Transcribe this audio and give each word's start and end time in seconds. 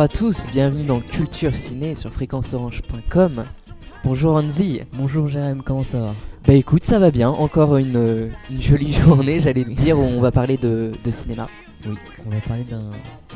Bonjour 0.00 0.12
à 0.14 0.18
tous, 0.18 0.46
bienvenue 0.50 0.84
dans 0.84 1.00
Culture 1.00 1.54
Ciné 1.54 1.94
sur 1.94 2.10
fréquenceorange.com. 2.10 3.44
Bonjour 4.02 4.34
Anzi. 4.34 4.80
Bonjour 4.94 5.28
Jérém, 5.28 5.60
comment 5.62 5.82
ça 5.82 6.00
va? 6.00 6.14
Bah 6.46 6.54
écoute, 6.54 6.84
ça 6.84 6.98
va 6.98 7.10
bien, 7.10 7.28
encore 7.28 7.76
une, 7.76 7.96
euh, 7.96 8.28
une 8.50 8.62
jolie 8.62 8.92
journée, 9.04 9.40
j'allais 9.40 9.62
te 9.64 9.72
dire, 9.72 9.98
où 9.98 10.02
on 10.02 10.22
va 10.22 10.30
parler 10.32 10.56
de, 10.56 10.92
de 11.04 11.10
cinéma. 11.10 11.48
Oui, 11.86 11.96
on 12.26 12.30
va 12.30 12.40
parler 12.40 12.64
d'un 12.64 12.78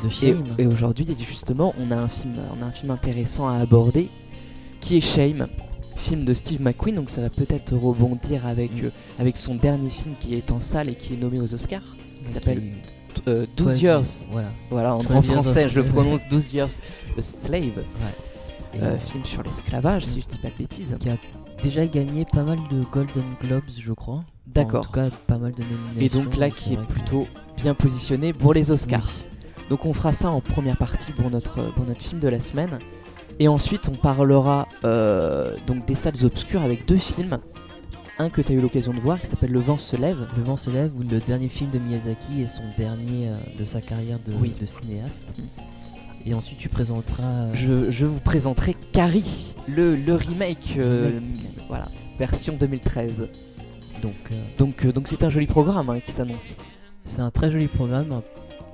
de 0.02 0.08
Et, 0.08 0.10
Shame. 0.10 0.44
et 0.56 0.66
aujourd'hui, 0.66 1.06
justement, 1.28 1.74
on 1.78 1.90
a, 1.90 1.96
un 1.96 2.08
film, 2.08 2.32
on 2.58 2.62
a 2.62 2.66
un 2.68 2.72
film 2.72 2.90
intéressant 2.92 3.46
à 3.46 3.56
aborder, 3.56 4.08
qui 4.80 4.96
est 4.96 5.02
Shame, 5.02 5.48
film 5.96 6.24
de 6.24 6.32
Steve 6.32 6.62
McQueen, 6.62 6.94
donc 6.94 7.10
ça 7.10 7.20
va 7.20 7.28
peut-être 7.28 7.76
rebondir 7.76 8.46
avec, 8.46 8.72
Mm. 8.72 8.86
euh, 8.86 8.90
avec 9.18 9.36
son 9.36 9.54
dernier 9.54 9.90
film 9.90 10.14
qui 10.18 10.32
est 10.34 10.50
en 10.50 10.60
salle 10.60 10.88
et 10.88 10.94
qui 10.94 11.12
est 11.12 11.18
nommé 11.18 11.40
aux 11.40 11.52
Oscars, 11.52 11.94
qui 12.26 12.32
s'appelle 12.32 12.62
euh, 13.28 13.46
12 13.56 13.66
12 13.66 13.82
Years. 13.82 14.04
Voilà. 14.30 14.48
Voilà, 14.70 14.94
en, 14.96 14.98
12 14.98 15.06
en 15.10 15.12
Years 15.22 15.24
of 15.38 15.44
français, 15.44 15.60
je 15.68 15.76
le 15.76 15.82
Slave. 15.82 15.92
prononce 15.92 16.28
12 16.28 16.52
Years 16.52 16.70
a 17.16 17.20
Slave, 17.20 17.62
Et 18.74 18.82
euh, 18.82 18.98
film 18.98 19.24
sur 19.24 19.42
l'esclavage, 19.42 20.04
si 20.06 20.20
je 20.20 20.26
dis 20.26 20.38
pas 20.38 20.48
de 20.48 20.54
bêtises. 20.58 20.96
qui 21.00 21.08
a 21.08 21.16
déjà 21.62 21.86
gagné 21.86 22.24
pas 22.24 22.42
mal 22.42 22.58
de 22.70 22.82
Golden 22.92 23.24
Globes, 23.42 23.62
je 23.78 23.92
crois. 23.92 24.16
En 24.16 24.24
D'accord. 24.46 24.86
tout 24.86 24.92
cas, 24.92 25.08
pas 25.26 25.38
mal 25.38 25.52
de 25.52 25.62
Et 25.62 25.66
nominations. 25.94 26.22
donc 26.24 26.36
là, 26.36 26.50
qui 26.50 26.74
est 26.74 26.76
que- 26.76 26.82
plutôt 26.92 27.26
bien 27.56 27.74
positionné 27.74 28.32
pour 28.32 28.52
les 28.54 28.70
Oscars. 28.70 29.06
Oui. 29.06 29.24
Donc 29.70 29.86
on 29.86 29.92
fera 29.94 30.12
ça 30.12 30.30
en 30.30 30.40
première 30.40 30.76
partie 30.76 31.12
pour 31.12 31.30
notre, 31.30 31.62
pour 31.72 31.86
notre 31.86 32.02
film 32.02 32.20
de 32.20 32.28
la 32.28 32.40
semaine. 32.40 32.78
Et 33.40 33.48
ensuite, 33.48 33.88
on 33.88 33.96
parlera 33.96 34.68
euh, 34.84 35.54
donc 35.66 35.86
des 35.86 35.94
salles 35.94 36.24
obscures 36.24 36.62
avec 36.62 36.86
deux 36.86 36.98
films. 36.98 37.38
Un 38.18 38.30
que 38.30 38.40
tu 38.40 38.52
as 38.52 38.54
eu 38.54 38.60
l'occasion 38.60 38.94
de 38.94 39.00
voir 39.00 39.20
qui 39.20 39.26
s'appelle 39.26 39.50
Le 39.50 39.58
vent 39.60 39.76
se 39.78 39.96
lève. 39.96 40.20
Le 40.36 40.42
vent 40.44 40.56
se 40.56 40.70
lève, 40.70 40.92
où 40.96 41.02
le 41.02 41.18
dernier 41.20 41.48
film 41.48 41.70
de 41.70 41.78
Miyazaki 41.78 42.42
est 42.42 42.46
son 42.46 42.62
dernier 42.78 43.28
euh, 43.28 43.34
de 43.58 43.64
sa 43.64 43.80
carrière 43.80 44.18
de, 44.24 44.32
Oui. 44.34 44.54
de 44.58 44.64
cinéaste. 44.64 45.26
Mm. 45.36 45.42
Et 46.30 46.34
ensuite, 46.34 46.58
tu 46.58 46.68
présenteras. 46.68 47.24
euh, 47.24 47.50
Je, 47.54 47.90
je 47.90 48.06
vous 48.06 48.20
présenterai 48.20 48.76
Carrie, 48.92 49.54
le, 49.68 49.96
le 49.96 50.14
remake, 50.14 50.76
euh, 50.78 51.10
Remake. 51.14 51.66
voilà, 51.68 51.86
version 52.18 52.54
2013. 52.58 53.28
Donc, 54.00 54.12
euh, 54.30 54.34
Donc 54.58 54.84
euh, 54.84 54.92
donc 54.92 55.08
c'est 55.08 55.24
un 55.24 55.30
joli 55.30 55.46
programme 55.46 55.90
hein, 55.90 55.98
qui 56.00 56.12
s'annonce. 56.12 56.56
c'est 57.04 57.20
un 57.20 57.30
très 57.30 57.50
joli 57.50 57.66
programme. 57.66 58.20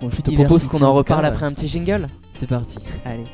Bon, 0.01 0.11
je 0.11 0.21
te 0.21 0.31
propose 0.33 0.67
qu'on 0.67 0.83
en 0.83 0.93
reparle 0.93 1.25
après 1.25 1.47
un 1.47 1.53
petit 1.53 1.69
jingle. 1.69 2.07
C'est 2.35 2.47
parti. 2.47 2.79
Allez. 3.05 3.25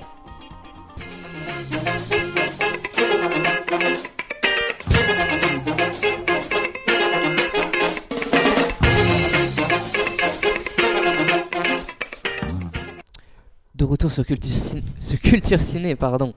Retour 13.87 14.13
sur 14.13 14.25
Culture, 14.27 14.51
Cin- 14.51 14.83
sur 15.01 15.19
Culture 15.21 15.61
Ciné, 15.61 15.95
pardon. 15.97 16.35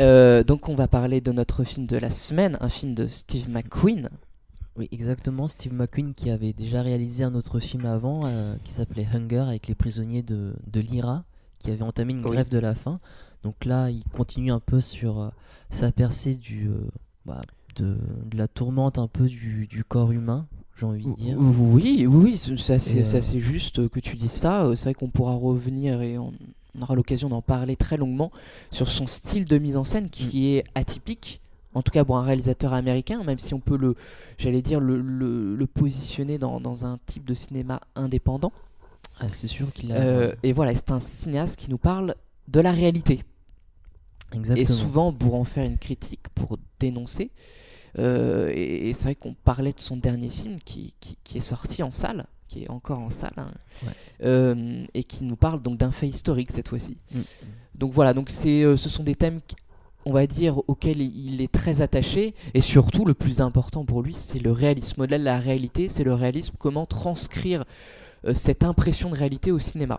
Euh, 0.00 0.42
donc 0.42 0.68
on 0.68 0.74
va 0.74 0.88
parler 0.88 1.20
de 1.20 1.32
notre 1.32 1.64
film 1.64 1.86
de 1.86 1.96
la 1.96 2.10
semaine, 2.10 2.56
un 2.60 2.68
film 2.68 2.94
de 2.94 3.06
Steve 3.06 3.48
McQueen. 3.48 4.08
Oui, 4.76 4.88
exactement. 4.90 5.48
Steve 5.48 5.74
McQueen 5.74 6.14
qui 6.14 6.30
avait 6.30 6.52
déjà 6.54 6.80
réalisé 6.82 7.24
un 7.24 7.34
autre 7.34 7.60
film 7.60 7.84
avant 7.84 8.26
euh, 8.26 8.56
qui 8.64 8.72
s'appelait 8.72 9.06
Hunger 9.12 9.44
avec 9.46 9.68
les 9.68 9.74
prisonniers 9.74 10.22
de, 10.22 10.54
de 10.66 10.80
l'IRA 10.80 11.24
qui 11.58 11.70
avait 11.70 11.82
entamé 11.82 12.12
une 12.14 12.24
Oui. 12.24 12.30
grève 12.32 12.48
de 12.48 12.58
la 12.58 12.74
faim. 12.74 12.98
Donc 13.44 13.64
là, 13.64 13.90
il 13.90 14.02
continue 14.04 14.50
un 14.50 14.60
peu 14.60 14.80
sur 14.80 15.20
euh, 15.20 15.28
sa 15.70 15.92
percée 15.92 16.34
du, 16.36 16.70
bah, 17.26 17.42
de, 17.76 17.96
de 18.26 18.36
la 18.36 18.48
tourmente 18.48 18.98
un 18.98 19.08
peu 19.08 19.26
du, 19.26 19.66
du 19.66 19.84
corps 19.84 20.10
humain, 20.12 20.46
j'ai 20.76 20.86
envie 20.86 21.08
de 21.08 21.14
dire. 21.14 21.36
Oui, 21.38 22.06
oui, 22.06 22.06
oui, 22.06 22.56
c'est 22.58 22.72
assez, 22.74 23.14
euh, 23.14 23.18
assez 23.18 23.38
juste 23.38 23.88
que 23.88 24.00
tu 24.00 24.16
dises 24.16 24.32
ça. 24.32 24.64
Euh, 24.64 24.76
C'est 24.76 24.84
vrai 24.84 24.94
qu'on 24.94 25.08
pourra 25.10 25.34
revenir 25.34 26.02
et 26.02 26.18
on, 26.18 26.32
aura 26.80 26.94
l'occasion 26.94 27.28
d'en 27.28 27.42
parler 27.42 27.76
très 27.76 27.96
longuement 27.98 28.32
sur 28.70 28.88
son 28.88 29.06
style 29.06 29.44
de 29.44 29.58
mise 29.58 29.76
en 29.76 29.84
scène 29.84 30.08
qui 30.10 30.54
est 30.54 30.64
atypique. 30.74 31.40
En 31.74 31.82
tout 31.82 31.90
cas, 31.92 32.04
bon, 32.04 32.16
un 32.16 32.22
réalisateur 32.22 32.72
américain, 32.74 33.22
même 33.24 33.38
si 33.38 33.54
on 33.54 33.60
peut 33.60 33.76
le, 33.78 33.94
j'allais 34.38 34.62
dire, 34.62 34.80
le, 34.80 35.00
le- 35.00 35.54
le 35.56 35.66
positionner 35.66 36.38
dans, 36.38 36.60
dans 36.60 36.84
un 36.86 36.98
type 37.06 37.24
de 37.24 37.34
cinéma 37.34 37.80
indépendant. 37.94 38.52
Ah, 39.18 39.28
c'est 39.28 39.48
sûr 39.48 39.72
qu'il 39.72 39.92
a. 39.92 39.96
Euh, 39.96 40.34
et 40.42 40.52
voilà, 40.52 40.74
c'est 40.74 40.90
un 40.90 41.00
cinéaste 41.00 41.58
qui 41.58 41.70
nous 41.70 41.78
parle 41.78 42.14
de 42.48 42.60
la 42.60 42.72
réalité. 42.72 43.24
exactement. 44.32 44.62
Et 44.62 44.66
souvent 44.66 45.12
pour 45.12 45.34
en 45.34 45.44
faire 45.44 45.64
une 45.64 45.78
critique, 45.78 46.28
pour 46.34 46.58
dénoncer. 46.80 47.30
Euh, 47.98 48.50
et 48.54 48.88
et 48.88 48.92
c'est 48.92 49.04
vrai 49.04 49.14
qu'on 49.14 49.34
parlait 49.34 49.72
de 49.72 49.80
son 49.80 49.96
dernier 49.96 50.28
film 50.30 50.58
qui, 50.64 50.94
qui, 51.00 51.16
qui 51.24 51.38
est 51.38 51.42
sorti 51.42 51.82
en 51.82 51.92
salle, 51.92 52.26
qui 52.48 52.64
est 52.64 52.70
encore 52.70 53.00
en 53.00 53.10
salle, 53.10 53.32
hein, 53.36 53.50
Ouais. 53.84 53.92
euh, 54.24 54.84
et 54.94 55.04
qui 55.04 55.24
nous 55.24 55.36
parle 55.36 55.60
donc 55.62 55.78
d'un 55.78 55.92
fait 55.92 56.08
historique 56.08 56.50
cette 56.52 56.68
fois-ci. 56.68 56.96
Mm. 57.14 57.20
Donc 57.74 57.92
voilà, 57.92 58.14
donc 58.14 58.30
c'est, 58.30 58.62
euh, 58.62 58.76
ce 58.76 58.88
sont 58.88 59.02
des 59.02 59.14
thèmes, 59.14 59.40
on 60.04 60.12
va 60.12 60.26
dire, 60.26 60.58
auxquels 60.68 61.00
il 61.00 61.40
est 61.42 61.52
très 61.52 61.80
attaché, 61.82 62.34
et 62.54 62.60
surtout 62.60 63.04
le 63.04 63.14
plus 63.14 63.40
important 63.40 63.84
pour 63.84 64.02
lui, 64.02 64.14
c'est 64.14 64.38
le 64.38 64.52
réalisme. 64.52 65.02
Au-delà 65.02 65.18
de 65.18 65.24
la 65.24 65.38
réalité, 65.38 65.88
c'est 65.88 66.04
le 66.04 66.14
réalisme, 66.14 66.54
comment 66.58 66.86
transcrire 66.86 67.64
euh, 68.24 68.34
cette 68.34 68.62
impression 68.64 69.10
de 69.10 69.16
réalité 69.16 69.50
au 69.52 69.58
cinéma. 69.58 69.98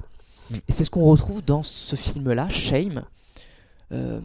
Mm. 0.49 0.55
Et 0.67 0.71
c'est 0.71 0.83
ce 0.85 0.89
qu'on 0.89 1.05
retrouve 1.05 1.43
dans 1.43 1.61
ce 1.63 1.95
film-là, 1.95 2.49
Shame, 2.49 3.03
euh, 3.91 4.19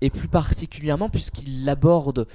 et 0.00 0.10
plus 0.10 0.28
particulièrement 0.28 1.08
puisqu'il 1.08 1.68
aborde 1.68 2.26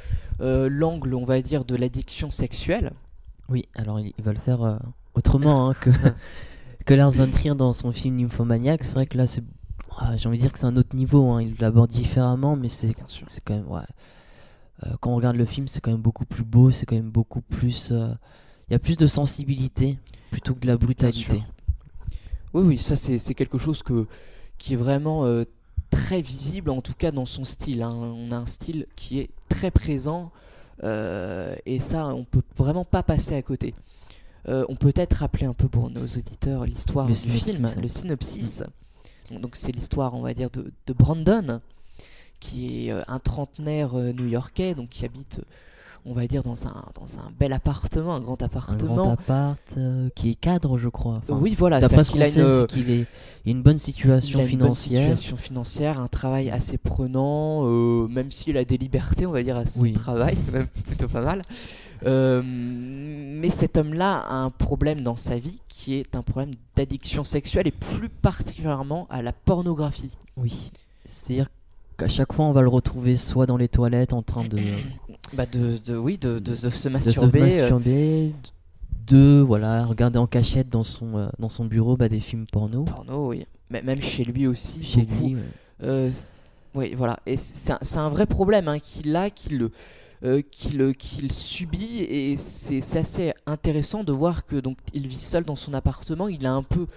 euh, 0.42 0.70
l'angle, 0.70 1.14
on 1.16 1.24
va 1.26 1.42
dire, 1.42 1.66
de 1.66 1.76
l'addiction 1.76 2.30
sexuelle. 2.32 2.92
Oui, 3.50 3.66
alors 3.76 4.00
il, 4.00 4.14
il 4.18 4.24
va 4.24 4.34
le 4.34 4.40
faire 4.40 4.62
euh, 4.64 4.78
autrement 5.14 5.70
hein, 5.70 5.74
que, 5.80 5.90
que 6.86 6.94
Lars 6.94 7.12
von 7.12 7.30
Trier 7.30 7.56
dans 7.56 7.74
son 7.74 7.92
film 7.92 8.16
Nymphomaniac. 8.18 8.84
C'est 8.84 8.94
vrai 8.94 9.06
que 9.06 9.18
là, 9.18 9.28
c'est, 9.28 9.44
ah, 9.98 10.16
j'ai 10.18 10.28
envie 10.28 10.38
de 10.38 10.42
dire 10.44 10.52
que 10.52 10.60
c'est 10.60 10.66
un 10.66 10.76
autre 10.78 10.96
niveau. 10.96 11.32
hein. 11.32 11.42
Il 11.42 11.56
l'aborde 11.60 11.92
différemment, 11.92 12.56
mais 12.56 12.70
c'est, 12.70 12.94
quand 13.44 13.56
même. 13.56 13.68
Ouais. 13.68 13.82
Euh, 14.86 14.90
quand 15.00 15.12
on 15.12 15.16
regarde 15.16 15.38
le 15.38 15.46
film, 15.46 15.68
c'est 15.68 15.80
quand 15.80 15.92
même 15.92 16.02
beaucoup 16.02 16.26
plus 16.26 16.44
beau. 16.44 16.72
C'est 16.72 16.86
quand 16.86 16.96
même 16.96 17.12
beaucoup 17.12 17.42
plus. 17.42 17.92
Il 18.70 18.74
y 18.74 18.76
a 18.76 18.80
plus 18.80 18.98
de 18.98 19.08
sensibilité 19.08 20.00
plutôt 20.32 20.56
que 20.56 20.60
de 20.62 20.68
la 20.68 20.76
brutalité. 20.78 21.44
Oui, 22.54 22.64
oui, 22.64 22.78
ça 22.80 22.96
c'est 22.96 23.20
c'est 23.20 23.34
quelque 23.36 23.58
chose 23.58 23.84
que, 23.84 24.08
qui 24.58 24.74
est 24.74 24.78
vraiment 24.78 25.26
euh, 25.26 25.44
très 25.90 26.22
visible, 26.22 26.70
en 26.70 26.82
tout 26.82 26.94
cas 26.94 27.12
dans 27.12 27.26
son 27.26 27.44
style. 27.44 27.82
hein. 27.84 27.94
On 27.94 28.32
a 28.32 28.38
un 28.38 28.46
style 28.46 28.88
qui 28.96 29.20
est 29.20 29.30
très 29.50 29.72
présent, 29.72 30.32
euh, 30.84 31.56
et 31.66 31.80
ça, 31.80 32.08
on 32.08 32.24
peut 32.24 32.42
vraiment 32.58 32.86
pas 32.86 33.04
passer 33.04 33.36
à 33.36 33.42
côté. 33.42 33.74
Euh, 34.48 34.66
on 34.70 34.76
peut 34.76 34.92
peut-être 34.92 35.14
rappeler 35.14 35.46
un 35.46 35.54
peu 35.54 35.68
pour 35.68 35.90
nos 35.90 36.06
auditeurs 36.06 36.66
l'histoire 36.66 37.08
du 37.08 37.16
film, 37.16 37.66
hein. 37.66 37.82
le 37.82 37.88
synopsis. 37.88 38.64
Donc 39.32 39.56
c'est 39.56 39.72
l'histoire, 39.72 40.14
on 40.14 40.22
va 40.22 40.34
dire, 40.34 40.52
de, 40.52 40.72
de 40.86 40.94
Brandon, 40.94 41.62
qui 42.40 42.88
est 42.88 42.92
euh, 42.92 43.02
un 43.08 43.20
trentenaire 43.20 43.96
new-yorkais, 43.96 44.76
donc 44.76 44.90
qui 44.90 45.06
habite, 45.06 45.42
on 46.08 46.14
va 46.14 46.28
dire, 46.28 46.44
dans 46.44 46.68
un, 46.68 46.84
dans 46.94 47.18
un 47.18 47.32
bel 47.40 47.52
appartement, 47.54 48.14
un 48.16 48.22
grand 48.22 48.42
Un 48.42 48.46
appartement. 48.46 48.96
grand 48.96 49.12
appart 49.12 49.60
euh, 49.78 50.10
qui 50.16 50.32
est 50.32 50.36
cadre, 50.36 50.78
je 50.78 50.88
crois. 50.90 51.22
Enfin, 51.28 51.40
oui, 51.42 51.56
voilà, 51.58 51.80
D'après 51.80 52.04
ce 52.04 52.12
qu'il 52.12 52.20
qu'on 52.22 52.26
a 52.26 52.30
sait, 52.30 52.42
une, 52.42 52.50
c'est 52.50 52.68
qu'il 52.68 52.90
est 52.92 53.06
il 53.46 53.50
a 53.50 53.52
une 53.52 53.62
bonne 53.64 53.78
situation 53.78 54.40
il 54.40 54.42
a 54.42 54.46
une 54.46 54.50
bonne 54.52 54.60
financière. 54.76 55.18
situation 55.18 55.38
financière, 55.38 56.00
un 56.00 56.08
travail 56.08 56.50
assez 56.52 56.78
prenant, 56.78 57.62
euh, 57.66 58.08
même 58.08 58.32
s'il 58.32 58.58
a 58.58 58.66
des 58.66 58.78
libertés, 58.78 59.26
on 59.26 59.32
va 59.32 59.44
dire, 59.44 59.58
à 59.58 59.66
son 59.66 59.82
Oui. 59.82 59.94
travail, 59.94 60.36
même 60.54 60.68
plutôt 60.68 61.08
pas 61.08 61.22
mal. 61.22 61.42
Euh, 62.06 62.42
mais 62.46 63.50
cet 63.50 63.78
homme-là 63.78 64.18
a 64.20 64.36
un 64.36 64.50
problème 64.50 65.02
dans 65.02 65.16
sa 65.16 65.38
vie 65.40 65.60
qui 65.70 65.96
est 65.96 66.16
un 66.16 66.22
problème 66.22 66.52
d'addiction 66.76 67.24
sexuelle 67.24 67.68
et 67.68 67.72
plus 67.72 68.10
particulièrement 68.10 69.08
à 69.10 69.22
la 69.22 69.32
pornographie. 69.34 70.16
Oui. 70.38 70.72
C'est-à-dire 71.06 71.50
qu'à 71.98 72.08
chaque 72.08 72.34
fois, 72.34 72.46
on 72.46 72.52
va 72.52 72.62
le 72.62 72.70
retrouver 72.70 73.16
soit 73.16 73.46
dans 73.46 73.58
les 73.58 73.68
toilettes 73.68 74.14
en 74.14 74.22
train 74.22 74.46
de, 74.46 74.58
Bah 75.34 75.46
de, 75.46 75.78
de- 75.78 75.98
oui, 75.98 76.18
de, 76.18 76.40
de- 76.40 76.52
de 76.52 76.56
se 76.56 76.68
de 76.68 76.72
se 76.72 76.90
masturber. 76.90 77.40
euh, 77.42 77.46
masturber, 77.46 78.32
de 79.08 79.44
voilà, 79.46 79.86
regarder 79.86 80.18
en 80.20 80.28
cachette 80.28 80.70
dans 80.70 80.84
son, 80.84 81.18
euh, 81.18 81.30
dans 81.40 81.50
son 81.50 81.66
bureau 81.66 81.98
bah, 81.98 82.10
des 82.10 82.20
films 82.20 82.46
porno. 82.52 82.84
porno, 82.84 83.30
oui. 83.30 83.46
Mais 83.70 83.82
même 83.82 84.02
chez 84.02 84.24
lui 84.24 84.48
aussi. 84.48 84.84
Chez 84.84 85.02
beaucoup. 85.02 85.28
lui, 85.28 85.36
ouais. 85.36 85.42
Euh, 85.84 86.12
oui, 86.76 86.94
voilà. 86.96 87.20
Et 87.26 87.38
c'est 87.38 87.74
un, 87.74 87.80
c'est 87.82 87.98
un 87.98 88.10
vrai 88.10 88.26
problème 88.26 88.68
hein, 88.68 88.80
qu'il 88.80 89.16
a, 89.16 89.30
qu'il 89.30 89.70
euh, 90.24 90.42
qu'il 90.52 90.96
qu'il 90.96 91.32
subit. 91.32 92.02
Et 92.02 92.38
c'est 92.38 92.98
assez 92.98 93.34
intéressant 93.46 94.04
de 94.04 94.12
voir 94.12 94.46
que 94.46 94.56
donc 94.58 94.78
il 94.94 95.08
vit 95.08 95.20
seul 95.20 95.44
dans 95.44 95.56
son 95.56 95.74
appartement. 95.74 96.28
Il 96.28 96.46
a 96.46 96.54
un 96.54 96.64
peu, 96.64 96.88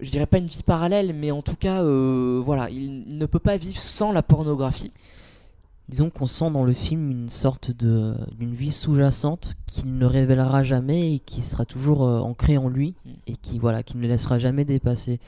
je 0.00 0.10
dirais 0.10 0.26
pas 0.26 0.38
une 0.38 0.46
vie 0.46 0.62
parallèle, 0.64 1.14
mais 1.14 1.30
en 1.30 1.42
tout 1.42 1.56
cas, 1.56 1.82
voilà, 1.82 2.68
il, 2.70 3.04
il 3.08 3.16
ne 3.18 3.26
peut 3.26 3.38
pas 3.38 3.56
vivre 3.56 3.80
sans 3.80 4.12
la 4.12 4.22
pornographie. 4.22 4.90
Disons 5.88 6.08
qu'on 6.08 6.24
sent 6.26 6.50
dans 6.50 6.64
le 6.64 6.72
film 6.72 7.10
une 7.10 7.28
sorte 7.28 7.70
de 7.70 8.16
d'une 8.38 8.54
vie 8.54 8.72
sous-jacente 8.72 9.52
qu'il 9.66 9.98
ne 9.98 10.06
révélera 10.06 10.62
jamais 10.62 11.14
et 11.14 11.18
qui 11.18 11.42
sera 11.42 11.66
toujours 11.66 12.04
euh, 12.04 12.20
ancrée 12.20 12.56
en 12.56 12.68
lui 12.68 12.94
Mm. 13.04 13.10
et 13.26 13.36
qui 13.36 13.58
voilà, 13.58 13.82
qui 13.82 13.96
ne 13.96 14.02
le 14.02 14.08
laissera 14.08 14.38
jamais 14.38 14.64
dépasser. 14.64 15.20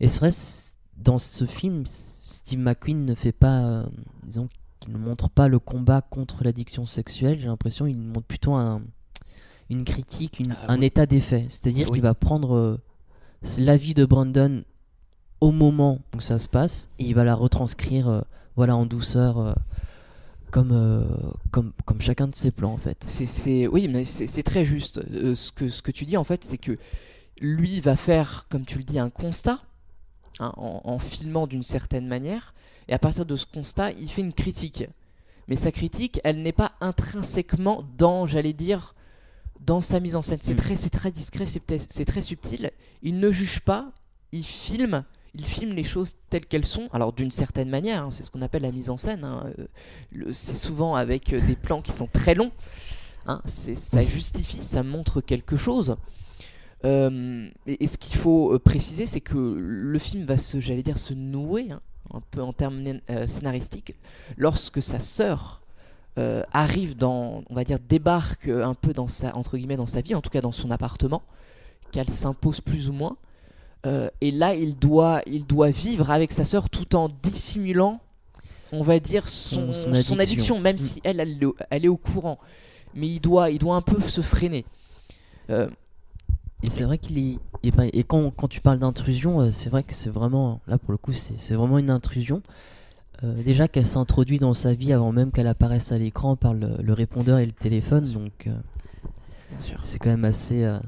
Et 0.00 0.08
c- 0.08 0.72
dans 0.96 1.18
ce 1.18 1.44
film, 1.44 1.84
Steve 1.86 2.58
McQueen 2.58 3.04
ne 3.04 3.14
fait 3.14 3.32
pas, 3.32 3.60
euh, 3.64 3.86
disons, 4.24 4.48
qu'il 4.80 4.92
ne 4.92 4.98
montre 4.98 5.28
pas 5.30 5.46
le 5.48 5.58
combat 5.60 6.00
contre 6.02 6.42
l'addiction 6.44 6.84
sexuelle. 6.86 7.38
J'ai 7.38 7.46
l'impression 7.46 7.86
qu'il 7.86 7.98
montre 7.98 8.26
plutôt 8.26 8.54
un, 8.54 8.82
une 9.70 9.84
critique, 9.84 10.40
une- 10.40 10.56
Ah, 10.66 10.72
un 10.72 10.80
oui. 10.80 10.86
état 10.86 11.06
des 11.06 11.20
faits. 11.20 11.46
C'est-à-dire 11.48 11.86
Oui. 11.88 11.94
qu'il 11.94 12.02
va 12.02 12.14
prendre 12.14 12.54
euh, 12.56 12.80
la 13.58 13.76
vie 13.76 13.94
de 13.94 14.04
Brandon 14.04 14.64
au 15.40 15.52
moment 15.52 16.00
où 16.16 16.20
ça 16.20 16.38
se 16.40 16.48
passe 16.48 16.88
et 16.98 17.04
il 17.04 17.14
va 17.14 17.22
la 17.24 17.34
retranscrire 17.36 18.08
euh, 18.08 18.20
voilà 18.56 18.76
en 18.76 18.86
douceur 18.86 19.54
comme, 20.54 20.70
euh, 20.70 21.04
comme, 21.50 21.72
comme 21.84 22.00
chacun 22.00 22.28
de 22.28 22.34
ses 22.36 22.52
plans 22.52 22.72
en 22.72 22.76
fait. 22.76 23.04
C'est, 23.08 23.26
c'est- 23.26 23.66
oui, 23.66 23.88
mais 23.88 24.04
c'est 24.04 24.28
c'est 24.28 24.44
très 24.44 24.64
juste. 24.64 24.98
Euh, 25.12 25.34
ce, 25.34 25.50
que, 25.50 25.68
ce 25.68 25.82
que 25.82 25.90
tu 25.90 26.04
dis, 26.04 26.16
en 26.16 26.22
fait, 26.22 26.44
c'est 26.44 26.58
que 26.58 26.78
lui 27.40 27.80
va 27.80 27.96
faire, 27.96 28.46
comme 28.50 28.64
tu 28.64 28.78
le 28.78 28.84
dis, 28.84 29.00
un 29.00 29.10
constat 29.10 29.60
hein, 30.38 30.52
en, 30.56 30.80
en 30.84 30.98
filmant 31.00 31.48
d'une 31.48 31.64
certaine 31.64 32.06
manière. 32.06 32.54
Et 32.86 32.92
à 32.92 33.00
partir 33.00 33.26
de 33.26 33.34
ce 33.34 33.46
constat, 33.46 33.90
il 33.92 34.08
fait 34.08 34.20
une 34.22 34.32
critique. 34.32 34.84
Mais 35.48 35.56
sa 35.56 35.72
critique, 35.72 36.20
elle 36.22 36.40
n'est 36.40 36.52
pas 36.52 36.72
intrinsèquement 36.80 37.84
dans, 37.98 38.24
j'allais 38.24 38.52
dire, 38.52 38.94
dans 39.66 39.80
sa 39.80 39.98
mise 39.98 40.14
en 40.14 40.22
scène. 40.22 40.38
C'est 40.40 40.54
Mm. 40.54 40.56
très, 40.64 40.76
c'est 40.76 40.90
très 40.90 41.10
discret, 41.10 41.46
c'est, 41.46 41.58
peut-être- 41.60 41.86
c'est 41.90 42.04
très 42.04 42.22
subtil. 42.22 42.70
Il 43.02 43.18
ne 43.18 43.32
juge 43.32 43.58
pas, 43.60 43.90
il 44.30 44.44
filme. 44.44 45.02
Il 45.36 45.44
filme 45.44 45.72
les 45.74 45.84
choses 45.84 46.14
telles 46.30 46.46
qu'elles 46.46 46.64
sont. 46.64 46.88
Alors 46.92 47.12
d'une 47.12 47.30
certaine 47.32 47.68
manière, 47.68 48.04
hein, 48.04 48.10
c'est 48.10 48.22
ce 48.22 48.30
qu'on 48.30 48.42
appelle 48.42 48.62
la 48.62 48.70
mise 48.70 48.88
en 48.88 48.96
scène. 48.96 49.24
hein. 49.24 49.52
Euh, 49.58 50.32
c'est 50.32 50.54
souvent 50.54 50.94
avec 50.94 51.32
euh, 51.32 51.40
des 51.40 51.56
plans 51.56 51.82
qui 51.82 51.92
sont 51.92 52.06
très 52.06 52.34
longs. 52.34 52.52
hein. 53.26 53.40
Ça 53.46 54.02
justifie, 54.04 54.58
ça 54.58 54.82
montre 54.82 55.20
quelque 55.20 55.56
chose. 55.56 55.96
Euh, 56.84 57.48
et, 57.66 57.82
et 57.84 57.86
ce 57.88 57.98
qu'il 57.98 58.16
faut 58.16 58.58
préciser, 58.60 59.06
c'est 59.06 59.20
que 59.20 59.36
le 59.36 59.98
film 59.98 60.24
va 60.24 60.36
se, 60.36 60.60
j'allais 60.60 60.82
dire, 60.82 60.98
se 60.98 61.14
nouer 61.14 61.70
un 62.12 62.20
peu 62.30 62.42
en 62.42 62.52
termes 62.52 63.00
scénaristiques 63.26 63.94
lorsque 64.36 64.82
sa 64.82 65.00
sœur 65.00 65.62
arrive 66.52 66.96
dans, 66.96 67.42
on 67.50 67.54
va 67.54 67.64
dire, 67.64 67.78
débarque 67.80 68.48
un 68.48 68.74
peu 68.74 68.92
dans 68.92 69.08
sa, 69.08 69.34
entre 69.34 69.56
guillemets, 69.56 69.78
dans 69.78 69.86
sa 69.86 70.00
vie, 70.00 70.14
en 70.14 70.20
tout 70.20 70.30
cas 70.30 70.42
dans 70.42 70.52
son 70.52 70.70
appartement, 70.70 71.22
qu'elle 71.90 72.10
s'impose 72.10 72.60
plus 72.60 72.88
ou 72.88 72.92
moins. 72.92 73.16
Euh, 73.86 74.08
et 74.20 74.30
là, 74.30 74.54
il 74.54 74.76
doit, 74.78 75.20
il 75.26 75.44
doit 75.46 75.70
vivre 75.70 76.10
avec 76.10 76.32
sa 76.32 76.44
sœur 76.44 76.70
tout 76.70 76.96
en 76.96 77.10
dissimulant, 77.22 78.00
on 78.72 78.82
va 78.82 78.98
dire, 78.98 79.28
son, 79.28 79.72
Son- 79.72 79.92
son 79.92 79.94
son 79.94 80.18
addiction, 80.18 80.18
addiction. 80.56 80.60
même 80.60 80.76
Mm. 80.76 80.78
si 80.78 81.00
elle, 81.04 81.20
elle, 81.20 81.42
est 81.42 81.44
au- 81.44 81.56
elle 81.70 81.84
est 81.84 81.88
au 81.88 81.96
courant. 81.98 82.38
Mais 82.94 83.08
il 83.08 83.20
doit, 83.20 83.50
il 83.50 83.58
doit 83.58 83.76
un 83.76 83.82
peu 83.82 84.00
se 84.00 84.20
freiner. 84.22 84.64
Euh, 85.50 85.68
Et 86.62 86.70
c'est 86.70 86.84
vrai 86.84 86.96
qu'il 86.96 87.18
est. 87.18 87.38
Et, 87.62 87.70
ben, 87.72 87.90
et 87.92 88.04
quand, 88.04 88.30
quand 88.30 88.48
tu 88.48 88.60
parles 88.62 88.78
d'intrusion, 88.78 89.40
euh, 89.40 89.52
c'est 89.52 89.68
vrai 89.68 89.82
que 89.82 89.92
c'est 89.94 90.08
vraiment. 90.10 90.60
Là 90.66 90.78
pour 90.78 90.92
le 90.92 90.96
coup, 90.98 91.12
c'est 91.12 91.54
vraiment 91.54 91.76
une 91.78 91.90
intrusion. 91.90 92.40
Euh, 93.22 93.42
déjà 93.42 93.68
qu'elle 93.68 93.86
s'introduit 93.86 94.38
dans 94.38 94.54
sa 94.54 94.72
vie 94.74 94.92
avant 94.94 95.12
même 95.12 95.30
qu'elle 95.30 95.46
apparaisse 95.46 95.92
à 95.92 95.98
l'écran 95.98 96.36
par 96.36 96.54
le, 96.54 96.76
le 96.82 96.92
répondeur 96.94 97.38
et 97.38 97.46
le 97.46 97.52
téléphone, 97.52 98.10
donc 98.12 98.46
euh, 98.46 98.56
c'est 99.82 99.98
quand 99.98 100.08
même 100.10 100.24
assez, 100.24 100.64
euh, 100.64 100.78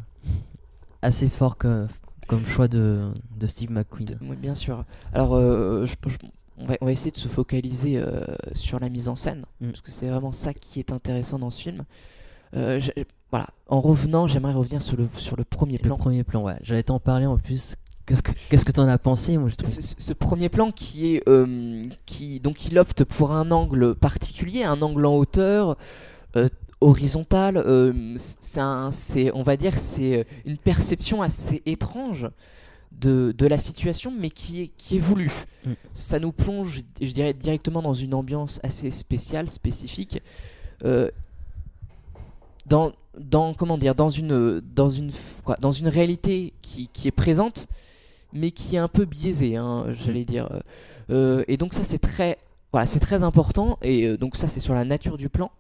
assez 1.03 1.29
fort 1.29 1.57
que- 1.59 1.87
comme 2.27 2.45
choix 2.47 2.69
de, 2.69 3.11
de 3.39 3.47
Steve 3.47 3.71
McQueen. 3.71 4.19
Oui, 4.23 4.37
bien 4.37 4.55
sûr. 4.55 4.85
Alors, 5.13 5.35
euh, 5.35 5.87
je- 5.87 5.95
je- 6.11 6.17
on, 6.59 6.65
va, 6.65 6.77
on 6.81 6.87
va 6.87 6.93
essayer 6.93 7.11
de 7.11 7.17
se 7.17 7.29
focaliser 7.29 7.99
euh, 7.99 8.25
sur 8.53 8.81
la 8.81 8.89
mise 8.89 9.09
en 9.09 9.17
scène, 9.17 9.45
Mm. 9.61 9.69
parce 9.69 9.81
que 9.83 9.91
c'est 9.91 10.09
vraiment 10.09 10.33
ça 10.33 10.53
qui 10.55 10.79
est 10.81 10.93
intéressant 10.93 11.39
dans 11.39 11.51
ce 11.51 11.61
film. 11.63 11.85
Euh, 12.55 12.81
voilà. 13.31 13.49
En 13.69 13.81
revenant, 13.81 14.27
j'aimerais 14.27 14.53
revenir 14.55 14.81
sur 14.83 14.97
le, 14.97 15.09
sur 15.17 15.37
le 15.37 15.45
premier 15.45 15.75
Le 15.75 15.79
plan. 15.81 15.97
premier 15.97 16.25
plan, 16.25 16.43
ouais. 16.43 16.57
J'allais 16.63 16.83
t'en 16.85 17.01
parler 17.01 17.27
en 17.27 17.37
plus. 17.39 17.75
Qu'est-ce 18.07 18.23
que 18.23 18.31
qu'est-ce 18.49 18.65
que 18.65 18.71
t'en 18.71 18.87
as 18.87 18.99
pensé 18.99 19.37
Moi, 19.37 19.49
je 19.49 19.57
trouve? 19.57 19.69
Ce, 19.69 19.95
ce- 19.99 20.13
premier 20.13 20.49
plan 20.49 20.71
qui 20.71 21.17
est 21.17 21.25
qui 22.07 22.39
donc 22.39 22.65
il 22.67 22.79
opte 22.79 23.03
pour 23.03 23.33
un 23.33 23.51
angle 23.51 23.97
particulier, 23.97 24.63
un 24.63 24.81
angle 24.81 25.05
en 25.07 25.17
hauteur, 25.17 25.77
euh, 26.83 26.87
horizontal. 26.87 27.57
euh, 27.57 28.15
c'est 28.93 29.33
on 29.35 29.43
va 29.43 29.57
dire 29.57 29.75
c'est 29.79 30.27
une 30.45 30.59
perception 30.59 31.23
assez 31.23 31.63
étrange 31.67 32.29
de, 32.93 33.35
de 33.37 33.47
la 33.47 33.59
situation, 33.59 34.13
mais 34.17 34.31
qui 34.31 34.63
est 34.63 34.69
qui 34.77 34.97
est 34.97 35.01
voulue. 35.01 35.33
Mm. 35.65 35.73
Ça 35.93 36.19
nous 36.19 36.33
plonge, 36.33 36.83
je 37.01 37.13
dirais 37.13 37.35
directement 37.35 37.83
dans 37.83 37.95
une 37.95 38.15
ambiance 38.15 38.61
assez 38.63 38.91
spéciale, 38.91 39.51
spécifique. 39.51 40.23
euh, 40.85 41.11
dans, 42.67 42.93
dans 43.19 43.55
comment 43.55 43.79
dire 43.79 43.95
dans 43.95 44.09
une 44.09 44.61
dans 44.61 44.91
une 44.91 45.13
quoi, 45.45 45.57
dans 45.61 45.73
une 45.73 45.89
réalité 45.89 46.53
qui, 46.63 46.89
qui 46.89 47.09
est 47.09 47.13
présente 47.13 47.69
mais 48.33 48.51
qui 48.53 48.77
est 48.77 48.79
un 48.81 48.89
peu 48.89 49.05
biaisée 49.05 49.57
hein, 49.57 49.87
j'allais 49.93 50.25
dire 50.25 50.49
Euh, 51.11 51.45
et 51.49 51.57
donc 51.57 51.75
ça 51.75 51.85
c'est 51.85 51.99
très 52.01 52.37
voilà 52.73 52.87
c'est 52.87 53.01
très 53.01 53.23
important 53.23 53.79
et 53.83 54.07
euh, 54.07 54.17
donc 54.19 54.37
ça 54.37 54.49
c'est 54.49 54.61
sur 54.61 54.75
la 54.75 54.85
nature 54.85 55.17
du 55.19 55.29
plan 55.29 55.51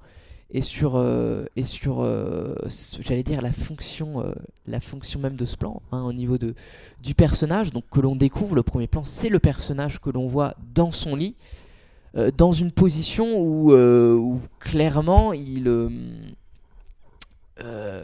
et 0.50 0.60
sur 0.60 0.96
euh, 0.96 1.44
et 1.56 1.64
sur 1.64 2.00
euh, 2.00 2.54
j'allais 3.00 3.22
dire 3.22 3.42
la 3.42 3.52
fonction 3.52 4.20
euh, 4.20 4.32
la 4.66 4.80
fonction 4.80 5.18
même 5.18 5.36
de 5.36 5.44
ce 5.44 5.56
plan 5.56 5.82
hein, 5.90 6.02
au 6.02 6.12
niveau 6.12 6.38
de 6.38 6.54
du 7.02 7.14
personnage 7.14 7.72
donc 7.72 7.84
que 7.90 8.00
l'on 8.00 8.14
découvre 8.14 8.54
le 8.54 8.62
premier 8.62 8.86
plan 8.86 9.04
c'est 9.04 9.28
le 9.28 9.40
personnage 9.40 10.00
que 10.00 10.10
l'on 10.10 10.26
voit 10.26 10.54
dans 10.74 10.92
son 10.92 11.16
lit 11.16 11.34
dans 12.38 12.52
une 12.52 12.72
position 12.72 13.38
où, 13.38 13.74
où 13.74 14.40
clairement 14.58 15.34
il 15.34 15.68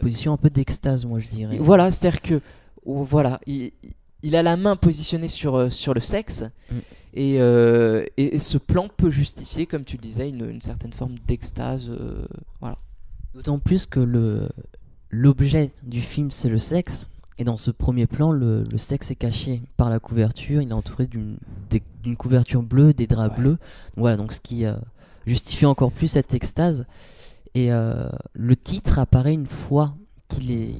Position 0.01 0.33
un 0.33 0.37
peu 0.37 0.51
d'extase, 0.51 1.05
moi 1.05 1.19
je 1.19 1.27
dirais. 1.29 1.57
voilà, 1.59 1.91
c'est-à-dire 1.91 2.21
que 2.21 2.41
oh, 2.85 3.03
voilà, 3.03 3.39
il, 3.47 3.71
il 4.21 4.35
a 4.35 4.43
la 4.43 4.57
main 4.57 4.75
positionnée 4.75 5.29
sur, 5.29 5.71
sur 5.71 5.93
le 5.93 5.99
sexe 5.99 6.43
Mm. 6.71 6.79
Et, 7.13 7.39
euh, 7.41 8.05
et, 8.17 8.35
et 8.35 8.39
ce 8.39 8.57
plan 8.57 8.87
peut 8.95 9.09
justifier, 9.09 9.65
comme 9.65 9.83
tu 9.83 9.97
le 9.97 10.01
disais, 10.01 10.29
une, 10.29 10.49
une 10.49 10.61
certaine 10.61 10.93
forme 10.93 11.15
d'extase. 11.27 11.89
euh, 11.89 12.25
voilà. 12.59 12.77
D'autant 13.33 13.59
plus 13.59 13.85
que 13.85 13.99
le 13.99 14.49
l'objet 15.09 15.71
du 15.83 16.01
film 16.01 16.31
c'est 16.31 16.49
le 16.49 16.59
sexe. 16.59 17.07
Et 17.39 17.43
dans 17.43 17.57
ce 17.57 17.71
premier 17.71 18.05
plan, 18.07 18.31
le, 18.31 18.63
le 18.63 18.77
sexe 18.77 19.09
est 19.11 19.15
caché 19.15 19.61
par 19.77 19.89
la 19.89 19.99
couverture. 19.99 20.61
Il 20.61 20.69
est 20.69 20.73
entouré 20.73 21.07
d'une 21.07 21.37
des- 21.69 21.81
d'une 22.03 22.15
couverture 22.15 22.61
bleue, 22.61 22.93
des 22.93 23.07
draps 23.07 23.35
Ouais. 23.37 23.41
bleus. 23.43 23.57
Voilà, 23.97 24.17
donc 24.17 24.33
ce 24.33 24.39
qui 24.39 24.65
euh, 24.65 24.75
justifie 25.25 25.65
encore 25.65 25.91
plus 25.91 26.07
cette 26.07 26.33
extase. 26.33 26.85
Et 27.55 27.69
le 27.69 28.55
titre 28.55 28.97
apparaît 28.97 29.33
une 29.35 29.45
fois 29.45 29.93
qu'il 30.27 30.49
est 30.51 30.73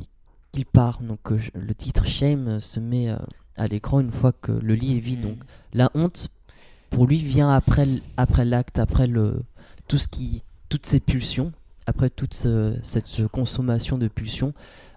qu'il 0.52 0.66
part. 0.66 1.02
Donc 1.04 1.20
le 1.30 1.74
titre 1.76 2.06
Shame 2.08 2.60
se 2.60 2.80
met 2.80 3.10
à 3.58 3.68
l'écran 3.68 4.00
une 4.00 4.12
fois 4.12 4.32
que 4.32 4.52
le 4.52 4.76
lit 4.76 4.98
est 4.98 5.00
vide. 5.00 5.22
Donc 5.22 5.38
la 5.74 5.92
honte 5.96 6.30
pour 6.90 7.08
lui 7.08 7.18
vient 7.18 7.50
après 7.50 7.88
après 8.18 8.46
l'acte, 8.46 8.80
après 8.80 9.08
le 9.08 9.42
tout 9.88 9.98
ce 9.98 10.08
qui 10.08 10.44
toutes 10.70 10.86
ces 10.86 11.00
pulsions, 11.00 11.52
après 11.86 12.10
toute 12.10 12.34
ce- 12.34 12.78
cette 12.84 13.28
consommation 13.28 13.98
de 13.98 14.08
pulsions, 14.08 14.54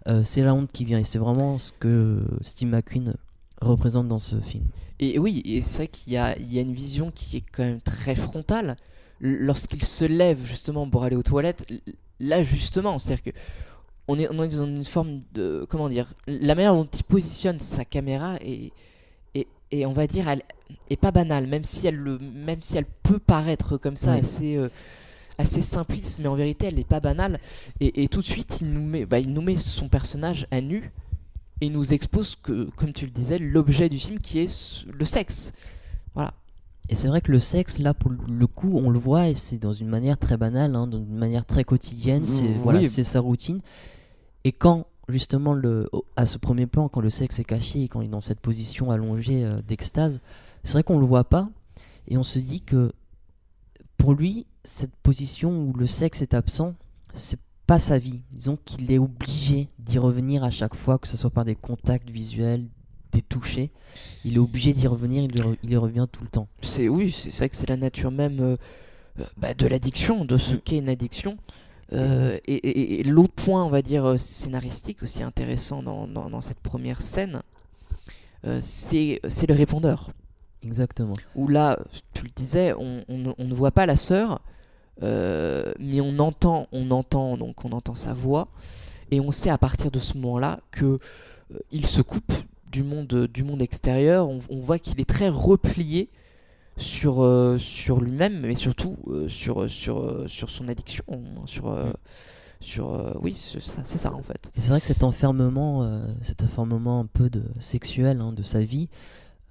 euh, 0.08 0.22
c'est 0.24 0.42
la 0.42 0.54
honte 0.54 0.70
qui 0.72 0.84
vient 0.84 0.98
et 0.98 1.04
c'est 1.04 1.18
vraiment 1.18 1.58
ce 1.58 1.72
que 1.78 2.22
Steve 2.40 2.68
McQueen 2.68 3.14
représente 3.60 4.08
dans 4.08 4.18
ce 4.18 4.38
film. 4.40 4.64
Et 5.00 5.18
oui, 5.18 5.42
et 5.44 5.60
c'est 5.62 5.76
vrai 5.78 5.88
qu'il 5.88 6.12
y 6.12 6.16
a, 6.16 6.38
il 6.38 6.50
y 6.52 6.58
a 6.58 6.62
une 6.62 6.72
vision 6.72 7.10
qui 7.14 7.36
est 7.38 7.44
quand 7.52 7.64
même 7.64 7.80
très 7.80 8.14
frontale. 8.14 8.76
Lorsqu'il 9.20 9.82
se 9.84 10.04
lève 10.04 10.44
justement 10.44 10.88
pour 10.88 11.04
aller 11.04 11.16
aux 11.16 11.22
toilettes, 11.22 11.66
là 12.20 12.42
justement, 12.42 12.98
c'est-à-dire 12.98 13.32
que 13.32 13.38
on 14.08 14.18
est, 14.18 14.28
on 14.30 14.42
est 14.42 14.56
dans 14.56 14.66
une 14.66 14.84
forme 14.84 15.22
de. 15.34 15.66
Comment 15.68 15.88
dire 15.88 16.12
La 16.26 16.54
manière 16.54 16.74
dont 16.74 16.88
il 16.92 17.02
positionne 17.04 17.58
sa 17.60 17.84
caméra 17.84 18.36
est, 18.40 18.72
est, 19.34 19.46
est, 19.72 19.84
on 19.86 19.92
va 19.92 20.06
dire, 20.06 20.28
elle 20.28 20.42
est 20.90 20.96
pas 20.96 21.10
banale, 21.10 21.46
même 21.46 21.64
si 21.64 21.86
elle, 21.86 21.96
le, 21.96 22.18
même 22.18 22.62
si 22.62 22.76
elle 22.76 22.86
peut 23.02 23.18
paraître 23.18 23.76
comme 23.78 23.96
ça 23.96 24.12
Oui. 24.12 24.18
assez. 24.20 24.56
euh, 24.56 24.68
assez 25.38 25.60
simpliste 25.60 26.20
mais 26.20 26.28
en 26.28 26.34
vérité 26.34 26.68
elle 26.68 26.76
n'est 26.76 26.82
pas 26.84 26.98
banale 26.98 27.38
et, 27.78 28.02
et 28.04 28.08
tout 28.08 28.22
de 28.22 28.24
suite 28.26 28.62
il 28.62 28.72
nous 28.72 28.80
met 28.80 29.04
bah, 29.04 29.18
il 29.18 29.34
nous 29.34 29.42
met 29.42 29.58
son 29.58 29.86
personnage 29.90 30.46
à 30.50 30.62
nu 30.62 30.90
et 31.60 31.68
nous 31.68 31.92
expose 31.92 32.36
que, 32.36 32.70
comme 32.74 32.94
tu 32.94 33.04
le 33.04 33.10
disais, 33.10 33.38
l'objet 33.38 33.90
du 33.90 33.98
film 33.98 34.18
qui 34.18 34.38
est 34.38 34.86
le 34.90 35.04
sexe. 35.04 35.52
Et 36.88 36.94
c'est 36.94 37.08
vrai 37.08 37.20
que 37.20 37.32
le 37.32 37.38
sexe, 37.40 37.78
là, 37.80 37.94
pour 37.94 38.10
le 38.12 38.46
coup, 38.46 38.78
on 38.78 38.90
le 38.90 38.98
voit 38.98 39.28
et 39.28 39.34
c'est 39.34 39.58
dans 39.58 39.72
une 39.72 39.88
manière 39.88 40.16
très 40.18 40.36
banale, 40.36 40.76
hein, 40.76 40.86
d'une 40.86 41.04
manière 41.18 41.44
très 41.44 41.64
quotidienne. 41.64 42.24
C'est 42.24 42.44
Oui. 42.44 42.54
voilà, 42.62 42.84
c'est 42.88 43.02
sa 43.04 43.20
routine. 43.20 43.60
Et 44.46 44.52
quand 44.52 44.86
justement 45.08 45.54
le, 45.54 45.88
à 46.14 46.24
ce 46.24 46.38
premier 46.38 46.66
plan, 46.66 46.88
quand 46.88 47.00
le 47.00 47.10
sexe 47.10 47.40
est 47.40 47.44
caché 47.44 47.82
et 47.82 47.88
quand 47.88 48.00
il 48.00 48.06
est 48.06 48.10
dans 48.10 48.20
cette 48.20 48.38
position 48.40 48.92
allongée 48.92 49.44
euh, 49.44 49.60
d'extase, 49.60 50.20
c'est 50.62 50.72
vrai 50.74 50.82
qu'on 50.84 51.00
le 51.00 51.06
voit 51.06 51.24
pas 51.24 51.48
et 52.06 52.16
on 52.16 52.22
se 52.22 52.38
dit 52.38 52.60
que 52.60 52.92
pour 53.96 54.14
lui, 54.14 54.46
cette 54.62 54.94
position 55.02 55.50
où 55.64 55.72
le 55.72 55.88
sexe 55.88 56.22
est 56.22 56.32
absent, 56.32 56.74
c'est 57.12 57.40
pas 57.66 57.80
sa 57.80 57.98
vie. 57.98 58.22
Disons 58.30 58.56
qu'il 58.64 58.92
est 58.92 58.98
obligé 58.98 59.68
d'y 59.80 59.98
revenir 59.98 60.44
à 60.44 60.50
chaque 60.52 60.76
fois, 60.76 60.98
que 60.98 61.08
ce 61.08 61.16
soit 61.16 61.30
par 61.30 61.44
des 61.44 61.56
contacts 61.56 62.10
visuels, 62.10 62.66
des 63.10 63.22
touchés. 63.22 63.72
Il 64.24 64.34
est 64.36 64.38
obligé 64.38 64.72
d'y 64.74 64.86
revenir, 64.86 65.24
il 65.24 65.34
y, 65.36 65.40
re- 65.40 65.56
il 65.64 65.70
y 65.70 65.76
revient 65.76 66.06
tout 66.12 66.22
le 66.22 66.28
temps. 66.28 66.46
C'est 66.62 66.88
oui, 66.88 67.10
c'est 67.10 67.30
c'est 67.32 67.38
vrai 67.38 67.48
que 67.48 67.56
c'est 67.56 67.68
la 67.68 67.76
nature 67.76 68.12
même 68.12 68.38
euh, 68.40 68.56
euh, 69.18 69.24
bah, 69.36 69.54
de 69.54 69.66
l'addiction, 69.66 70.24
de 70.24 70.38
ce 70.38 70.54
Mm. 70.54 70.60
qu'est 70.60 70.78
une 70.78 70.88
addiction. 70.88 71.36
Euh, 71.92 72.36
et 72.46 72.54
et- 72.54 73.00
et 73.00 73.02
l'autre 73.04 73.34
point, 73.34 73.64
on 73.64 73.68
va 73.70 73.80
dire 73.82 74.04
euh, 74.04 74.16
scénaristique 74.16 75.02
aussi 75.02 75.22
intéressant 75.22 75.82
dans, 75.82 76.06
dans- 76.08 76.28
dans 76.28 76.40
cette 76.40 76.58
première 76.60 77.00
scène, 77.00 77.42
euh, 78.44 78.58
c'est 78.60 79.20
le 79.48 79.54
répondeur. 79.54 80.10
Exactement. 80.64 81.14
Où 81.36 81.46
là, 81.46 81.78
tu 82.12 82.24
le 82.24 82.30
disais, 82.34 82.72
on, 82.74 83.04
on 83.08 83.18
ne- 83.18 83.32
on 83.38 83.44
ne 83.44 83.54
voit 83.54 83.70
pas 83.70 83.86
la 83.86 83.94
sœur, 83.96 84.40
euh, 85.02 85.72
mais 85.78 86.00
on 86.00 86.18
entend, 86.18 86.66
on 86.72 86.90
entend 86.90 87.36
donc 87.36 87.64
on 87.64 87.70
entend 87.70 87.94
sa 87.94 88.12
voix, 88.14 88.48
et 89.12 89.20
on 89.20 89.30
sait 89.30 89.50
à 89.50 89.58
partir 89.58 89.90
de 89.92 90.00
ce 90.00 90.14
moment-là 90.14 90.58
que 90.72 90.98
il 91.70 91.86
se 91.86 92.02
coupe 92.02 92.32
du, 92.72 92.82
monde, 92.82 93.28
du 93.32 93.44
monde 93.44 93.62
extérieur. 93.62 94.28
On, 94.28 94.38
on 94.50 94.58
voit 94.58 94.80
qu'il 94.80 95.00
est 95.00 95.08
très 95.08 95.28
replié 95.28 96.08
sur, 96.76 97.22
euh, 97.22 97.58
sur 97.58 98.00
lui-même, 98.00 98.40
mais 98.40 98.54
surtout 98.54 98.96
euh, 99.08 99.28
sur, 99.28 99.70
sur, 99.70 99.98
euh, 99.98 100.26
sur 100.26 100.50
son 100.50 100.68
addiction. 100.68 101.04
Sur, 101.46 101.68
euh, 101.68 101.90
sur, 102.60 102.94
euh, 102.94 103.12
oui, 103.20 103.34
c'est 103.34 103.60
ça, 103.60 104.12
en 104.12 104.22
fait. 104.22 104.50
C'est 104.56 104.70
vrai 104.70 104.80
que 104.80 104.86
cet 104.86 105.04
enfermement, 105.04 105.88
cet 106.22 106.42
enfermement 106.42 107.00
un 107.00 107.06
peu 107.06 107.30
de 107.30 107.42
sexuel 107.60 108.20
hein, 108.20 108.32
de 108.32 108.42
sa 108.42 108.62
vie, 108.62 108.88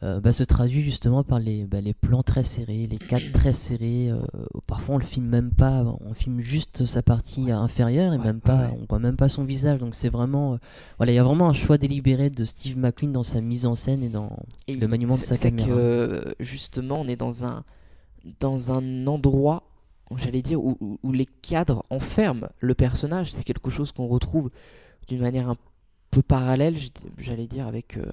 euh, 0.03 0.19
bah, 0.19 0.33
se 0.33 0.43
traduit 0.43 0.83
justement 0.83 1.23
par 1.23 1.39
les, 1.39 1.63
bah, 1.65 1.79
les 1.81 1.93
plans 1.93 2.21
très 2.21 2.43
serrés, 2.43 2.85
les 2.87 2.97
cadres 2.97 3.31
très 3.31 3.53
serrés. 3.53 4.09
euh, 4.09 4.19
parfois 4.67 4.95
on 4.95 4.97
le 4.97 5.05
filme 5.05 5.27
même 5.27 5.51
pas, 5.51 5.83
on 6.05 6.13
filme 6.13 6.41
juste 6.41 6.85
sa 6.85 7.01
partie 7.01 7.49
inférieure 7.51 8.13
et 8.13 8.17
Ouais, 8.17 8.23
même 8.25 8.41
pas, 8.41 8.67
ouais. 8.67 8.77
on 8.81 8.85
voit 8.89 8.99
même 8.99 9.15
pas 9.15 9.29
son 9.29 9.43
visage. 9.45 9.79
Donc 9.79 9.95
c'est 9.95 10.09
vraiment, 10.09 10.53
euh, 10.53 10.57
voilà, 10.97 11.11
il 11.13 11.15
y 11.15 11.19
a 11.19 11.23
vraiment 11.23 11.47
un 11.49 11.53
choix 11.53 11.77
délibéré 11.77 12.29
de 12.29 12.43
Steve 12.45 12.77
McQueen 12.77 13.13
dans 13.13 13.23
sa 13.23 13.39
mise 13.41 13.65
en 13.65 13.75
scène 13.75 14.03
et 14.03 14.09
dans 14.09 14.35
Et 14.67 14.75
Le 14.75 14.87
maniement 14.87 15.15
de 15.15 15.19
sa 15.19 15.37
caméra. 15.37 15.67
que, 15.69 16.35
justement, 16.41 16.99
on 17.01 17.07
est 17.07 17.15
dans 17.15 17.45
un, 17.45 17.63
dans 18.41 18.73
un 18.73 19.07
endroit, 19.07 19.63
j'allais 20.17 20.41
dire, 20.41 20.61
où, 20.63 20.77
où- 20.81 20.99
où 21.03 21.11
les 21.13 21.25
cadres 21.25 21.85
enferment 21.89 22.47
le 22.59 22.73
personnage. 22.75 23.31
C'est 23.31 23.43
quelque 23.45 23.69
chose 23.69 23.91
qu'on 23.93 24.07
retrouve 24.07 24.49
d'une 25.07 25.21
manière 25.21 25.49
un 25.49 25.57
peu 26.11 26.21
parallèle, 26.21 26.75
j'allais 27.17 27.47
dire, 27.47 27.65
avec, 27.67 27.97
euh, 27.97 28.05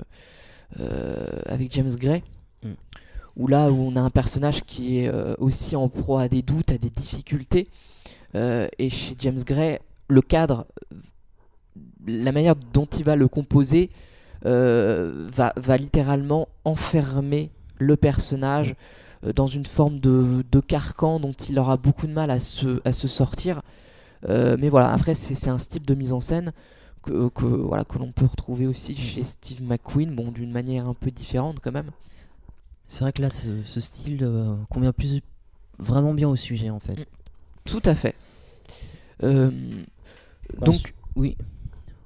avec 1.46 1.72
James 1.72 1.94
Gray. 1.96 2.22
Mm. 2.62 2.72
Où 3.36 3.46
là, 3.46 3.70
où 3.70 3.76
on 3.76 3.96
a 3.96 4.00
un 4.00 4.10
personnage 4.10 4.62
qui 4.64 4.98
est 4.98 5.08
euh, 5.08 5.34
aussi 5.38 5.74
en 5.74 5.88
proie 5.88 6.22
à 6.22 6.28
des 6.28 6.42
doutes, 6.42 6.70
à 6.70 6.78
des 6.78 6.90
difficultés. 6.90 7.68
Euh, 8.34 8.68
et 8.78 8.90
chez 8.90 9.14
James 9.18 9.42
Gray, 9.44 9.78
le 10.08 10.20
cadre, 10.20 10.66
la 12.06 12.32
manière 12.32 12.56
dont 12.56 12.86
il 12.86 13.04
va 13.04 13.16
le 13.16 13.28
composer, 13.28 13.90
euh, 14.44 15.28
va, 15.32 15.52
va 15.56 15.76
littéralement 15.76 16.48
enfermer 16.64 17.50
le 17.78 17.96
personnage 17.96 18.74
euh, 19.24 19.32
dans 19.32 19.46
une 19.46 19.66
forme 19.66 19.98
de, 19.98 20.44
de 20.50 20.60
carcan 20.60 21.20
dont 21.20 21.32
il 21.32 21.58
aura 21.58 21.76
beaucoup 21.76 22.06
de 22.06 22.12
mal 22.12 22.30
à 22.30 22.40
se, 22.40 22.80
à 22.84 22.92
se 22.92 23.08
sortir. 23.08 23.62
Euh, 24.28 24.56
mais 24.58 24.68
voilà, 24.68 24.92
après, 24.92 25.14
c'est 25.14 25.34
c'est 25.34 25.50
un 25.50 25.58
style 25.58 25.84
de 25.84 25.94
mise 25.94 26.12
en 26.12 26.20
scène 26.20 26.52
que, 27.02 27.28
que, 27.28 27.44
voilà, 27.44 27.84
que 27.84 27.98
l'on 27.98 28.12
peut 28.12 28.26
retrouver 28.26 28.66
aussi 28.66 28.96
chez 28.96 29.24
Steve 29.24 29.62
McQueen, 29.62 30.14
bon, 30.14 30.30
d'une 30.32 30.52
manière 30.52 30.86
un 30.88 30.94
peu 30.94 31.10
différente 31.10 31.58
quand 31.60 31.72
même. 31.72 31.90
C'est 32.86 33.04
vrai 33.04 33.12
que 33.12 33.22
là, 33.22 33.30
ce, 33.30 33.62
ce 33.64 33.80
style 33.80 34.18
euh, 34.22 34.54
convient 34.68 34.92
plus 34.92 35.20
vraiment 35.78 36.14
bien 36.14 36.28
au 36.28 36.36
sujet 36.36 36.70
en 36.70 36.78
fait. 36.78 36.98
Mm. 36.98 37.04
Tout 37.64 37.82
à 37.84 37.94
fait. 37.94 38.14
Euh, 39.22 39.50
Bon, 40.58 40.66
donc, 40.66 40.94
Oui, 41.16 41.36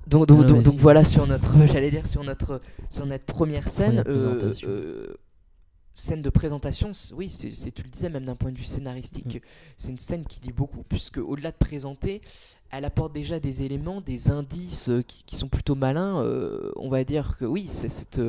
Donc, 0.07 0.29
donc, 0.29 0.39
Ouais, 0.41 0.63
donc, 0.63 0.77
voilà 0.79 1.05
sur 1.05 1.27
notre, 1.27 1.55
j'allais 1.67 1.91
dire 1.91 2.07
sur 2.07 2.23
notre, 2.23 2.61
sur 2.91 3.07
notre 3.07 3.25
première 3.25 3.69
scène, 3.69 4.03
Première 4.05 4.23
euh, 4.23 4.53
euh, 4.65 5.15
scène 5.97 6.23
de 6.23 6.31
présentation. 6.31 6.91
Oui, 7.15 7.29
c'est, 7.31 7.51
tu 7.73 7.83
le 7.83 7.89
disais 7.89 8.09
même 8.11 8.25
d'un 8.25 8.37
point 8.37 8.53
de 8.53 8.57
vue 8.59 8.65
scénaristique, 8.65 9.37
Mm. 9.37 9.41
c'est 9.79 9.91
une 9.91 9.99
scène 9.99 10.25
qui 10.25 10.39
dit 10.41 10.53
beaucoup 10.53 10.85
puisque 10.89 11.19
au-delà 11.19 11.51
de 11.51 11.57
présenter, 11.57 12.21
elle 12.71 12.85
apporte 12.85 13.13
déjà 13.13 13.41
des 13.41 13.63
éléments, 13.63 14.01
des 14.01 14.31
indices 14.31 14.89
euh, 14.91 15.03
qui, 15.03 15.25
qui 15.25 15.37
sont 15.37 15.49
plutôt 15.49 15.75
malins. 15.75 16.21
euh, 16.23 16.71
on 16.77 16.89
va 16.91 17.03
dire 17.05 17.37
que 17.39 17.45
oui, 17.45 17.67
c'est 17.69 17.89
cette, 17.89 18.21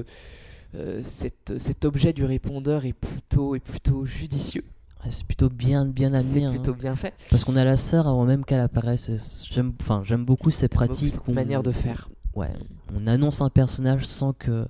euh, 0.76 1.02
cette- 1.04 1.58
cet 1.58 1.86
objet 1.86 2.14
du 2.14 2.24
répondeur 2.26 2.86
est 2.86 2.94
plutôt, 2.94 3.56
est 3.56 3.60
plutôt 3.60 4.06
judicieux. 4.06 4.64
Ouais, 5.04 5.12
c'est 5.12 5.26
plutôt 5.26 5.50
bien, 5.50 5.86
bien 5.86 6.14
amené. 6.14 6.40
C'est 6.42 6.44
hein. 6.46 6.52
plutôt 6.52 6.74
bien 6.74 6.96
fait. 6.96 7.14
Parce 7.30 7.44
qu'on 7.44 7.56
a 7.56 7.64
la 7.64 7.78
sœur 7.78 8.08
avant 8.08 8.26
même 8.26 8.44
qu'elle 8.46 8.60
apparaisse. 8.60 9.46
J'aime, 9.52 9.74
enfin, 9.82 10.02
j'aime 10.04 10.26
beaucoup 10.26 10.50
ces 10.52 10.68
pratiques. 10.68 11.14
Cette 11.14 11.28
où 11.28 11.34
manière 11.34 11.64
de 11.64 11.72
faire. 11.72 12.10
Ouais, 12.36 12.50
on 12.96 13.08
annonce 13.08 13.42
un 13.42 13.50
personnage 13.50 14.06
sans 14.06 14.34
que, 14.34 14.68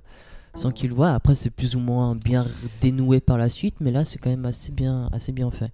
sans 0.58 0.72
qu'il 0.72 0.90
le 0.90 0.94
voit. 0.94 1.10
Après, 1.10 1.34
c'est 1.34 1.50
plus 1.50 1.76
ou 1.76 1.78
moins 1.80 2.16
bien 2.16 2.46
dénoué 2.80 3.20
par 3.20 3.38
la 3.38 3.48
suite, 3.48 3.76
mais 3.80 3.90
là, 3.90 4.04
c'est 4.04 4.18
quand 4.18 4.30
même 4.30 4.44
assez 4.44 4.72
bien, 4.72 5.08
assez 5.12 5.32
bien 5.32 5.50
fait. 5.50 5.72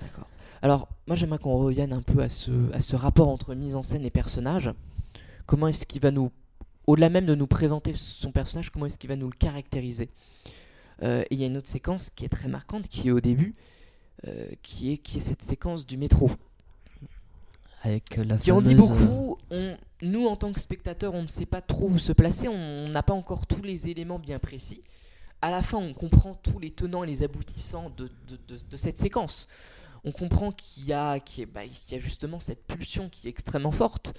D'accord. 0.00 0.26
Alors, 0.62 0.88
moi 1.06 1.14
j'aimerais 1.14 1.38
qu'on 1.38 1.56
revienne 1.56 1.92
un 1.92 2.00
peu 2.00 2.22
à 2.22 2.28
ce, 2.28 2.50
à 2.72 2.80
ce 2.80 2.96
rapport 2.96 3.28
entre 3.28 3.54
mise 3.54 3.76
en 3.76 3.82
scène 3.82 4.04
et 4.04 4.10
personnage. 4.10 4.72
Comment 5.46 5.68
est-ce 5.68 5.84
qu'il 5.84 6.00
va 6.00 6.10
nous, 6.10 6.32
au-delà 6.86 7.10
même 7.10 7.26
de 7.26 7.34
nous 7.34 7.46
présenter 7.46 7.92
son 7.94 8.32
personnage, 8.32 8.70
comment 8.70 8.86
est-ce 8.86 8.98
qu'il 8.98 9.10
va 9.10 9.16
nous 9.16 9.28
le 9.28 9.36
caractériser? 9.36 10.08
Euh, 11.02 11.22
Et 11.30 11.34
il 11.34 11.40
y 11.40 11.44
a 11.44 11.46
une 11.46 11.58
autre 11.58 11.68
séquence 11.68 12.08
qui 12.08 12.24
est 12.24 12.30
très 12.30 12.48
marquante, 12.48 12.88
qui 12.88 13.08
est 13.08 13.10
au 13.10 13.20
début, 13.20 13.54
euh, 14.26 14.46
qui, 14.62 14.92
est, 14.92 14.96
qui 14.96 15.18
est 15.18 15.20
cette 15.20 15.42
séquence 15.42 15.84
du 15.84 15.98
métro. 15.98 16.30
Avec 17.84 18.18
euh, 18.18 18.24
la 18.24 18.38
Qui 18.38 18.50
en 18.50 18.60
dit 18.60 18.74
fameuse, 18.74 18.90
euh, 18.90 18.94
beaucoup. 19.06 19.38
On, 19.50 19.76
nous, 20.02 20.26
en 20.26 20.36
tant 20.36 20.52
que 20.52 20.60
spectateurs, 20.60 21.14
on 21.14 21.22
ne 21.22 21.26
sait 21.26 21.46
pas 21.46 21.60
trop 21.60 21.88
où 21.88 21.98
se 21.98 22.12
placer, 22.12 22.48
on 22.48 22.88
n'a 22.88 23.02
pas 23.02 23.12
encore 23.14 23.46
tous 23.46 23.62
les 23.62 23.88
éléments 23.88 24.18
bien 24.18 24.38
précis. 24.38 24.82
À 25.42 25.50
la 25.50 25.62
fin, 25.62 25.78
on 25.78 25.92
comprend 25.92 26.34
tous 26.42 26.58
les 26.58 26.70
tenants 26.70 27.04
et 27.04 27.06
les 27.06 27.22
aboutissants 27.22 27.90
de, 27.96 28.10
de- 28.28 28.38
de- 28.48 28.60
de 28.70 28.76
cette 28.76 28.98
séquence. 28.98 29.46
On 30.04 30.12
comprend 30.12 30.50
qu'il 30.52 30.86
y, 30.86 30.92
a- 30.92 31.18
bah, 31.52 31.60
y 31.64 31.94
a 31.94 31.98
justement 31.98 32.40
cette 32.40 32.66
pulsion 32.66 33.08
qui 33.10 33.26
est 33.26 33.30
extrêmement 33.30 33.70
forte, 33.70 34.14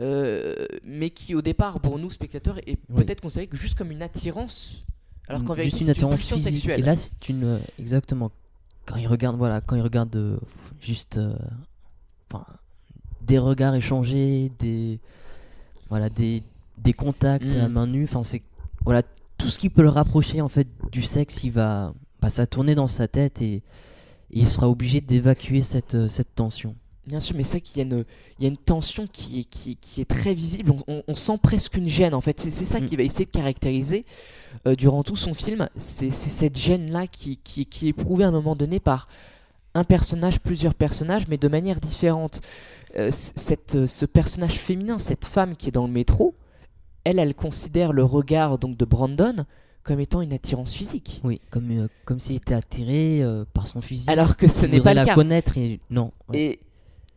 euh, 0.00 0.66
mais 0.82 1.10
qui 1.10 1.34
au 1.34 1.42
départ, 1.42 1.80
pour 1.80 1.98
nous 1.98 2.10
spectateurs, 2.10 2.58
est 2.66 2.78
Oui. 2.88 3.04
peut-être 3.04 3.20
considérée 3.20 3.46
que 3.46 3.56
juste 3.56 3.76
comme 3.76 3.90
une 3.90 4.02
attirance, 4.02 4.84
alors 5.28 5.44
qu'en 5.44 5.54
vérité, 5.54 5.78
c'est 5.78 5.84
une 5.84 5.90
attirance 5.90 6.14
pulsion 6.16 6.36
physique. 6.36 6.52
sexuelle. 6.54 6.80
Et 6.80 6.82
là, 6.82 6.96
c'est 6.96 7.28
une 7.28 7.44
euh, 7.44 7.58
exactement 7.78 8.30
quand 8.86 8.96
il 8.96 9.06
regarde, 9.06 9.36
voilà, 9.36 9.60
quand 9.60 9.76
il 9.76 9.82
regarde 9.82 10.14
euh, 10.16 10.38
juste, 10.80 11.16
euh, 11.18 11.34
enfin, 12.30 12.44
des 13.26 13.38
regards 13.38 13.74
échangés, 13.74 14.50
des, 14.58 14.98
voilà, 15.88 16.08
des, 16.08 16.42
des 16.78 16.92
contacts 16.92 17.44
Mm. 17.46 17.60
à 17.60 17.68
main 17.68 17.86
nue. 17.86 18.04
Enfin, 18.04 18.22
c'est 18.22 18.42
voilà 18.84 19.02
tout 19.38 19.50
ce 19.50 19.58
qui 19.58 19.68
peut 19.70 19.82
le 19.82 19.88
rapprocher 19.90 20.40
en 20.40 20.48
fait 20.48 20.68
du 20.92 21.02
sexe. 21.02 21.44
Il 21.44 21.52
va, 21.52 21.92
bah, 22.20 22.30
ça 22.30 22.46
tourner 22.46 22.74
dans 22.74 22.86
sa 22.86 23.08
tête 23.08 23.40
et, 23.42 23.54
et 23.56 23.62
il 24.30 24.48
sera 24.48 24.68
obligé 24.68 25.00
d'évacuer 25.00 25.62
cette, 25.62 25.94
euh, 25.94 26.08
cette 26.08 26.34
tension. 26.34 26.74
Bien 27.06 27.20
sûr, 27.20 27.36
mais 27.36 27.42
c'est 27.44 27.58
vrai 27.58 27.60
qu'il 27.60 27.76
y, 27.76 27.80
a 27.80 27.84
une- 27.96 28.04
il 28.38 28.44
y 28.44 28.46
a 28.46 28.48
une 28.48 28.56
tension 28.56 29.06
qui 29.06 29.40
est, 29.40 29.44
qui, 29.44 29.76
qui 29.76 30.00
est 30.00 30.06
très 30.06 30.32
visible. 30.32 30.70
On, 30.70 30.82
on- 30.88 31.02
on 31.06 31.14
sent 31.14 31.38
presque 31.42 31.76
une 31.76 31.86
gêne 31.86 32.14
en 32.14 32.22
fait. 32.22 32.40
C'est 32.40 32.50
c'est 32.50 32.64
ça 32.64 32.80
Mm. 32.80 32.86
qu'il 32.86 32.96
va 32.96 33.02
essayer 33.02 33.26
de 33.26 33.30
caractériser 33.30 34.06
euh, 34.66 34.74
durant 34.74 35.02
tout 35.02 35.16
son 35.16 35.34
film. 35.34 35.68
C'est 35.76 36.10
c'est 36.10 36.30
cette 36.30 36.56
gêne-là 36.58 37.06
qui, 37.06 37.36
qui, 37.44 37.66
qui 37.66 37.86
est 37.86 37.90
éprouvée 37.90 38.24
à 38.24 38.28
un 38.28 38.32
moment 38.32 38.56
donné 38.56 38.80
par 38.80 39.08
un 39.74 39.84
personnage, 39.84 40.40
plusieurs 40.40 40.74
personnages, 40.74 41.28
mais 41.28 41.36
de 41.36 41.48
manière 41.48 41.80
différente. 41.80 42.40
Euh, 42.96 43.08
cette, 43.10 43.74
euh, 43.74 43.86
ce 43.86 44.06
personnage 44.06 44.58
féminin, 44.58 45.00
cette 45.00 45.24
femme 45.24 45.56
qui 45.56 45.68
est 45.68 45.72
dans 45.72 45.86
le 45.86 45.92
métro, 45.92 46.34
elle, 47.02 47.18
elle 47.18 47.34
considère 47.34 47.92
le 47.92 48.04
regard 48.04 48.58
donc 48.58 48.76
de 48.76 48.84
Brandon 48.84 49.44
comme 49.82 50.00
étant 50.00 50.22
une 50.22 50.32
attirance 50.32 50.72
physique. 50.72 51.20
Oui, 51.24 51.40
comme 51.50 51.70
euh, 51.70 51.88
comme 52.04 52.18
s'il 52.18 52.36
était 52.36 52.54
attiré 52.54 53.22
euh, 53.22 53.44
par 53.52 53.66
son 53.66 53.80
physique. 53.82 54.08
Alors 54.08 54.36
que 54.36 54.48
ce 54.48 54.64
n'est 54.66 54.80
pas 54.80 54.94
le 54.94 55.00
la 55.00 55.04
cas. 55.06 55.14
connaître 55.14 55.58
et 55.58 55.78
non. 55.90 56.12
ouais. 56.28 56.38
Et, 56.38 56.60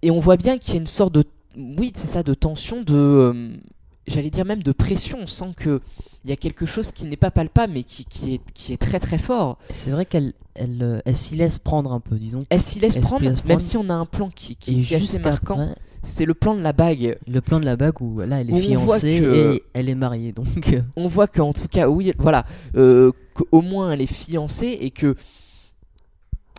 et 0.02 0.12
on 0.12 0.20
voit 0.20 0.38
bien 0.38 0.58
qu'il 0.58 0.74
y 0.74 0.78
a 0.78 0.80
une 0.80 0.88
sorte 0.88 1.14
de. 1.14 1.24
Oui, 1.56 1.92
c'est 1.96 2.08
ça, 2.08 2.24
de 2.24 2.34
tension, 2.34 2.84
de. 2.84 3.58
J'allais 4.06 4.30
dire 4.30 4.46
même 4.46 4.64
de 4.64 4.72
pression. 4.72 5.20
On 5.22 5.28
sent 5.28 5.54
que 5.56 5.82
il 6.28 6.30
y 6.30 6.34
a 6.34 6.36
quelque 6.36 6.66
chose 6.66 6.92
qui 6.92 7.06
n'est 7.06 7.16
pas 7.16 7.32
palpable, 7.32 7.72
mais 7.74 7.84
qui, 7.84 8.04
qui, 8.04 8.34
est, 8.34 8.42
qui 8.54 8.74
est 8.74 8.78
très 8.78 9.00
très 9.00 9.18
fort. 9.18 9.58
C'est 9.70 9.92
vrai 9.92 10.06
qu'elle 10.06 10.34
elle, 10.56 10.78
euh, 10.82 11.00
elle 11.06 11.16
s'y 11.16 11.38
laisse 11.38 11.58
prendre 11.58 11.94
un 11.94 12.02
peu, 12.02 12.18
disons. 12.18 12.46
Elle 12.50 12.60
s'y 12.60 12.82
laisse 12.82 12.98
prendre, 12.98 13.24
même 13.46 13.60
si 13.62 13.78
on 13.78 13.90
a 13.90 13.94
un 13.94 14.06
plan 14.06 14.30
qui, 14.30 14.58
qui, 14.58 14.82
est 14.92 14.96
assez 14.98 15.20
marquant. 15.20 15.54
après, 15.54 15.76
C'est 16.04 16.26
le 16.26 16.34
plan 16.34 16.54
de 16.56 16.60
la 16.60 16.74
bague. 16.74 17.18
le 17.26 17.40
plan 17.40 17.62
de 17.62 17.66
la 17.66 17.78
bague 17.78 18.02
où 18.02 18.20
là 18.20 18.42
elle 18.42 18.52
on 18.52 18.58
est 18.58 18.62
fiancée 18.62 19.20
que- 19.22 19.54
et 19.56 19.64
elle 19.74 19.88
est 19.88 19.96
mariée. 19.96 20.34
Donc 20.34 20.68
euh, 20.74 20.82
On 20.98 21.08
voit 21.08 21.28
qu'en 21.28 21.54
tout 21.54 21.70
cas, 21.70 21.88
oui, 21.88 22.12
voilà, 22.18 22.46
euh, 22.76 23.14
qu'au 23.34 23.62
moins 23.62 23.94
elle 23.94 24.02
est 24.02 24.06
fiancée 24.14 24.78
et 24.82 24.92
que. 24.92 25.16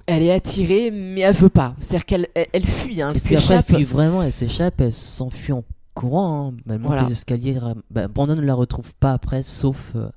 Elle 0.07 0.23
est 0.23 0.33
attirée, 0.33 0.91
mais 0.91 1.21
elle 1.21 1.35
veut 1.35 1.51
pas. 1.51 1.75
C'est-à-dire 1.79 2.07
qu'elle 2.07 2.29
elle, 2.35 2.47
elle 2.55 2.65
fuit, 2.65 3.03
hein, 3.03 3.11
elle 3.11 3.19
et 3.19 3.21
puis 3.21 3.37
après 3.37 3.57
elle 3.57 3.61
s'échappe. 3.65 3.77
fuit 3.77 3.85
vraiment, 3.85 4.23
elle 4.23 4.33
s'échappe, 4.33 4.81
elle 4.81 4.95
s'enfuit 4.95 5.53
en 5.53 5.63
courant. 6.01 6.49
hein. 6.53 6.57
Elle 6.69 6.79
monte 6.79 6.87
Voilà. 6.89 7.05
les 7.05 7.13
escaliers. 7.13 7.59
Bah, 7.91 8.09
Brandon 8.09 8.37
ne 8.37 8.41
la 8.41 8.55
retrouve 8.55 8.95
pas 8.95 9.13
après, 9.13 9.43
sauf. 9.43 9.93
euh, 9.97 10.09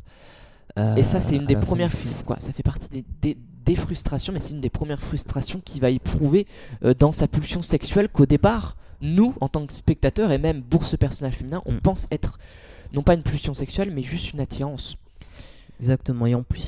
euh, 0.79 0.95
Et 0.95 1.03
ça, 1.03 1.19
c'est 1.19 1.35
une 1.35 1.45
des 1.45 1.55
premières, 1.55 1.91
quoi, 2.25 2.37
ça 2.39 2.53
fait 2.53 2.63
partie 2.63 2.89
des, 2.89 3.05
des- 3.21 3.37
des 3.65 3.75
frustrations, 3.75 4.33
mais 4.33 4.39
c'est 4.39 4.53
une 4.53 4.61
des 4.61 4.69
premières 4.71 5.01
frustrations 5.01 5.61
qu'il 5.63 5.81
va 5.81 5.89
éprouver 5.91 6.47
euh, 6.83 6.93
dans 6.97 7.11
sa 7.11 7.27
pulsion 7.27 7.61
sexuelle 7.61 8.09
qu'au 8.09 8.25
départ, 8.25 8.75
nous, 9.01 9.33
en 9.41 9.49
tant 9.49 9.65
que 9.67 9.73
spectateurs, 9.73 10.31
et 10.31 10.37
même 10.39 10.63
pour 10.63 10.85
ce 10.85 10.95
personnage 10.95 11.35
féminin, 11.35 11.61
on 11.65 11.73
Mm. 11.73 11.81
pense 11.81 12.07
être 12.11 12.39
non 12.93 13.03
pas 13.03 13.13
une 13.13 13.21
pulsion 13.23 13.53
sexuelle, 13.53 13.91
mais 13.93 14.01
juste 14.03 14.33
une 14.33 14.39
attirance. 14.39 14.95
Exactement. 15.79 16.25
Et 16.27 16.35
en 16.35 16.43
plus, 16.43 16.61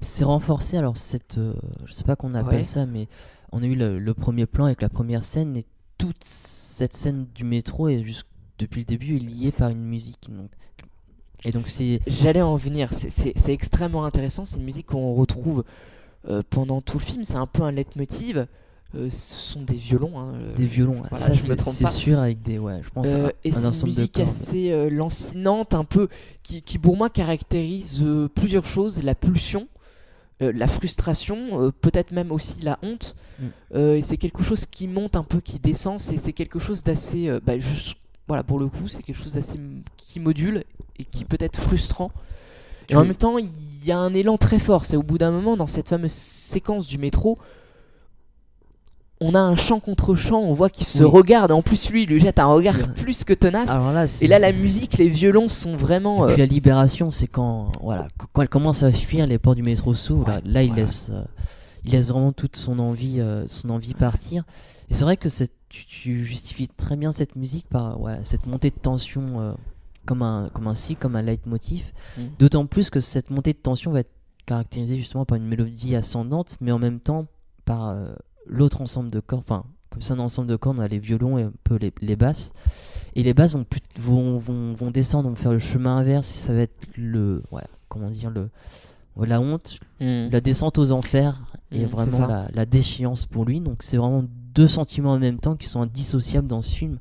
c'est 0.00 0.24
renforcé. 0.24 0.76
Alors, 0.76 0.96
cette, 0.96 1.38
euh, 1.38 1.54
je 1.86 1.92
sais 1.92 2.04
pas 2.04 2.16
qu'on 2.16 2.34
appelle 2.34 2.58
Ouais. 2.58 2.64
ça, 2.64 2.86
mais 2.86 3.08
on 3.52 3.62
a 3.62 3.66
eu 3.66 3.74
le, 3.76 3.98
le 3.98 4.14
premier 4.14 4.46
plan 4.46 4.64
avec 4.66 4.82
la 4.82 4.88
première 4.88 5.22
scène 5.22 5.56
et 5.56 5.64
toute 5.98 6.22
cette 6.22 6.94
scène 6.94 7.26
du 7.34 7.44
métro 7.44 7.88
est 7.88 8.02
juste 8.04 8.26
depuis 8.58 8.80
le 8.80 8.84
début 8.86 9.16
est 9.16 9.20
liée 9.20 9.52
par 9.56 9.68
une 9.70 9.84
musique. 9.84 10.28
Donc, 10.30 10.50
et 11.44 11.52
donc 11.52 11.68
c'est 11.68 12.00
J'allais 12.06 12.42
en 12.42 12.56
venir, 12.56 12.92
c'est- 12.92 13.08
extrêmement 13.52 14.04
intéressant, 14.04 14.44
c'est 14.44 14.58
une 14.58 14.64
musique 14.64 14.86
qu'on 14.86 15.14
retrouve 15.14 15.64
euh, 16.28 16.42
pendant 16.50 16.80
tout 16.80 16.98
le 16.98 17.04
film, 17.04 17.24
c'est 17.24 17.36
un 17.36 17.46
peu 17.46 17.62
un 17.62 17.70
leitmotiv. 17.72 18.46
euh, 18.94 19.10
ce 19.10 19.34
sont 19.36 19.62
des 19.62 19.74
violons. 19.74 20.18
hein, 20.18 20.34
euh, 20.36 20.54
Des 20.54 20.66
violons, 20.66 21.02
voilà, 21.10 21.16
ça 21.18 21.32
je 21.34 21.50
me 21.50 21.56
c'est 21.58 21.88
sûr 21.88 22.18
avec 22.20 22.42
des 22.42 22.58
ouais, 22.58 22.80
je 22.84 22.90
pense 22.90 23.08
Euh, 23.12 23.30
et 23.42 23.50
c'est 23.50 23.58
une 23.80 23.86
musique 23.86 24.20
assez 24.20 24.88
lancinante, 24.90 25.74
un 25.74 25.84
peu, 25.84 26.08
qui, 26.44 26.62
qui 26.62 26.78
pour 26.78 26.96
moi 26.96 27.10
caractérise 27.10 28.02
plusieurs 28.34 28.64
choses 28.64 29.02
la 29.02 29.14
pulsion, 29.14 29.66
euh, 30.42 30.52
la 30.54 30.66
frustration, 30.66 31.62
euh, 31.62 31.70
peut-être 31.70 32.10
même 32.12 32.32
aussi 32.32 32.56
la 32.62 32.78
honte. 32.82 33.14
Mm. 33.38 33.44
Euh, 33.74 33.96
et 33.96 34.02
c'est 34.02 34.16
quelque 34.16 34.42
chose 34.42 34.66
qui 34.66 34.88
monte 34.88 35.16
un 35.16 35.22
peu, 35.24 35.40
qui 35.40 35.58
descend. 35.58 36.00
C'est 36.00 36.32
quelque 36.32 36.58
chose 36.58 36.82
d'assez. 36.82 37.30
bah, 37.44 37.54
voilà, 38.26 38.42
pour 38.42 38.58
le 38.58 38.68
coup, 38.68 38.88
c'est 38.88 39.02
quelque 39.02 39.22
chose 39.22 39.34
d'assez 39.34 39.56
m- 39.56 39.82
qui 39.96 40.18
module 40.20 40.64
et 40.98 41.04
qui 41.04 41.24
peut 41.24 41.36
être 41.40 41.60
frustrant. 41.60 42.10
Et 42.88 42.96
en 42.96 43.04
même 43.04 43.14
temps, 43.14 43.38
il 43.38 43.48
y 43.84 43.92
a 43.92 43.98
un 43.98 44.12
élan 44.14 44.36
très 44.36 44.58
fort. 44.58 44.84
C'est 44.84 44.96
au 44.96 45.02
bout 45.02 45.18
d'un 45.18 45.30
moment, 45.30 45.56
dans 45.56 45.66
cette 45.66 45.88
fameuse 45.88 46.12
séquence 46.12 46.86
du 46.86 46.98
métro, 46.98 47.38
on 49.20 49.34
a 49.34 49.38
un 49.40 49.56
chant 49.56 49.80
contre 49.80 50.14
chant, 50.14 50.40
on 50.40 50.52
voit 50.54 50.68
qu'ils 50.70 50.86
se 50.86 51.02
Oui. 51.04 51.10
regardent. 51.10 51.52
En 51.52 51.62
plus, 51.62 51.88
lui, 51.90 52.02
il 52.02 52.08
lui 52.08 52.20
jette 52.20 52.38
un 52.38 52.46
regard 52.46 52.76
Ouais. 52.76 52.82
plus 52.96 53.24
que 53.24 53.32
tenace. 53.32 53.68
Là, 53.68 54.06
Et 54.20 54.26
là, 54.26 54.38
la 54.38 54.52
musique, 54.52 54.98
les 54.98 55.08
violons 55.08 55.48
sont 55.48 55.76
vraiment. 55.76 56.28
Et 56.28 56.32
puis 56.34 56.42
euh, 56.42 56.46
la 56.46 56.52
libération, 56.52 57.10
c'est 57.10 57.26
quand, 57.28 57.70
voilà, 57.80 58.08
qu- 58.18 58.26
quand 58.32 58.42
elle 58.42 58.48
commence 58.48 58.82
à 58.82 58.92
fuir 58.92 59.26
les 59.26 59.38
portes 59.38 59.56
du 59.56 59.62
métro 59.62 59.94
s'ouvrent. 59.94 60.28
Là, 60.28 60.40
là, 60.44 60.62
il 60.62 60.68
voilà. 60.70 60.84
laisse, 60.84 61.10
euh, 61.12 61.22
il 61.84 61.92
laisse 61.92 62.08
vraiment 62.08 62.32
toute 62.32 62.56
son 62.56 62.78
envie, 62.78 63.20
euh, 63.20 63.44
son 63.48 63.70
envie 63.70 63.94
partir. 63.94 64.44
Et 64.90 64.94
c'est 64.94 65.04
vrai 65.04 65.16
que 65.16 65.28
tu, 65.68 65.86
tu 65.86 66.24
justifies 66.24 66.68
très 66.68 66.96
bien 66.96 67.12
cette 67.12 67.36
musique 67.36 67.66
par, 67.68 67.98
cette 68.24 68.46
montée 68.46 68.70
de 68.70 68.76
tension 68.78 69.56
comme 70.06 70.22
un, 70.22 70.50
comme 70.52 70.66
un 70.66 70.74
cycle, 70.74 71.00
comme 71.00 71.16
un 71.16 71.22
leitmotiv. 71.22 71.92
Mm. 72.18 72.22
D'autant 72.38 72.66
plus 72.66 72.90
que 72.90 73.00
cette 73.00 73.30
montée 73.30 73.52
de 73.54 73.58
tension 73.58 73.90
va 73.92 74.00
être 74.00 74.10
caractérisée 74.44 74.98
justement 74.98 75.24
par 75.24 75.36
une 75.38 75.46
mélodie 75.46 75.96
ascendante, 75.96 76.56
mais 76.60 76.70
en 76.72 76.78
même 76.78 77.00
temps 77.00 77.26
par 77.64 77.96
l'autre 78.46 78.80
ensemble 78.80 79.10
de 79.10 79.20
cordes. 79.20 79.44
Enfin, 79.46 79.64
comme 79.90 80.02
c'est 80.02 80.12
un 80.12 80.18
ensemble 80.18 80.48
de 80.48 80.56
cordes, 80.56 80.78
on 80.78 80.82
a 80.82 80.88
les 80.88 80.98
violons 80.98 81.38
et 81.38 81.42
un 81.44 81.52
peu 81.64 81.76
les, 81.76 81.92
les 82.00 82.16
basses. 82.16 82.52
Et 83.14 83.22
les 83.22 83.34
basses 83.34 83.52
vont, 83.54 83.64
plus- 83.64 83.80
vont, 83.98 84.38
vont, 84.38 84.74
vont 84.74 84.90
descendre, 84.90 85.28
vont 85.28 85.36
faire 85.36 85.52
le 85.52 85.58
chemin 85.60 85.96
inverse. 85.98 86.26
Ça 86.26 86.52
va 86.54 86.60
être 86.60 86.76
le. 86.96 87.42
Ouais, 87.50 87.62
comment 87.88 88.10
dire 88.10 88.30
le, 88.30 88.50
La 89.16 89.40
honte, 89.40 89.78
hmm. 90.00 90.28
la 90.30 90.40
descente 90.40 90.78
aux 90.78 90.90
enfers 90.92 91.40
et 91.70 91.78
Mm, 91.78 91.80
c'est 91.80 91.86
vraiment 92.10 92.26
la, 92.26 92.48
la 92.52 92.66
déchéance 92.66 93.26
pour 93.26 93.44
lui. 93.44 93.60
Donc 93.60 93.82
c'est 93.82 93.96
vraiment 93.96 94.24
deux 94.54 94.68
sentiments 94.68 95.12
en 95.12 95.18
même 95.18 95.38
temps 95.38 95.56
qui 95.56 95.66
sont 95.68 95.80
indissociables 95.80 96.46
dans 96.48 96.62
ce 96.62 96.74
film. 96.74 96.98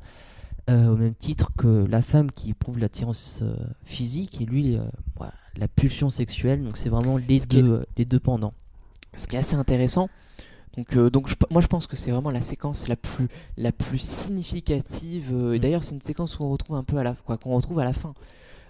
euh, 0.69 0.87
au 0.93 0.95
même 0.95 1.13
titre 1.13 1.51
que 1.57 1.85
la 1.89 2.01
femme 2.01 2.31
qui 2.31 2.51
éprouve 2.51 2.79
l'attirance 2.79 3.39
euh, 3.43 3.53
physique 3.83 4.39
et 4.41 4.45
lui 4.45 4.77
euh, 4.77 4.83
voilà, 5.17 5.33
la 5.57 5.67
pulsion 5.67 6.09
sexuelle. 6.09 6.63
Donc 6.63 6.77
c'est 6.77 6.89
vraiment 6.89 7.17
les 7.17 7.39
Ce 7.39 7.43
est- 7.45 7.47
deux, 7.61 7.69
euh, 7.71 7.83
les 7.97 8.05
deux 8.05 8.19
pendants. 8.19 8.53
Ce 9.15 9.27
qui 9.27 9.35
est 9.35 9.39
assez 9.39 9.55
intéressant. 9.55 10.09
Donc, 10.77 10.95
euh, 10.97 11.09
donc 11.09 11.27
je- 11.27 11.35
moi, 11.51 11.61
je 11.61 11.67
pense 11.67 11.85
que 11.87 11.95
c'est 11.95 12.11
vraiment 12.11 12.31
la 12.31 12.41
séquence 12.41 12.87
la 12.87 12.95
plus, 12.95 13.27
la 13.57 13.71
plus 13.71 13.99
significative. 13.99 15.29
euh, 15.33 15.53
et 15.53 15.57
Mm. 15.57 15.61
d'ailleurs, 15.61 15.83
c'est 15.83 15.95
une 15.95 16.01
séquence 16.01 16.35
qu'on 16.35 16.49
retrouve 16.49 16.75
un 16.77 16.83
peu 16.83 16.97
à 16.97 17.03
la, 17.03 17.13
quoi, 17.13 17.37
qu'on 17.37 17.55
retrouve 17.55 17.79
à 17.79 17.83
la 17.83 17.93
fin. 17.93 18.13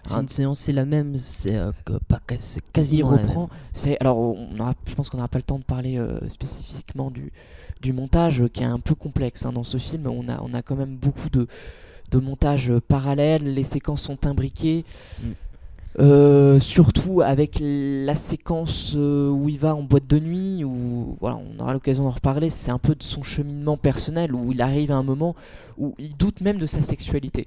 C'est 0.06 0.16
Un- 0.16 0.22
une 0.22 0.28
séance, 0.28 0.58
c'est 0.58 0.72
la 0.74 0.84
même, 0.84 1.16
c'est 1.16 1.56
euh, 1.56 1.72
que- 1.86 1.94
pas, 2.06 2.20
que- 2.26 2.34
c'est 2.38 2.60
il 2.62 2.72
quasiment 2.72 3.10
la 3.12 3.16
même. 3.16 3.26
reprend. 3.26 3.48
C'est 3.72 3.96
alors, 4.00 4.18
on 4.18 4.58
aura, 4.60 4.74
je 4.86 4.94
pense 4.94 5.08
qu'on 5.08 5.16
n'aura 5.16 5.28
pas 5.28 5.38
le 5.38 5.44
temps 5.44 5.58
de 5.58 5.64
parler 5.64 5.96
euh, 5.96 6.28
spécifiquement 6.28 7.10
du, 7.10 7.32
du 7.80 7.94
montage 7.94 8.42
euh, 8.42 8.48
qui 8.48 8.62
est 8.62 8.66
un 8.66 8.80
peu 8.80 8.94
complexe 8.94 9.46
hein, 9.46 9.52
dans 9.52 9.64
ce 9.64 9.78
film. 9.78 10.06
On 10.06 10.28
a, 10.28 10.42
on 10.42 10.52
a 10.52 10.60
quand 10.60 10.76
même 10.76 10.94
beaucoup 10.96 11.30
de, 11.30 11.46
de 12.10 12.18
montages 12.18 12.70
euh, 12.70 12.80
parallèles. 12.86 13.54
Les 13.54 13.64
séquences 13.64 14.02
sont 14.02 14.26
imbriquées. 14.26 14.84
Mm. 15.22 15.26
Euh, 16.00 16.58
surtout 16.58 17.20
avec 17.20 17.58
la 17.60 18.16
séquence 18.16 18.94
euh, 18.96 19.28
où 19.28 19.48
il 19.48 19.58
va 19.60 19.76
en 19.76 19.82
boîte 19.82 20.08
de 20.08 20.18
nuit, 20.18 20.64
où 20.64 21.14
voilà, 21.20 21.38
on 21.38 21.62
aura 21.62 21.72
l'occasion 21.72 22.04
d'en 22.04 22.10
reparler. 22.10 22.50
C'est 22.50 22.72
un 22.72 22.78
peu 22.78 22.94
de 22.96 23.02
son 23.02 23.22
cheminement 23.22 23.76
personnel 23.76 24.34
où 24.34 24.50
il 24.52 24.60
arrive 24.60 24.90
à 24.90 24.96
un 24.96 25.04
moment 25.04 25.36
où 25.78 25.94
il 25.98 26.16
doute 26.16 26.40
même 26.40 26.58
de 26.58 26.66
sa 26.66 26.82
sexualité. 26.82 27.46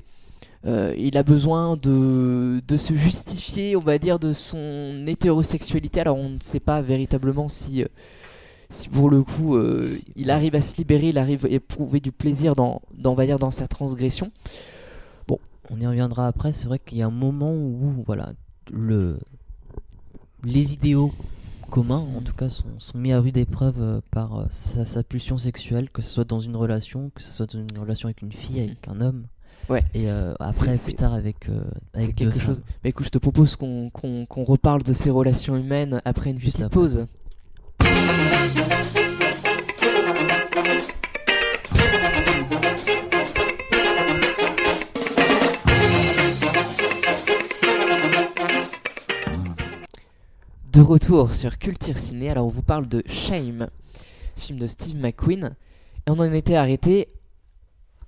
Euh, 0.65 0.93
il 0.97 1.17
a 1.17 1.23
besoin 1.23 1.75
de, 1.75 2.61
de 2.65 2.77
se 2.77 2.93
justifier, 2.93 3.75
on 3.75 3.81
va 3.81 3.97
dire, 3.99 4.17
de 4.17 4.31
son 4.31 5.03
hétérosexualité. 5.05 5.99
Alors 5.99 6.17
on 6.17 6.29
ne 6.29 6.39
sait 6.41 6.61
pas 6.61 6.81
véritablement 6.81 7.49
si, 7.49 7.83
si 8.69 8.87
pour 8.87 9.09
le 9.09 9.23
coup 9.23 9.57
euh, 9.57 9.81
Si. 9.81 10.05
il 10.15 10.31
arrive 10.31 10.55
à 10.55 10.61
se 10.61 10.77
libérer, 10.77 11.09
il 11.09 11.17
arrive 11.17 11.45
à 11.45 11.49
éprouver 11.49 11.99
du 11.99 12.11
plaisir 12.13 12.55
dans, 12.55 12.81
dans, 12.97 13.11
on 13.11 13.15
va 13.15 13.25
dire, 13.25 13.39
dans 13.39 13.51
sa 13.51 13.67
transgression. 13.67 14.31
On 15.69 15.79
y 15.79 15.87
reviendra 15.87 16.27
après. 16.27 16.51
C'est 16.51 16.67
vrai 16.67 16.79
qu'il 16.79 16.97
y 16.97 17.01
a 17.01 17.07
un 17.07 17.11
moment 17.11 17.53
où 17.53 18.03
voilà, 18.05 18.33
le, 18.71 19.19
les 20.43 20.73
idéaux 20.73 21.13
communs, 21.69 22.05
en 22.15 22.21
tout 22.21 22.33
cas, 22.33 22.49
sont, 22.49 22.79
sont 22.79 22.97
mis 22.97 23.11
à 23.11 23.19
rude 23.19 23.37
épreuve 23.37 23.81
euh, 23.81 24.01
par 24.11 24.39
euh, 24.39 24.45
sa, 24.49 24.85
sa 24.85 25.03
pulsion 25.03 25.37
sexuelle, 25.37 25.89
que 25.89 26.01
ce 26.01 26.09
soit 26.09 26.23
dans 26.23 26.39
une 26.39 26.55
relation, 26.55 27.11
que 27.13 27.21
ce 27.21 27.31
soit 27.31 27.53
dans 27.53 27.59
une 27.59 27.77
relation 27.77 28.07
avec 28.07 28.21
une 28.21 28.31
fille, 28.31 28.61
avec 28.61 28.87
un 28.87 29.01
homme. 29.01 29.25
Ouais. 29.69 29.83
Et 29.93 30.09
euh, 30.09 30.33
après, 30.39 30.77
plus 30.77 30.93
tard, 30.93 31.13
avec, 31.13 31.49
quelque 32.15 32.39
chose. 32.39 32.61
Mais 32.83 32.91
écoute, 32.91 33.07
je 33.07 33.11
te 33.11 33.17
propose 33.17 33.57
qu'on 33.57 33.91
reparle 34.45 34.83
de 34.83 34.93
ces 34.93 35.09
relations 35.09 35.57
humaines 35.57 36.01
après 36.05 36.31
une 36.31 36.39
Juste 36.39 36.57
petite 36.57 36.67
après. 36.67 36.79
pause. 36.79 37.07
De 50.71 50.81
retour 50.81 51.33
sur 51.33 51.57
Culture 51.57 51.97
Ciné, 51.97 52.29
alors 52.29 52.45
on 52.45 52.49
vous 52.49 52.61
parle 52.61 52.87
de 52.87 53.01
Shame, 53.07 53.67
film 54.35 54.59
de 54.59 54.67
Steve 54.67 54.97
McQueen, 54.97 55.55
et 56.05 56.09
on 56.11 56.19
en 56.19 56.31
était 56.33 56.55
arrêté 56.55 57.07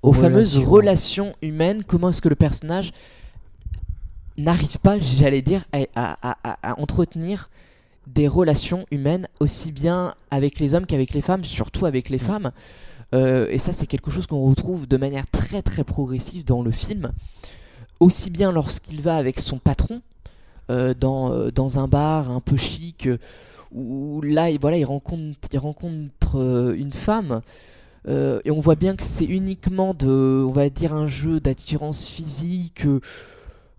aux 0.01 0.13
fameuses 0.13 0.57
Relations. 0.57 1.33
humaines, 1.41 1.83
comment 1.83 2.09
est-ce 2.09 2.21
que 2.21 2.29
le 2.29 2.35
personnage 2.35 2.91
n'arrive 4.37 4.77
pas, 4.79 4.99
j'allais 4.99 5.41
dire, 5.41 5.65
à, 5.71 5.79
à- 5.95 6.37
à- 6.43 6.71
à 6.71 6.79
entretenir 6.79 7.49
des 8.07 8.27
relations 8.27 8.85
humaines 8.91 9.27
aussi 9.39 9.71
bien 9.71 10.15
avec 10.31 10.59
les 10.59 10.73
hommes 10.73 10.85
qu'avec 10.85 11.13
les 11.13 11.21
femmes, 11.21 11.43
surtout 11.43 11.85
avec 11.85 12.09
les 12.09 12.17
Mm. 12.17 12.21
femmes. 12.21 12.51
Euh, 13.13 13.47
et 13.49 13.57
ça, 13.57 13.73
c'est 13.73 13.87
quelque 13.87 14.11
chose 14.11 14.27
qu'on 14.27 14.47
retrouve 14.47 14.87
de 14.87 14.97
manière 14.97 15.27
très 15.27 15.61
très 15.61 15.83
progressive 15.83 16.45
dans 16.45 16.61
le 16.61 16.71
film. 16.71 17.11
Aussi 17.99 18.29
bien 18.29 18.51
lorsqu'il 18.51 19.01
va 19.01 19.15
avec 19.17 19.39
son 19.39 19.57
patron 19.59 20.01
dans, 20.93 21.33
euh, 21.33 21.51
dans 21.51 21.79
un 21.79 21.87
bar 21.87 22.29
un 22.31 22.41
peu 22.41 22.57
chic, 22.57 23.07
euh, 23.07 23.17
où 23.71 24.21
là, 24.21 24.49
il, 24.49 24.59
voilà, 24.59 24.77
il 24.77 24.85
rencontre, 24.85 25.47
il 25.51 25.59
rencontre 25.59 26.35
euh, 26.39 26.75
une 26.77 26.93
femme. 26.93 27.41
euh, 28.07 28.39
et 28.45 28.51
on 28.51 28.59
voit 28.61 28.75
bien 28.75 28.95
que 28.95 29.03
c'est 29.03 29.25
uniquement 29.25 29.93
de, 29.93 30.43
on 30.47 30.51
va 30.51 30.69
dire, 30.69 30.93
un 30.93 31.07
jeu 31.07 31.39
d'attirance 31.39 32.07
physique. 32.07 32.85
euh, 32.85 32.99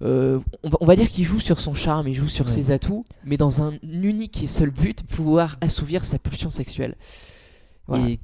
euh, 0.03 0.38
on, 0.62 0.68
va, 0.70 0.79
on 0.81 0.85
va 0.87 0.96
dire 0.96 1.09
qu'il 1.11 1.24
joue 1.24 1.40
sur 1.40 1.61
son 1.61 1.74
charme, 1.74 2.09
il 2.09 2.14
joue 2.14 2.29
sur 2.29 2.46
Ouais. 2.46 2.53
ses 2.53 2.70
atouts, 2.70 3.05
mais 3.24 3.37
dans 3.37 3.62
un 3.62 3.72
unique 3.83 4.42
et 4.42 4.46
seul 4.46 4.70
but, 4.70 5.03
pouvoir 5.05 5.59
assouvir 5.61 6.05
sa 6.05 6.18
pulsion 6.18 6.48
sexuelle. 6.50 6.94
Voilà. 7.87 8.09
Et 8.09 8.20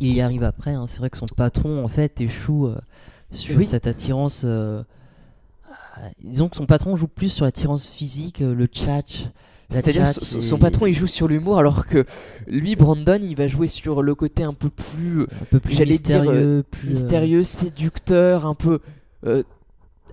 il 0.00 0.12
y 0.12 0.20
arrive 0.20 0.42
après. 0.42 0.72
hein. 0.74 0.86
C'est 0.86 0.98
vrai 0.98 1.08
que 1.08 1.16
son 1.16 1.26
patron, 1.26 1.82
en 1.84 1.88
fait, 1.88 2.20
échoue 2.20 2.66
euh, 2.66 2.76
sur 3.30 3.56
Oui. 3.56 3.64
cette 3.64 3.86
attirance. 3.86 4.42
Euh, 5.98 6.08
disons 6.22 6.48
que 6.48 6.56
son 6.56 6.66
patron 6.66 6.96
joue 6.96 7.08
plus 7.08 7.28
sur 7.28 7.44
l'attirance 7.44 7.88
physique, 7.88 8.42
euh, 8.42 8.54
le 8.54 8.66
tchatch. 8.66 9.26
C'est-à-dire 9.68 10.08
son, 10.08 10.40
son 10.40 10.58
patron 10.58 10.86
il 10.86 10.94
joue 10.94 11.08
sur 11.08 11.26
l'humour 11.26 11.58
alors 11.58 11.86
que 11.86 12.04
lui 12.46 12.76
Brandon 12.76 13.18
il 13.20 13.34
va 13.34 13.48
jouer 13.48 13.66
sur 13.66 14.00
le 14.00 14.14
côté 14.14 14.44
un 14.44 14.54
peu 14.54 14.70
plus 14.70 15.22
un 15.22 15.44
peu 15.50 15.58
plus 15.58 15.74
j'allais 15.74 15.98
dire, 15.98 16.20
mystérieux, 16.22 16.64
plus, 16.70 16.86
euh, 16.86 16.90
mystérieux, 16.92 17.42
séducteur, 17.42 18.46
un 18.46 18.54
peu 18.54 18.78
euh, 19.26 19.42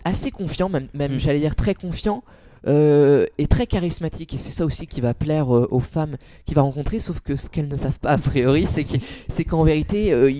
assez 0.06 0.32
confiant, 0.32 0.69
même, 0.69 0.88
même 0.96 1.15
Mm. 1.15 1.19
j'allais 1.19 1.39
dire 1.39 1.56
très 1.56 1.76
confiant 1.76 2.24
euh, 2.67 3.26
et 3.38 3.47
très 3.47 3.67
charismatique. 3.67 4.34
Et 4.34 4.38
c'est 4.38 4.52
ça 4.52 4.65
aussi 4.65 4.88
qui 4.88 5.02
va 5.02 5.13
plaire 5.13 5.56
euh, 5.56 5.67
aux 5.71 5.80
femmes 5.80 6.15
qu'il 6.45 6.56
va 6.56 6.62
rencontrer, 6.62 6.99
sauf 6.99 7.19
que 7.19 7.36
ce 7.36 7.49
qu'elles 7.49 7.67
ne 7.67 7.76
savent 7.76 7.99
pas 7.99 8.12
a 8.12 8.17
priori, 8.17 8.65
c'est 8.65 8.84
que- 8.84 9.04
c'est 9.28 9.43
qu'en 9.43 9.63
vérité, 9.63 10.13
euh, 10.13 10.32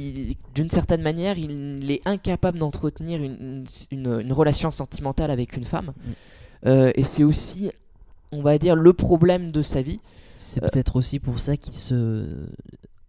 d'une 0.56 0.70
certaine 0.70 1.02
manière, 1.02 1.38
il 1.38 1.90
est 1.92 2.02
incapable 2.08 2.60
d'entretenir 2.60 3.22
une, 3.22 3.66
une- 3.92 4.20
une 4.22 4.34
relation 4.34 4.72
sentimentale 4.72 5.32
avec 5.32 5.58
une 5.58 5.66
femme. 5.66 5.92
Mm. 6.66 6.72
Et 6.96 7.04
c'est 7.04 7.24
aussi, 7.26 7.72
on 8.32 8.42
va 8.42 8.58
dire, 8.58 8.76
le 8.76 8.94
problème 8.94 9.52
de 9.52 9.62
sa 9.62 9.82
vie. 9.82 10.00
C'est 10.38 10.62
peut-être 10.62 10.96
aussi 10.96 11.20
pour 11.20 11.40
ça 11.40 11.58
qu'il 11.58 11.74
se, 11.74 12.28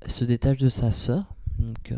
se 0.07 0.25
détache 0.25 0.59
de 0.59 0.69
sa 0.69 0.91
sœur. 0.91 1.25
Donc, 1.61 1.93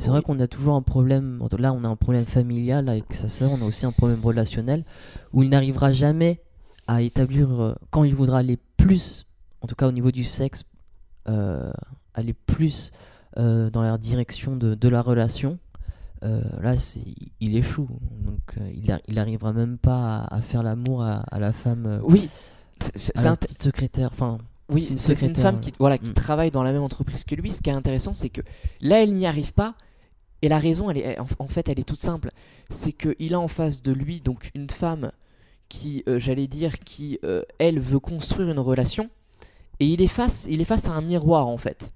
c'est 0.00 0.10
vrai 0.10 0.22
qu'on 0.22 0.38
a 0.40 0.46
toujours 0.48 0.74
un 0.74 0.82
problème. 0.82 1.40
Là, 1.58 1.72
on 1.72 1.84
a 1.84 1.88
un 1.88 1.96
problème 1.96 2.24
familial 2.26 2.88
avec 2.88 3.04
sa 3.14 3.28
sœur. 3.28 3.52
On 3.52 3.60
a 3.62 3.64
aussi 3.64 3.86
un 3.86 3.92
problème 3.92 4.20
relationnel 4.24 4.84
où 5.32 5.42
il 5.42 5.48
n'arrivera 5.50 5.92
jamais 5.92 6.40
à 6.88 7.02
établir 7.02 7.50
euh, 7.62 7.74
quand 7.90 8.02
il 8.04 8.14
voudra 8.16 8.38
aller 8.38 8.58
plus, 8.76 9.26
en 9.60 9.66
tout 9.66 9.74
cas 9.76 9.86
au 9.86 9.92
niveau 9.92 10.10
du 10.10 10.24
sexe, 10.24 10.64
euh, 11.28 11.70
aller 12.14 12.32
plus 12.32 12.90
euh, 13.36 13.70
dans 13.70 13.82
la 13.82 13.96
direction 13.98 14.56
de, 14.56 14.74
de 14.74 14.88
la 14.88 15.02
relation. 15.02 15.58
là, 16.22 16.76
c'est, 16.76 17.00
il 17.40 17.56
échoue. 17.56 17.88
Donc, 18.24 18.56
il, 18.74 18.90
a- 18.92 19.00
il 19.08 19.18
arrivera 19.18 19.52
même 19.52 19.78
pas 19.78 20.16
à, 20.24 20.34
à 20.36 20.40
faire 20.42 20.62
l'amour 20.62 21.02
à, 21.02 21.18
à 21.30 21.38
la 21.38 21.52
femme, 21.52 22.00
Oui, 22.04 22.28
c'est- 22.94 23.16
int- 23.16 23.36
petite 23.36 23.62
secrétaire. 23.62 24.10
Enfin, 24.12 24.38
Oui, 24.68 24.84
C'est 24.96 25.20
une 25.26 25.34
femme 25.36 25.56
ouais. 25.56 25.60
qui, 25.60 25.72
voilà, 25.78 25.98
qui 25.98 26.10
Mm. 26.10 26.14
travaille 26.14 26.50
dans 26.50 26.62
la 26.62 26.72
même 26.72 26.82
entreprise 26.82 27.24
que 27.24 27.34
lui. 27.34 27.52
Ce 27.52 27.60
qui 27.62 27.70
est 27.70 27.74
intéressant, 27.74 28.14
c'est 28.14 28.28
que 28.28 28.42
là, 28.80 29.02
elle 29.02 29.14
n'y 29.14 29.26
arrive 29.26 29.52
pas. 29.52 29.74
Et 30.42 30.48
la 30.48 30.58
raison, 30.58 30.90
elle 30.90 30.98
est, 30.98 31.18
en, 31.18 31.26
en 31.38 31.48
fait, 31.48 31.68
elle 31.68 31.78
est 31.78 31.84
toute 31.84 31.98
simple. 31.98 32.30
C'est 32.70 32.92
qu'il 32.92 33.34
a 33.34 33.40
en 33.40 33.48
face 33.48 33.82
de 33.82 33.92
lui 33.92 34.20
donc 34.20 34.50
une 34.54 34.70
femme 34.70 35.12
qui, 35.68 36.02
euh, 36.08 36.18
j'allais 36.18 36.46
dire, 36.46 36.78
qui, 36.80 37.18
euh, 37.24 37.42
elle, 37.58 37.78
veut 37.78 38.00
construire 38.00 38.50
une 38.50 38.58
relation. 38.58 39.10
Et 39.78 39.86
il 39.86 40.02
est 40.02 40.06
face, 40.06 40.46
il 40.48 40.60
est 40.60 40.64
face 40.64 40.86
à 40.88 40.92
un 40.92 41.00
miroir, 41.02 41.46
en 41.46 41.56
fait. 41.56 41.92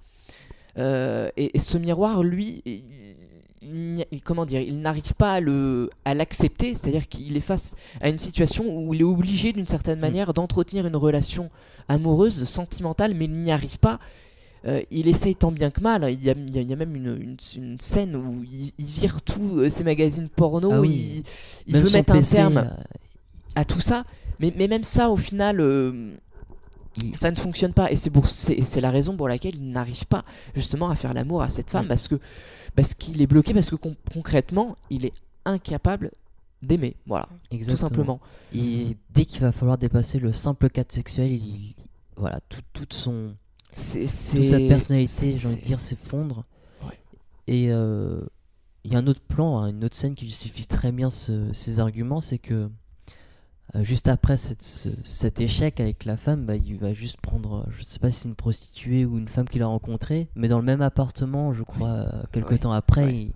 Euh, 0.78 1.30
et, 1.36 1.56
et 1.56 1.58
ce 1.58 1.78
miroir, 1.78 2.22
lui, 2.22 2.62
il- 2.66 4.22
comment 4.22 4.44
dire, 4.44 4.60
il 4.60 4.80
n'arrive 4.80 5.14
pas 5.14 5.34
à 5.34 5.40
le, 5.40 5.90
à 6.04 6.14
l'accepter. 6.14 6.74
C'est-à-dire 6.74 7.08
qu'il 7.08 7.36
est 7.36 7.40
face 7.40 7.74
à 8.00 8.08
une 8.08 8.18
situation 8.18 8.64
où 8.66 8.94
il 8.94 9.00
est 9.00 9.04
obligé, 9.04 9.52
d'une 9.52 9.66
certaine 9.66 10.00
manière, 10.00 10.34
d'entretenir 10.34 10.86
une 10.86 10.96
relation 10.96 11.50
amoureuse, 11.88 12.44
sentimentale, 12.44 13.14
mais 13.14 13.24
il 13.24 13.32
n'y 13.32 13.52
arrive 13.52 13.78
pas. 13.78 13.98
Euh, 14.66 14.82
il 14.90 15.08
essaye 15.08 15.34
tant 15.36 15.52
bien 15.52 15.70
que 15.70 15.80
mal. 15.82 16.06
Il 16.10 16.24
y 16.24 16.30
a, 16.30 16.34
il 16.34 16.68
y 16.68 16.72
a- 16.72 16.76
même 16.76 16.96
une, 16.96 17.08
une- 17.16 17.36
une 17.62 17.80
scène 17.80 18.16
où 18.16 18.42
il, 18.44 18.72
il 18.78 18.84
vire 18.86 19.20
tous 19.20 19.58
euh, 19.58 19.68
ses 19.68 19.84
magazines 19.84 20.28
porno. 20.28 20.70
Ah 20.72 20.80
oui. 20.80 21.22
Il, 21.66 21.76
veut 21.78 21.90
mettre 21.90 22.12
un 22.12 22.16
PC, 22.16 22.36
terme 22.36 22.56
euh, 22.58 22.70
à 23.56 23.64
tout 23.66 23.80
ça. 23.80 24.04
Mais, 24.40 24.54
mais 24.56 24.66
même 24.66 24.82
ça, 24.82 25.10
au 25.10 25.18
final, 25.18 25.60
euh, 25.60 26.14
ça 27.14 27.30
ne 27.30 27.36
fonctionne 27.36 27.72
pas. 27.74 27.90
Et 27.92 27.96
c'est 27.96 28.08
pour- 28.10 28.30
c'est 28.30 28.62
c'est 28.62 28.80
la 28.80 28.90
raison 28.90 29.16
pour 29.16 29.28
laquelle 29.28 29.54
il 29.54 29.70
n'arrive 29.70 30.06
pas 30.06 30.24
justement 30.54 30.88
à 30.88 30.94
faire 30.96 31.12
l'amour 31.12 31.42
à 31.42 31.50
cette 31.50 31.70
femme 31.70 31.84
Mm. 31.84 31.88
parce 31.88 32.08
que 32.08 32.18
parce 32.74 32.94
qu'il 32.94 33.20
est 33.20 33.26
bloqué, 33.26 33.52
parce 33.54 33.68
que 33.70 33.76
con- 33.76 33.96
concrètement, 34.12 34.76
il 34.90 35.04
est 35.04 35.12
incapable 35.44 36.10
d'aimer. 36.62 36.96
Voilà, 37.06 37.28
exactement. 37.50 37.76
tout 37.88 37.94
simplement. 37.94 38.20
Et 38.54 38.96
dès 39.12 39.26
qu'il 39.26 39.42
va 39.42 39.52
falloir 39.52 39.76
dépasser 39.76 40.18
le 40.18 40.32
simple 40.32 40.70
cadre 40.70 40.90
sexuel, 40.90 41.32
il, 41.32 41.74
voilà, 42.16 42.40
tout, 42.48 42.62
toute 42.72 42.94
son, 42.94 43.34
C'est 43.76 44.06
toute 44.36 44.46
sa 44.46 44.58
personnalité, 44.58 45.34
j'ai 45.34 45.46
envie 45.46 45.56
de 45.56 45.60
dire, 45.62 45.80
s'effondre. 45.80 46.44
Ouais. 46.86 46.98
Et 47.46 47.70
euh, 47.70 48.20
il 48.84 48.92
y 48.92 48.96
a 48.96 48.98
un 48.98 49.06
autre 49.06 49.20
plan, 49.22 49.58
hein, 49.60 49.68
une 49.70 49.84
autre 49.84 49.96
scène 49.96 50.14
qui 50.14 50.26
justifie 50.26 50.66
très 50.66 50.92
bien 50.92 51.10
ce- 51.10 51.52
ces 51.52 51.80
arguments, 51.80 52.20
c'est 52.20 52.38
que 52.38 52.68
euh, 53.74 53.82
juste 53.82 54.08
après 54.08 54.36
cette- 54.36 54.62
ce- 54.62 54.90
cet 55.04 55.40
échec 55.40 55.80
avec 55.80 56.04
la 56.04 56.16
femme, 56.16 56.44
bah, 56.44 56.54
il 56.54 56.76
va 56.78 56.92
juste 56.94 57.16
prendre, 57.20 57.66
je 57.76 57.82
sais 57.82 57.98
pas 57.98 58.10
si 58.10 58.20
c'est 58.20 58.28
une 58.28 58.34
prostituée 58.36 59.04
ou 59.04 59.18
une 59.18 59.26
femme 59.26 59.48
qu'il 59.48 59.62
a 59.62 59.66
rencontrée, 59.66 60.28
mais 60.36 60.48
dans 60.48 60.58
le 60.58 60.64
même 60.64 60.82
appartement, 60.82 61.52
je 61.54 61.62
crois, 61.62 61.90
euh, 61.90 62.22
quelques 62.30 62.50
Ouais. 62.50 62.58
temps 62.58 62.72
après, 62.72 63.04
Ouais, 63.06 63.14
il, 63.16 63.32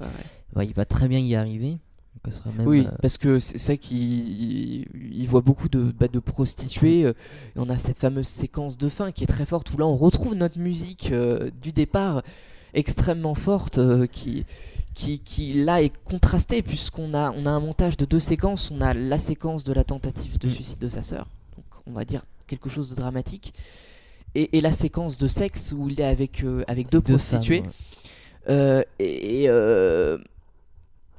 bah, 0.53 0.65
il 0.65 0.75
va 0.75 0.85
très 0.85 1.09
bien 1.09 1.19
y 1.19 1.35
arriver. 1.35 1.79
Donc, 2.25 2.33
ce 2.35 2.39
sera 2.41 2.51
même, 2.53 2.67
Oui, 2.67 2.87
euh, 2.87 2.97
parce 3.01 3.17
que 3.19 3.39
c'est 3.39 3.59
ça 3.59 3.77
qu'il 3.77 3.99
il- 3.99 4.87
il 5.13 5.27
voit 5.29 5.41
beaucoup 5.41 5.69
de, 5.69 5.93
bah, 5.93 6.09
de 6.09 6.19
prostituées. 6.19 7.05
euh, 7.05 7.11
et 7.55 7.59
on 7.59 7.69
a 7.69 7.79
cette 7.79 7.99
fameuse 7.99 8.27
séquence 8.29 8.77
de 8.79 8.89
fin 8.89 9.13
qui 9.13 9.25
est 9.25 9.29
très 9.29 9.47
forte 9.47 9.73
où 9.73 9.79
là 9.79 9.87
on 9.87 9.97
retrouve 9.97 10.35
notre 10.35 10.59
musique 10.59 11.11
euh, 11.13 11.51
du 11.63 11.73
départ 11.73 12.23
extrêmement 12.75 13.35
forte 13.35 13.79
euh, 13.79 14.07
qui, 14.07 14.45
qui, 14.95 15.21
qui 15.21 15.53
là 15.53 15.81
est 15.83 15.93
contrastée 16.05 16.61
puisqu'on 16.63 17.13
a, 17.15 17.33
on 17.37 17.47
a 17.47 17.51
un 17.51 17.61
montage 17.61 17.97
de 17.97 18.05
deux 18.05 18.21
séquences. 18.21 18.71
On 18.71 18.81
a 18.81 18.95
la 18.95 19.19
séquence 19.19 19.65
de 19.65 19.73
la 19.73 19.85
tentative 19.85 20.39
de 20.39 20.49
Mm. 20.49 20.51
suicide 20.51 20.79
de 20.79 20.89
sa 20.89 21.03
sœur, 21.03 21.27
donc 21.57 21.65
on 21.87 21.93
va 21.93 22.05
dire 22.05 22.25
quelque 22.47 22.69
chose 22.69 22.91
de 22.91 22.95
dramatique, 22.95 23.53
et, 24.35 24.57
et 24.59 24.61
la 24.61 24.73
séquence 24.73 25.17
de 25.19 25.29
sexe 25.29 25.73
où 25.77 25.89
il 25.89 26.01
est 26.01 26.05
avec, 26.05 26.45
avec 26.67 26.91
deux 26.91 27.01
deux 27.01 27.15
prostituées. 27.15 27.63
femmes, 27.63 27.71
ouais. 28.49 28.87
Et 28.99 29.45
et 29.45 29.49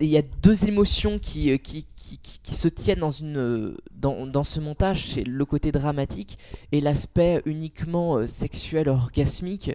il 0.02 0.08
y 0.10 0.18
a 0.18 0.22
deux 0.42 0.66
émotions 0.66 1.20
qui, 1.20 1.52
euh, 1.52 1.58
qui, 1.58 1.86
qui, 1.96 2.18
qui- 2.20 2.40
qui 2.42 2.56
se 2.56 2.68
tiennent 2.68 3.00
dans, 3.00 3.12
une, 3.12 3.38
euh, 3.38 3.78
dans, 3.94 4.26
dans 4.28 4.44
ce 4.44 4.60
montage, 4.60 5.08
c'est 5.14 5.24
le 5.24 5.46
côté 5.46 5.72
dramatique 5.72 6.38
et 6.72 6.80
l'aspect 6.82 7.42
uniquement 7.46 8.18
euh, 8.18 8.26
sexuel, 8.26 8.88
orgasmique. 8.90 9.72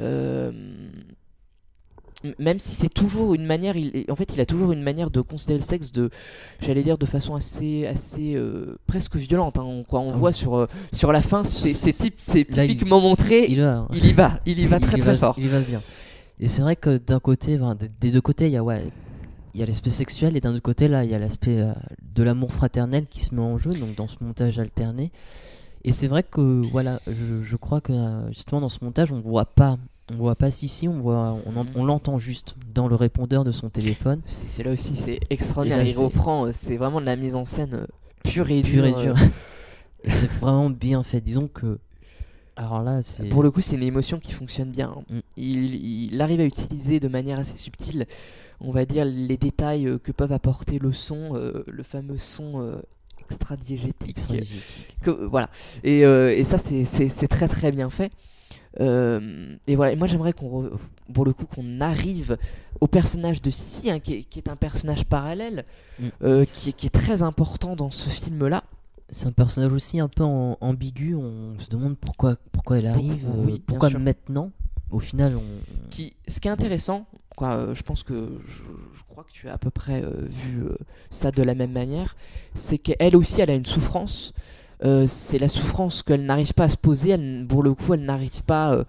Euh, 0.00 0.50
même 2.38 2.58
si 2.58 2.74
c'est 2.74 2.92
toujours 2.92 3.32
une 3.34 3.46
manière, 3.46 3.76
il, 3.76 4.04
en 4.10 4.14
fait, 4.14 4.34
il 4.34 4.40
a 4.42 4.46
toujours 4.46 4.72
une 4.72 4.82
manière 4.82 5.10
de 5.10 5.22
considérer 5.22 5.58
le 5.58 5.64
sexe 5.64 5.90
de, 5.90 6.10
j'allais 6.60 6.82
dire, 6.82 6.98
de 6.98 7.06
façon 7.06 7.34
assez, 7.34 7.86
assez 7.86 8.34
euh, 8.34 8.76
presque 8.86 9.16
violente. 9.16 9.58
hein. 9.58 9.62
On, 9.64 9.84
quoi, 9.84 10.00
on 10.00 10.12
Ah 10.12 10.16
voit 10.16 10.30
oui. 10.30 10.34
sur, 10.36 10.54
euh, 10.54 10.66
sur 10.92 11.12
la 11.12 11.22
fin, 11.22 11.44
c'est 11.44 11.70
il- 11.70 12.46
typiquement 12.46 13.00
montré. 13.00 13.44
Il, 13.48 13.52
Il, 13.94 14.06
y 14.06 14.12
va, 14.12 14.38
il 14.44 14.58
y 14.58 14.66
va 14.66 14.80
très 14.80 14.98
très 14.98 15.12
va- 15.12 15.16
fort. 15.16 15.34
Il 15.38 15.46
y 15.46 15.48
va 15.48 15.60
bien. 15.60 15.80
Et 16.38 16.48
c'est 16.48 16.60
vrai 16.60 16.76
que 16.76 16.98
d'un 16.98 17.20
côté, 17.20 17.56
des- 17.58 17.88
des 18.00 18.10
deux 18.10 18.20
côtés, 18.20 18.46
il 18.46 18.52
y 18.52 18.56
a 18.58 18.64
ouais, 18.64 18.84
il 19.54 19.60
y 19.60 19.62
a 19.62 19.66
l'aspect 19.66 19.90
sexuel 19.90 20.36
et 20.36 20.40
d'un 20.40 20.52
autre 20.54 20.62
côté 20.62 20.88
là, 20.88 21.04
il 21.04 21.10
y 21.10 21.14
a 21.14 21.18
l'aspect 21.18 21.60
euh, 21.60 21.72
de 22.14 22.22
l'amour 22.22 22.52
fraternel 22.52 23.06
qui 23.08 23.20
se 23.20 23.34
met 23.34 23.40
en 23.40 23.58
jeu, 23.58 23.72
donc 23.72 23.94
dans 23.96 24.08
ce 24.08 24.16
montage 24.20 24.58
alterné. 24.58 25.10
Et 25.84 25.92
c'est 25.92 26.08
vrai 26.08 26.22
que 26.22 26.62
voilà, 26.70 27.00
je, 27.06 27.42
je 27.42 27.56
crois 27.56 27.80
que 27.80 27.92
euh, 27.92 28.28
justement 28.28 28.60
dans 28.60 28.68
ce 28.68 28.78
montage, 28.84 29.12
on 29.12 29.20
voit 29.20 29.46
pas, 29.46 29.78
on 30.12 30.16
voit 30.16 30.34
pas 30.36 30.50
Sissi, 30.50 30.88
on 30.88 31.00
voit, 31.00 31.38
on, 31.46 31.56
en- 31.56 31.66
on 31.74 31.84
l'entend 31.84 32.18
juste 32.18 32.54
dans 32.74 32.86
le 32.86 32.94
répondeur 32.96 33.44
de 33.44 33.50
son 33.52 33.70
téléphone, 33.70 34.20
C'est 34.26 34.62
là 34.62 34.72
aussi, 34.72 34.94
c'est 34.96 35.20
extraordinaire. 35.30 35.78
Là, 35.78 35.84
il 35.84 35.92
c'est- 35.94 36.02
reprend, 36.02 36.46
euh, 36.46 36.50
c'est 36.52 36.76
vraiment 36.76 37.00
de 37.00 37.06
la 37.06 37.16
mise 37.16 37.34
en 37.34 37.44
scène 37.46 37.86
pure 38.24 38.50
et 38.50 38.60
pur 38.62 38.84
et 38.84 38.92
dure. 38.92 39.14
dur. 39.14 39.16
et 40.04 40.10
c'est 40.10 40.30
vraiment 40.30 40.68
bien 40.70 41.02
fait. 41.02 41.20
Disons 41.22 41.48
que, 41.48 41.78
alors 42.56 42.82
là, 42.82 43.00
c'est 43.02 43.24
Pour 43.30 43.42
le 43.42 43.50
coup, 43.50 43.62
c'est 43.62 43.76
une 43.76 43.82
émotion 43.82 44.20
qui 44.20 44.32
fonctionne 44.32 44.70
bien. 44.70 44.94
hein. 44.98 45.02
Mm. 45.08 45.18
Il, 45.38 45.74
il 46.12 46.20
arrive 46.20 46.40
à 46.40 46.44
utiliser 46.44 47.00
de 47.00 47.08
manière 47.08 47.38
assez 47.38 47.56
subtile, 47.56 48.04
on 48.60 48.72
va 48.72 48.84
dire, 48.84 49.04
les 49.04 49.36
détails 49.36 49.86
euh, 49.86 49.98
que 49.98 50.12
peuvent 50.12 50.32
apporter 50.32 50.78
le 50.78 50.92
son, 50.92 51.34
euh, 51.36 51.64
le 51.66 51.82
fameux 51.82 52.18
son 52.18 52.60
euh, 52.60 52.76
extra-diégétique. 53.20 54.10
extra-diégétique. 54.10 54.96
que- 55.02 55.10
voilà. 55.10 55.48
Et, 55.84 56.00
et 56.00 56.44
ça, 56.44 56.58
c'est- 56.58 56.84
très 57.28 57.48
très 57.48 57.72
bien 57.72 57.90
fait. 57.90 58.10
Euh, 58.80 59.56
et 59.66 59.76
voilà. 59.76 59.92
Et 59.92 59.96
moi, 59.96 60.06
j'aimerais 60.06 60.32
qu'on, 60.32 60.70
pour 61.12 61.24
le 61.24 61.32
coup, 61.32 61.44
qu'on 61.46 61.80
arrive 61.80 62.38
au 62.80 62.86
personnage 62.86 63.42
de 63.42 63.50
Sissi, 63.50 63.90
hein, 63.90 63.98
qui, 63.98 64.14
est, 64.14 64.22
qui 64.22 64.38
est 64.38 64.48
un 64.48 64.56
personnage 64.56 65.04
parallèle, 65.04 65.64
Mm. 65.98 66.08
euh, 66.22 66.44
qui, 66.52 66.70
est- 66.70 66.72
qui 66.72 66.86
est 66.86 66.90
très 66.90 67.22
important 67.22 67.74
dans 67.76 67.90
ce 67.90 68.08
film-là. 68.08 68.62
C'est 69.10 69.26
un 69.26 69.32
personnage 69.32 69.72
aussi 69.72 69.98
un 69.98 70.06
peu 70.08 70.22
en- 70.22 70.56
ambigu. 70.60 71.16
On 71.16 71.58
se 71.58 71.68
demande 71.68 71.96
pourquoi, 71.96 72.36
pourquoi 72.52 72.78
elle 72.78 72.86
arrive, 72.86 73.24
Pourquoi- 73.66 73.88
euh, 73.88 73.94
oui, 73.96 74.02
maintenant? 74.02 74.50
Au 74.90 75.00
final, 75.00 75.36
on, 75.36 75.88
Qui, 75.90 76.14
ce 76.28 76.38
qui 76.40 76.48
est 76.48 76.50
intéressant, 76.52 77.06
quoi, 77.40 77.56
euh, 77.56 77.74
je 77.74 77.82
pense 77.82 78.02
que 78.02 78.28
je, 78.46 78.62
je 78.94 79.02
crois 79.08 79.24
que 79.24 79.32
tu 79.32 79.48
as 79.48 79.54
à 79.54 79.58
peu 79.58 79.70
près 79.70 80.02
euh, 80.04 80.10
vu 80.28 80.62
euh, 80.62 80.76
ça 81.10 81.30
de 81.30 81.42
la 81.42 81.54
même 81.54 81.72
manière, 81.72 82.16
c'est 82.54 82.78
qu'elle 82.78 83.16
aussi, 83.16 83.40
elle 83.40 83.50
a 83.50 83.54
une 83.54 83.66
souffrance. 83.66 84.32
C'est 85.06 85.38
la 85.38 85.48
souffrance 85.50 86.02
qu'elle 86.02 86.24
n'arrive 86.24 86.54
pas 86.54 86.64
à 86.64 86.68
se 86.70 86.76
poser. 86.78 87.10
Elle, 87.10 87.44
pour 87.46 87.62
le 87.62 87.74
coup, 87.74 87.92
elle 87.94 88.04
n'arrive 88.04 88.42
pas 88.44 88.84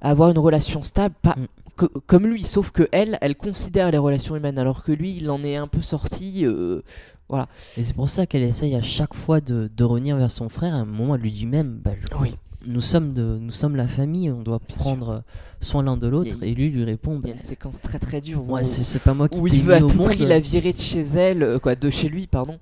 à 0.00 0.10
avoir 0.10 0.30
une 0.30 0.38
relation 0.38 0.82
stable, 0.82 1.14
pas 1.22 1.36
Mm. 1.36 1.46
que- 1.76 1.98
comme 2.06 2.26
lui. 2.26 2.42
Sauf 2.42 2.72
que 2.72 2.88
elle, 2.90 3.16
elle 3.20 3.36
considère 3.36 3.90
les 3.92 3.98
relations 3.98 4.34
humaines, 4.34 4.58
alors 4.58 4.82
que 4.82 4.90
lui, 4.90 5.16
il 5.16 5.30
en 5.30 5.44
est 5.44 5.54
un 5.56 5.68
peu 5.68 5.80
sorti. 5.80 6.44
euh, 6.44 6.82
Et 7.76 7.84
c'est 7.84 7.94
pour 7.94 8.08
ça 8.08 8.26
qu'elle 8.26 8.42
essaye 8.42 8.74
à 8.74 8.82
chaque 8.82 9.14
fois 9.14 9.40
de, 9.40 9.68
de 9.76 9.84
revenir 9.84 10.16
vers 10.16 10.30
son 10.32 10.48
frère. 10.48 10.74
À 10.74 10.78
un 10.78 10.84
moment, 10.84 11.14
elle 11.14 11.20
lui 11.22 11.30
dit 11.32 11.46
même 11.46 11.78
bah, 11.84 11.92
je- 12.00 12.16
Oui. 12.20 12.34
Nous, 12.66 12.80
sommes 12.80 13.12
de, 13.12 13.38
nous 13.40 13.50
sommes 13.50 13.76
la 13.76 13.88
famille, 13.88 14.30
on 14.30 14.42
doit 14.42 14.60
Bien 14.66 14.76
prendre 14.76 15.08
euh, 15.10 15.18
soin 15.60 15.82
l'un 15.82 15.96
de 15.96 16.06
l'autre. 16.06 16.36
Et 16.42 16.54
lui 16.54 16.68
lui 16.70 16.84
répond 16.84 17.18
Il 17.22 17.28
y 17.28 17.32
a 17.32 17.34
une 17.36 17.40
séquence 17.42 17.80
très 17.80 17.98
très 17.98 18.20
dure. 18.20 18.42
où- 18.46 18.52
ouais, 18.54 18.64
c'est 18.64 19.02
pas 19.02 19.14
moi 19.14 19.28
qui 19.28 19.38
où 19.38 19.46
il 19.46 19.62
veut 19.62 19.74
à 19.74 19.80
tout 19.80 19.88
prix 19.88 20.18
la 20.18 20.38
virer 20.38 20.72
de 20.72 20.78
chez 20.80 21.00
elle, 21.02 21.42
euh, 21.42 21.58
quoi, 21.58 21.74
de 21.74 21.90
chez 21.90 22.08
lui, 22.08 22.26
pardon. 22.26 22.58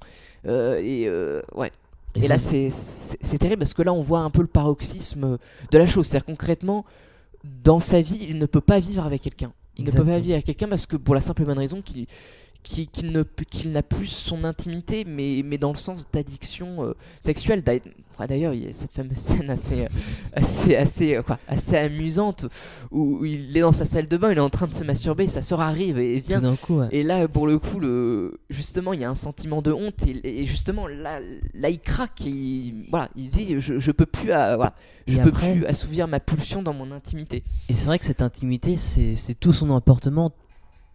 Euh, 0.47 0.79
et 0.83 1.07
euh, 1.09 1.43
ouais. 1.55 1.71
Et, 2.17 2.23
ça- 2.23 2.35
là, 2.35 2.39
c'est 2.39 3.39
terrible 3.39 3.59
parce 3.61 3.75
que 3.75 3.83
là, 3.83 3.93
on 3.93 4.01
voit 4.03 4.21
un 4.21 4.31
peu 4.31 4.41
le 4.43 4.47
paroxysme 4.47 5.39
de 5.71 5.79
la 5.79 5.87
chose. 5.87 6.07
C'est-à-dire 6.07 6.27
concrètement, 6.27 6.85
dans 7.65 7.81
sa 7.81 8.01
vie, 8.01 8.19
il 8.29 8.39
ne 8.39 8.47
peut 8.47 8.61
pas 8.61 8.79
vivre 8.79 9.05
avec 9.05 9.23
quelqu'un. 9.23 9.53
Il 9.77 9.85
ne 9.85 9.87
peut 9.91 9.97
pas 9.97 10.01
Exactement. 10.03 10.21
vivre 10.23 10.35
avec 10.35 10.45
quelqu'un 10.47 10.69
parce 10.69 10.87
que 10.87 10.97
pour 10.97 11.15
la 11.17 11.21
simple 11.21 11.43
et 11.43 11.45
bonne 11.45 11.59
raison 11.59 11.83
qu'il 11.83 12.07
qu'il 12.65 13.13
ne 13.13 13.23
n'a 13.67 13.83
plus 13.83 14.07
son 14.07 14.43
intimité, 14.43 15.05
mais, 15.05 15.43
mais 15.45 15.59
dans 15.59 15.71
le 15.71 15.79
sens 15.79 16.07
d'addiction 16.13 16.85
euh, 16.85 16.95
sexuelle. 17.21 17.63
D'ailleurs- 17.63 17.85
il 18.55 18.65
y 18.65 18.69
a 18.69 18.73
cette 18.73 18.93
fameuse 18.93 19.17
scène 19.19 19.51
assez, 19.51 19.83
euh, 19.83 19.89
assez, 20.35 20.77
assez, 20.77 21.17
euh, 21.17 21.23
quoi, 21.23 21.39
assez 21.49 21.77
amusante 21.77 22.47
où 22.93 23.25
il 23.25 23.57
est 23.57 23.61
dans 23.61 23.73
sa 23.73 23.85
salle 23.85 24.07
de 24.07 24.17
bain, 24.17 24.31
il 24.31 24.39
est 24.39 24.41
en 24.41 24.51
train 24.51 24.69
de 24.69 24.73
se 24.73 24.85
masturber, 24.85 25.27
sa 25.27 25.43
soeur 25.43 25.61
arrive 25.61 25.99
et 25.99 26.21
vient 26.21 26.55
coup, 26.55 26.79
ouais. 26.79 26.87
et 26.93 27.03
là, 27.03 27.27
pour 27.27 27.49
le 27.49 27.59
coup, 27.59 27.81
le... 27.81 28.39
justement, 28.51 28.93
il 28.93 29.01
y 29.01 29.05
a 29.05 29.11
un 29.11 29.17
sentiment 29.17 29.63
de 29.63 29.73
honte 29.73 30.07
et, 30.07 30.43
et 30.43 30.47
justement, 30.47 30.87
là, 30.87 31.19
là, 31.55 31.71
il 31.71 31.81
craque. 31.81 32.21
Et 32.25 32.31
il... 32.31 32.87
Voilà, 32.89 33.11
il 33.17 33.27
dit, 33.27 33.57
je, 33.59 33.81
je 33.81 33.91
peux 33.91 34.07
plus, 34.07 34.29
voilà, 34.29 34.75
je 35.09 35.19
peux 35.19 35.33
plus 35.33 35.67
assouvir 35.67 36.07
ma 36.07 36.21
pulsion 36.21 36.63
dans 36.63 36.73
mon 36.73 36.93
intimité. 36.93 37.43
Et 37.69 37.75
c'est 37.75 37.87
vrai 37.87 37.99
que 37.99 38.07
cette 38.07 38.23
intimité, 38.23 38.77
c'est 38.77 39.35
tout 39.35 39.53
son 39.53 39.75
appartement, 39.75 40.33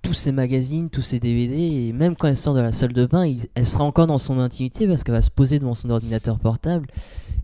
tous 0.01 0.13
ses 0.13 0.31
magazines, 0.31 0.89
tous 0.89 1.01
ses 1.01 1.19
DVD, 1.19 1.55
et 1.87 1.93
même 1.93 2.15
quand 2.15 2.27
elle 2.27 2.37
sort 2.37 2.53
de 2.53 2.61
la 2.61 2.71
salle 2.71 2.93
de 2.93 3.05
bain, 3.05 3.25
il- 3.25 3.47
elle 3.55 3.65
sera 3.65 3.83
encore 3.83 4.07
dans 4.07 4.17
son 4.17 4.39
intimité 4.39 4.87
parce 4.87 5.03
qu'elle 5.03 5.15
va 5.15 5.21
se 5.21 5.29
poser 5.29 5.59
devant 5.59 5.73
son 5.75 5.89
ordinateur 5.89 6.39
portable. 6.39 6.87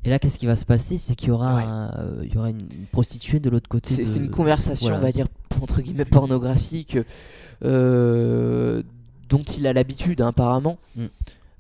Et 0.04 0.10
là, 0.10 0.20
qu'est-ce 0.20 0.38
qui 0.38 0.46
va 0.46 0.56
se 0.56 0.66
passer? 0.66 0.98
C'est 0.98 1.16
qu'il 1.16 1.30
y 1.30 1.32
aura, 1.32 1.56
Ouais. 1.56 1.64
un- 1.64 1.92
euh, 1.98 2.22
il 2.24 2.34
y 2.34 2.38
aura 2.38 2.52
une, 2.52 2.62
prostituée 2.92 3.40
de 3.40 3.50
l'autre 3.50 3.68
côté. 3.68 4.06
C'est 4.06 4.20
une 4.20 4.30
conversation, 4.30 4.86
voilà. 4.88 5.00
on 5.00 5.02
va 5.02 5.12
dire, 5.12 5.28
entre 5.62 5.82
guillemets, 5.82 6.06
pornographique, 6.06 6.98
euh, 7.64 8.84
dont 9.30 9.44
il 9.44 9.66
a 9.68 9.74
l'habitude, 9.74 10.22
hein, 10.22 10.28
apparemment. 10.28 10.78
Mm. 10.96 11.06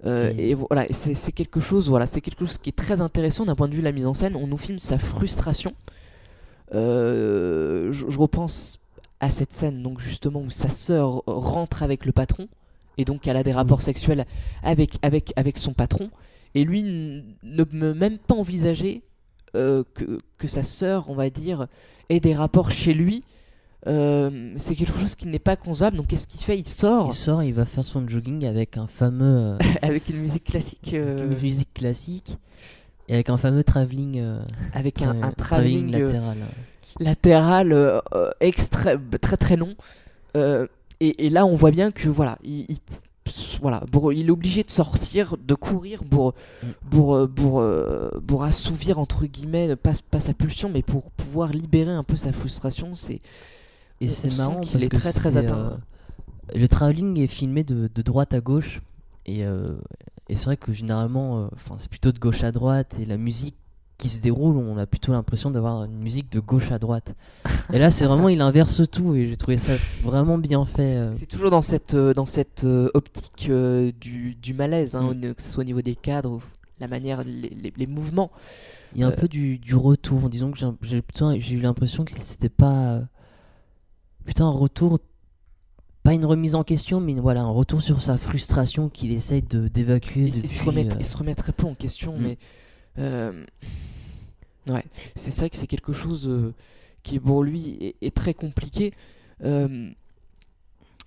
Euh, 0.05 0.31
Et- 0.38 0.51
et 0.51 0.53
voilà, 0.53 0.86
c'est 0.91 1.31
quelque 1.31 1.60
chose, 1.60 1.89
voilà, 1.89 2.05
c'est 2.05 2.21
quelque 2.21 2.45
chose 2.45 2.58
qui 2.60 2.69
est 2.69 2.73
très 2.77 3.01
intéressant 3.01 3.45
d'un 3.45 3.55
point 3.55 3.67
de 3.67 3.73
vue 3.73 3.79
de 3.79 3.86
la 3.86 3.91
mise 3.91 4.05
en 4.05 4.13
scène. 4.13 4.36
On 4.36 4.45
nous 4.47 4.58
filme 4.58 4.77
sa 4.79 4.97
frustration. 4.99 5.73
Je, 6.71 7.89
je 7.91 8.17
repense 8.19 8.77
à 9.19 9.30
cette 9.30 9.51
scène, 9.54 9.82
donc 9.82 9.99
justement 9.99 10.41
où 10.41 10.49
sa 10.49 10.69
sœur 10.69 11.23
rentre 11.25 11.84
avec 11.84 12.06
le 12.06 12.12
patron 12.12 12.47
et 12.97 13.06
donc 13.06 13.28
elle 13.28 13.38
a 13.38 13.43
des 13.43 13.54
rapports 13.54 13.82
sexuels 13.82 14.25
avec 14.63 14.97
avec 15.01 15.32
avec 15.36 15.58
son 15.58 15.73
patron 15.73 16.10
et 16.54 16.63
lui 16.65 16.84
ne 16.84 17.63
peut 17.63 17.93
même 17.93 18.17
pas 18.17 18.36
envisager 18.36 19.04
euh, 19.56 19.84
que 19.93 20.19
que 20.38 20.47
sa 20.47 20.63
sœur, 20.63 21.10
on 21.10 21.15
va 21.15 21.30
dire, 21.30 21.67
ait 22.10 22.19
des 22.19 22.34
rapports 22.36 22.71
chez 22.71 22.93
lui. 22.93 23.23
Euh, 23.88 24.54
c'est 24.58 24.75
quelque 24.75 24.97
chose 24.97 25.15
qui 25.15 25.28
n'est 25.28 25.38
pas 25.39 25.56
concevable. 25.56 25.97
Donc 25.97 26.08
qu'est-ce 26.08 26.28
qu'il 26.28 26.39
fait? 26.41 26.58
Il 26.58 26.67
sort 26.67 27.08
Il 27.12 27.13
sort, 27.13 27.43
il 27.43 27.54
va 27.54 27.65
faire 27.65 27.84
son 27.84 28.08
jogging 28.08 28.45
avec 28.45 28.78
un 28.78 28.88
fameux 28.88 29.54
euh, 29.54 29.58
avec 29.82 30.10
une 30.10 30.17
musique 30.21 30.43
classique. 30.45 30.91
une 30.93 31.38
musique 31.41 31.73
classique 31.73 32.38
et 33.08 33.13
avec 33.13 33.30
un 33.30 33.38
fameux 33.38 33.63
travelling, 33.63 34.23
avec 34.73 35.04
un, 35.04 35.13
tra- 35.13 35.23
un 35.25 35.32
travelling 35.34 35.91
latéral. 35.91 36.38
Latéral 36.99 37.71
euh, 37.73 37.99
euh, 38.13 38.31
extra- 38.41 38.97
très 39.21 39.38
très 39.38 39.55
long. 39.58 39.75
Euh, 40.36 40.67
et, 40.99 41.25
et 41.25 41.29
là, 41.29 41.45
on 41.45 41.55
voit 41.55 41.71
bien 41.71 41.91
que 41.91 42.08
voilà, 42.10 42.38
il, 42.43 42.65
il- 42.69 42.79
voilà, 43.62 43.81
pour- 43.91 44.13
il 44.13 44.27
est 44.27 44.31
obligé 44.31 44.63
de 44.63 44.69
sortir, 44.69 45.36
de 45.38 45.55
courir 45.55 46.03
pour 46.03 46.34
pour 46.89 47.15
euh, 47.15 47.27
pour, 47.27 47.63
pour 48.27 48.43
assouvir 48.43 48.99
entre 48.99 49.25
guillemets 49.25 49.75
pas, 49.75 49.93
pas 50.12 50.19
sa 50.19 50.34
pulsion, 50.34 50.69
mais 50.69 50.84
pour 50.84 51.10
pouvoir 51.12 51.49
libérer 51.51 51.91
un 51.91 52.03
peu 52.03 52.15
sa 52.17 52.31
frustration. 52.31 52.93
C'est 52.95 53.21
Et 54.01 54.08
c'est 54.08 54.29
marrant 54.38 54.62
qu'il 54.62 54.84
est 54.84 54.89
très, 54.89 55.12
très 55.13 55.38
atteint. 55.38 55.58
euh, 55.58 55.77
le 56.60 56.67
travelling 56.67 57.17
est 57.19 57.27
filmé 57.27 57.63
de, 57.63 57.89
de 57.93 58.01
droite 58.03 58.34
à 58.34 58.41
gauche 58.41 58.81
et, 59.25 59.45
euh, 59.45 59.73
et 60.29 60.36
c'est 60.36 60.45
vrai 60.45 60.58
que 60.58 60.71
généralement, 60.73 61.39
euh, 61.39 61.47
enfin 61.55 61.75
c'est 61.79 61.89
plutôt 61.89 62.12
de 62.12 62.19
gauche 62.19 62.43
à 62.43 62.51
droite 62.51 62.93
et 62.99 63.05
la 63.05 63.17
musique 63.17 63.55
qui 63.97 64.10
se 64.10 64.21
déroule, 64.21 64.58
on 64.58 64.77
a 64.77 64.86
plutôt 64.86 65.12
l'impression 65.13 65.51
d'avoir 65.51 65.86
une 65.86 65.97
musique 65.97 66.31
de 66.31 66.39
gauche 66.39 66.71
à 66.71 66.79
droite. 66.79 67.15
Et 67.73 67.79
là, 67.79 67.91
c'est 67.91 68.05
vraiment 68.05 68.27
il 68.29 68.41
inverse 68.41 68.81
tout 68.91 69.15
et 69.15 69.25
j'ai 69.27 69.38
trouvé 69.38 69.58
ça 69.58 69.73
vraiment 70.03 70.38
bien 70.38 70.65
fait. 70.65 70.97
euh. 70.97 71.13
c'est 71.13 71.25
toujours 71.27 71.49
dans 71.49 71.62
cette 71.62 71.93
euh, 71.93 72.13
dans 72.13 72.25
cette 72.25 72.63
euh, 72.65 72.89
optique 72.93 73.47
euh, 73.49 73.91
du, 73.99 74.36
du 74.36 74.53
malaise, 74.53 74.95
hein, 74.95 75.13
Mm. 75.13 75.34
que 75.34 75.41
ce 75.41 75.51
soit 75.51 75.62
au 75.62 75.65
niveau 75.65 75.81
des 75.81 75.95
cadres, 75.95 76.41
la 76.79 76.88
manière, 76.89 77.23
les, 77.23 77.49
les- 77.49 77.73
les 77.75 77.88
mouvements. 77.88 78.31
Il 78.93 79.01
y 79.01 79.03
a 79.03 79.08
un 79.08 79.12
Euh, 79.12 79.15
peu 79.15 79.27
du, 79.27 79.58
du 79.60 79.75
retour. 79.75 80.29
Disons 80.29 80.51
que 80.51 80.58
j'ai 80.60 81.53
eu 81.55 81.60
l'impression 81.60 82.03
que 82.05 82.12
c'était 82.21 82.49
pas. 82.49 82.95
euh, 82.95 83.01
Plutôt 84.25 84.43
un 84.45 84.51
retour. 84.51 84.99
Pas 86.03 86.13
une 86.13 86.25
remise 86.25 86.53
en 86.55 86.63
question, 86.63 86.99
mais 87.01 87.13
voilà, 87.15 87.41
un 87.41 87.49
retour 87.49 87.81
sur 87.81 88.01
sa 88.01 88.17
frustration 88.17 88.89
qu'il 88.89 89.12
essaye 89.12 89.41
de- 89.41 89.67
d'évacuer. 89.67 90.25
il, 90.27 90.34
depuis, 90.34 90.47
se 90.47 90.63
remet, 90.63 90.86
euh, 90.86 90.97
il 90.99 91.05
se 91.05 91.17
remet 91.17 91.34
très 91.36 91.51
peu 91.51 91.65
en 91.65 91.73
question, 91.75 92.13
Mm. 92.17 92.21
mais 92.21 92.31
euh, 92.31 92.36
ouais, 92.97 94.86
c'est 95.15 95.36
vrai 95.38 95.49
que 95.49 95.58
c'est 95.58 95.67
quelque 95.67 95.93
chose 95.93 96.27
euh, 96.27 96.53
qui 97.03 97.19
pour 97.19 97.43
lui 97.43 97.77
est, 97.81 97.95
est 98.01 98.15
très 98.15 98.34
compliqué. 98.34 98.93
Euh, 99.43 99.89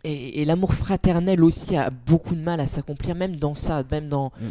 et 0.05 0.42
et 0.42 0.44
l'amour 0.44 0.74
fraternel 0.74 1.42
aussi 1.42 1.77
a 1.77 1.90
beaucoup 1.90 2.35
de 2.35 2.40
mal 2.40 2.61
à 2.61 2.66
s'accomplir, 2.66 3.14
même 3.14 3.37
dans 3.37 3.55
ça, 3.55 3.83
même 3.90 4.09
dans. 4.09 4.33
Mm. 4.40 4.46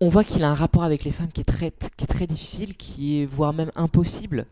On 0.00 0.08
voit 0.08 0.24
qu'il 0.24 0.44
a 0.44 0.50
un 0.50 0.54
rapport 0.54 0.82
avec 0.82 1.04
les 1.04 1.12
femmes 1.12 1.32
qui 1.32 1.40
est 1.40 1.44
très, 1.44 1.72
qui 1.96 2.04
est 2.04 2.08
très 2.08 2.26
difficile, 2.26 2.76
qui 2.76 3.22
est 3.22 3.26
voire 3.26 3.54
même 3.54 3.72
impossible 3.76 4.46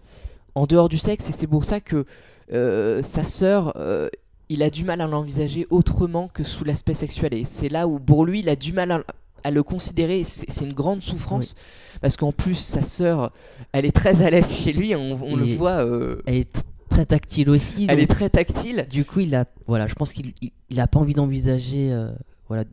en 0.54 0.66
dehors 0.66 0.88
du 0.88 0.98
sexe, 0.98 1.28
et 1.28 1.32
c'est 1.32 1.46
pour 1.46 1.64
ça 1.64 1.80
que 1.80 2.06
euh, 2.52 3.02
sa 3.02 3.24
sœur, 3.24 3.74
euh, 3.76 4.08
il 4.48 4.62
a 4.62 4.70
du 4.70 4.84
mal 4.84 5.00
à 5.00 5.06
l'envisager 5.06 5.66
autrement 5.70 6.28
que 6.28 6.44
sous 6.44 6.64
l'aspect 6.64 6.94
sexuel. 6.94 7.34
Et 7.34 7.44
c'est 7.44 7.68
là 7.68 7.88
où 7.88 7.98
pour 7.98 8.24
lui, 8.24 8.40
il 8.40 8.48
a 8.48 8.56
du 8.56 8.72
mal 8.72 8.92
à, 8.92 9.04
à 9.44 9.50
le 9.50 9.62
considérer. 9.62 10.24
C'est 10.24 10.64
une 10.64 10.72
grande 10.72 11.02
souffrance 11.02 11.54
parce 12.00 12.16
qu'en 12.16 12.32
plus, 12.32 12.56
sa 12.56 12.82
sœur, 12.82 13.32
elle 13.72 13.84
est 13.84 13.92
très 13.94 14.22
à 14.22 14.30
l'aise 14.30 14.50
chez 14.52 14.72
lui. 14.72 14.94
On, 14.96 15.18
on 15.22 15.36
le 15.36 15.54
voit. 15.56 15.84
euh, 15.84 16.22
Elle 16.26 16.36
est 16.36 16.64
très 16.88 17.06
tactile 17.06 17.50
aussi. 17.50 17.86
elle 17.88 17.98
donc, 17.98 18.04
est 18.10 18.12
très 18.14 18.30
tactile. 18.30 18.86
Du 18.90 19.04
coup, 19.04 19.20
il 19.20 19.34
a. 19.34 19.44
Voilà, 19.66 19.86
je 19.86 19.94
pense 19.94 20.12
qu'il 20.12 20.32
il, 20.42 20.50
il 20.70 20.80
a 20.80 20.86
pas 20.86 20.98
envie 20.98 21.14
d'envisager. 21.14 21.92
euh, 21.92 22.10
voilà, 22.48 22.64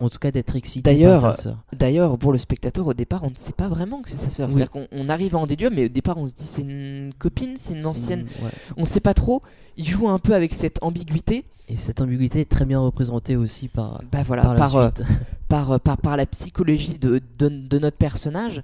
en 0.00 0.08
tout 0.10 0.18
cas, 0.18 0.30
d'être 0.30 0.56
excité 0.56 0.90
D'ailleurs, 0.92 1.22
par 1.22 1.34
sa 1.34 1.42
sœur. 1.42 1.64
D'ailleurs, 1.74 2.18
pour 2.18 2.32
le 2.32 2.38
spectateur, 2.38 2.86
au 2.86 2.92
départ, 2.92 3.24
on 3.24 3.30
ne 3.30 3.34
sait 3.34 3.54
pas 3.54 3.66
vraiment 3.66 4.02
que 4.02 4.10
c'est 4.10 4.18
sa 4.18 4.28
sœur. 4.28 4.48
Oui. 4.48 4.54
C'est-à-dire 4.54 4.70
qu'on 4.70 4.86
on 4.92 5.08
arrive 5.08 5.34
à 5.34 5.38
en 5.38 5.46
déduire, 5.46 5.70
mais 5.72 5.86
au 5.86 5.88
départ, 5.88 6.18
on 6.18 6.28
se 6.28 6.34
dit 6.34 6.44
c'est 6.46 6.60
une 6.60 7.12
copine, 7.18 7.54
c'est 7.56 7.72
une 7.74 7.86
ancienne. 7.86 8.20
une- 8.20 8.44
ouais. 8.44 8.50
On 8.76 8.82
ne 8.82 8.86
sait 8.86 9.00
pas 9.00 9.14
trop. 9.14 9.42
Il 9.78 9.86
joue 9.88 10.08
un 10.08 10.18
peu 10.18 10.34
avec 10.34 10.52
cette 10.54 10.78
ambiguïté. 10.82 11.44
Et 11.68 11.78
cette 11.78 12.00
ambiguïté 12.02 12.42
est 12.42 12.48
très 12.48 12.66
bien 12.66 12.78
représentée 12.78 13.36
aussi 13.36 13.68
par, 13.68 14.00
Bah 14.12 14.22
voilà, 14.24 14.42
par 14.42 14.52
la 14.52 14.58
par, 14.60 14.76
euh, 14.76 14.88
suite. 14.94 15.00
euh, 15.00 15.14
par, 15.48 15.80
par 15.80 16.16
la 16.16 16.26
psychologie 16.26 16.98
de, 16.98 17.20
de, 17.38 17.48
de 17.48 17.78
notre 17.78 17.96
personnage. 17.96 18.62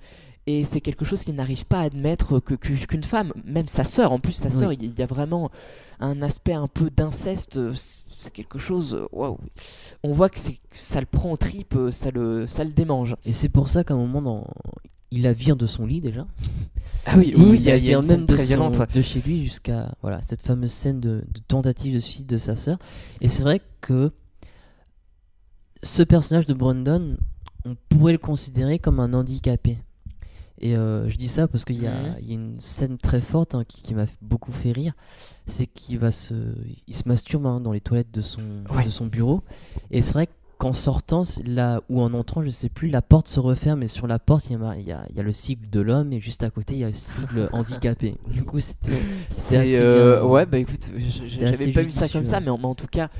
Et 0.49 0.65
c'est 0.65 0.81
quelque 0.81 1.05
chose 1.05 1.23
qu'il 1.23 1.37
n'arrive 1.37 1.65
pas 1.67 1.79
à 1.79 1.83
admettre 1.83 2.41
que, 2.41 2.55
que- 2.55 2.73
qu'une 2.87 3.05
femme, 3.05 3.33
même 3.45 3.69
sa 3.69 3.85
sœur, 3.85 4.11
en 4.11 4.19
plus 4.19 4.33
sa 4.33 4.51
sœur, 4.51 4.73
il 4.73 4.83
y- 4.83 4.87
il 4.87 4.99
y 4.99 5.03
a 5.03 5.07
vraiment 5.07 5.53
un 6.01 6.21
aspect 6.21 6.55
un 6.55 6.67
peu 6.67 6.91
d'inceste. 6.91 7.59
euh, 7.59 7.73
C'est 7.75 8.33
quelque 8.33 8.59
chose. 8.59 8.95
euh, 8.95 9.07
Waouh! 9.13 9.39
On 10.03 10.11
voit 10.11 10.29
que, 10.29 10.41
c'est- 10.41 10.55
que 10.55 10.59
ça 10.73 10.99
le 10.99 11.07
prend 11.07 11.37
tripes, 11.37 11.77
euh, 11.77 11.93
ça 11.93 12.11
le, 12.11 12.49
ça 12.49 12.65
le 12.65 12.71
démange. 12.73 13.15
Et 13.25 13.33
c'est 13.33 13.51
pour 13.51 13.69
ça 13.69 13.85
qu'à 13.85 13.95
un 13.95 13.99
moment, 13.99 14.21
dans... 14.21 14.45
il 15.13 15.23
la 15.23 15.33
vire 15.33 15.55
de 15.55 15.69
son 15.69 15.87
lit 15.87 16.01
déjà. 16.01 16.27
Ah 17.07 17.15
oui, 17.17 17.35
oui, 17.37 17.59
il 17.61 17.65
la 17.67 17.77
il 17.77 17.85
y 17.85 17.95
a 17.95 17.97
une 17.99 18.03
scène 18.03 18.17
même 18.19 18.27
de, 18.27 18.35
très 18.35 18.43
son- 18.43 18.49
violente. 18.49 18.79
ouais. 18.79 18.87
de 18.93 19.03
chez 19.03 19.21
lui 19.21 19.45
jusqu'à 19.45 19.95
voilà, 20.03 20.21
cette 20.23 20.43
fameuse 20.43 20.73
scène 20.73 20.99
de, 20.99 21.23
de 21.33 21.41
tentative 21.47 21.95
de 21.95 22.01
suicide 22.01 22.27
de 22.27 22.37
sa 22.37 22.57
sœur. 22.57 22.79
Et 23.21 23.29
c'est 23.29 23.45
vrai 23.45 23.61
que 23.81 24.11
ce 25.83 26.03
personnage 26.03 26.47
de 26.47 26.55
Brandon, 26.55 27.17
on 27.65 27.77
pourrait 27.89 28.13
le 28.13 28.19
considérer 28.19 28.79
comme 28.79 29.01
un 29.01 29.13
handicapé. 29.15 29.79
Et 30.61 30.77
euh, 30.77 31.09
je 31.09 31.17
dis 31.17 31.27
ça 31.29 31.49
parce 31.49 31.65
qu'il 31.65 31.83
y, 31.83 31.89
a- 31.89 32.19
il 32.21 32.29
y 32.29 32.33
a 32.33 32.35
une 32.35 32.61
scène 32.61 32.97
très 32.97 33.21
forte 33.21 33.55
hein, 33.57 33.65
qui, 33.67 33.83
qui 33.83 33.95
m'a 33.95 34.07
beaucoup 34.21 34.53
fait 34.53 34.71
rire. 34.71 34.93
C'est 35.47 35.67
qu'il 35.67 35.99
va 35.99 36.13
se, 36.13 36.35
il 36.87 36.95
se 36.95 37.09
masturbe 37.09 37.47
hein, 37.47 37.61
dans 37.61 37.73
les 37.73 37.81
toilettes 37.81 38.13
de 38.13 38.21
son, 38.21 38.41
Ouais. 38.73 38.85
de 38.85 38.91
son 38.91 39.07
bureau. 39.07 39.43
Et 39.91 40.03
c'est 40.03 40.13
vrai 40.13 40.29
qu'en 40.59 40.73
sortant, 40.73 41.25
là 41.45 41.81
ou 41.89 42.01
en 42.01 42.15
entrant, 42.15 42.45
je 42.45 42.51
sais 42.51 42.69
plus, 42.69 42.89
la 42.91 43.03
porte 43.03 43.27
se 43.27 43.41
referme 43.41 43.83
et 43.83 43.89
sur 43.89 44.07
la 44.07 44.21
porte, 44.21 44.47
il 44.51 44.53
y 44.53 44.93
a, 44.93 45.05
y 45.09 45.19
y 45.19 45.23
le 45.23 45.33
sigle 45.33 45.69
de 45.69 45.81
l'homme 45.81 46.13
et 46.13 46.21
juste 46.21 46.45
à 46.45 46.51
côté, 46.51 46.75
il 46.75 46.81
y 46.81 46.85
a 46.85 46.89
le 46.89 46.95
sigle 46.95 47.49
handicapé. 47.53 48.15
Du 48.29 48.45
coup, 48.45 48.61
c'était 48.61 48.93
assez 49.57 49.79
euh, 49.81 50.21
bien. 50.21 50.29
ouais, 50.29 50.47
bah 50.47 50.59
écoute, 50.59 50.89
j'avais 51.25 51.73
pas 51.73 51.83
vu 51.83 51.91
ça 51.91 52.09
comme 52.09 52.25
ça, 52.25 52.37
hein. 52.37 52.41
mais 52.45 52.51
en, 52.51 52.59
mais 52.59 52.67
en 52.67 52.77
tout 52.77 52.87
cas, 52.87 53.11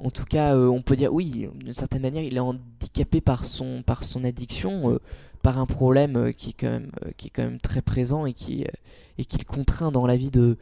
en 0.00 0.10
tout 0.10 0.24
cas, 0.24 0.54
euh, 0.54 0.68
on 0.68 0.80
peut 0.82 0.96
dire 0.96 1.12
oui, 1.12 1.48
d'une 1.54 1.72
certaine 1.72 2.02
manière, 2.02 2.22
il 2.22 2.36
est 2.36 2.40
handicapé 2.40 3.20
par 3.20 3.44
son, 3.44 3.82
par 3.82 4.04
son 4.04 4.24
addiction, 4.24 4.92
euh, 4.92 4.98
par 5.42 5.58
un 5.58 5.66
problème 5.66 6.16
euh, 6.16 6.32
qui 6.32 6.50
est 6.50 6.54
quand 6.58 6.70
même, 6.70 6.90
qui 7.16 7.28
est 7.28 7.30
quand 7.30 7.42
même 7.44 7.60
très 7.60 7.82
présent 7.82 8.24
et 8.26 8.32
qui, 8.32 8.64
et 9.18 9.24
qui 9.24 9.38
le 9.38 9.44
contraint 9.44 9.90
dans 9.90 10.06
la 10.06 10.16
vie 10.16 10.30
de, 10.30 10.56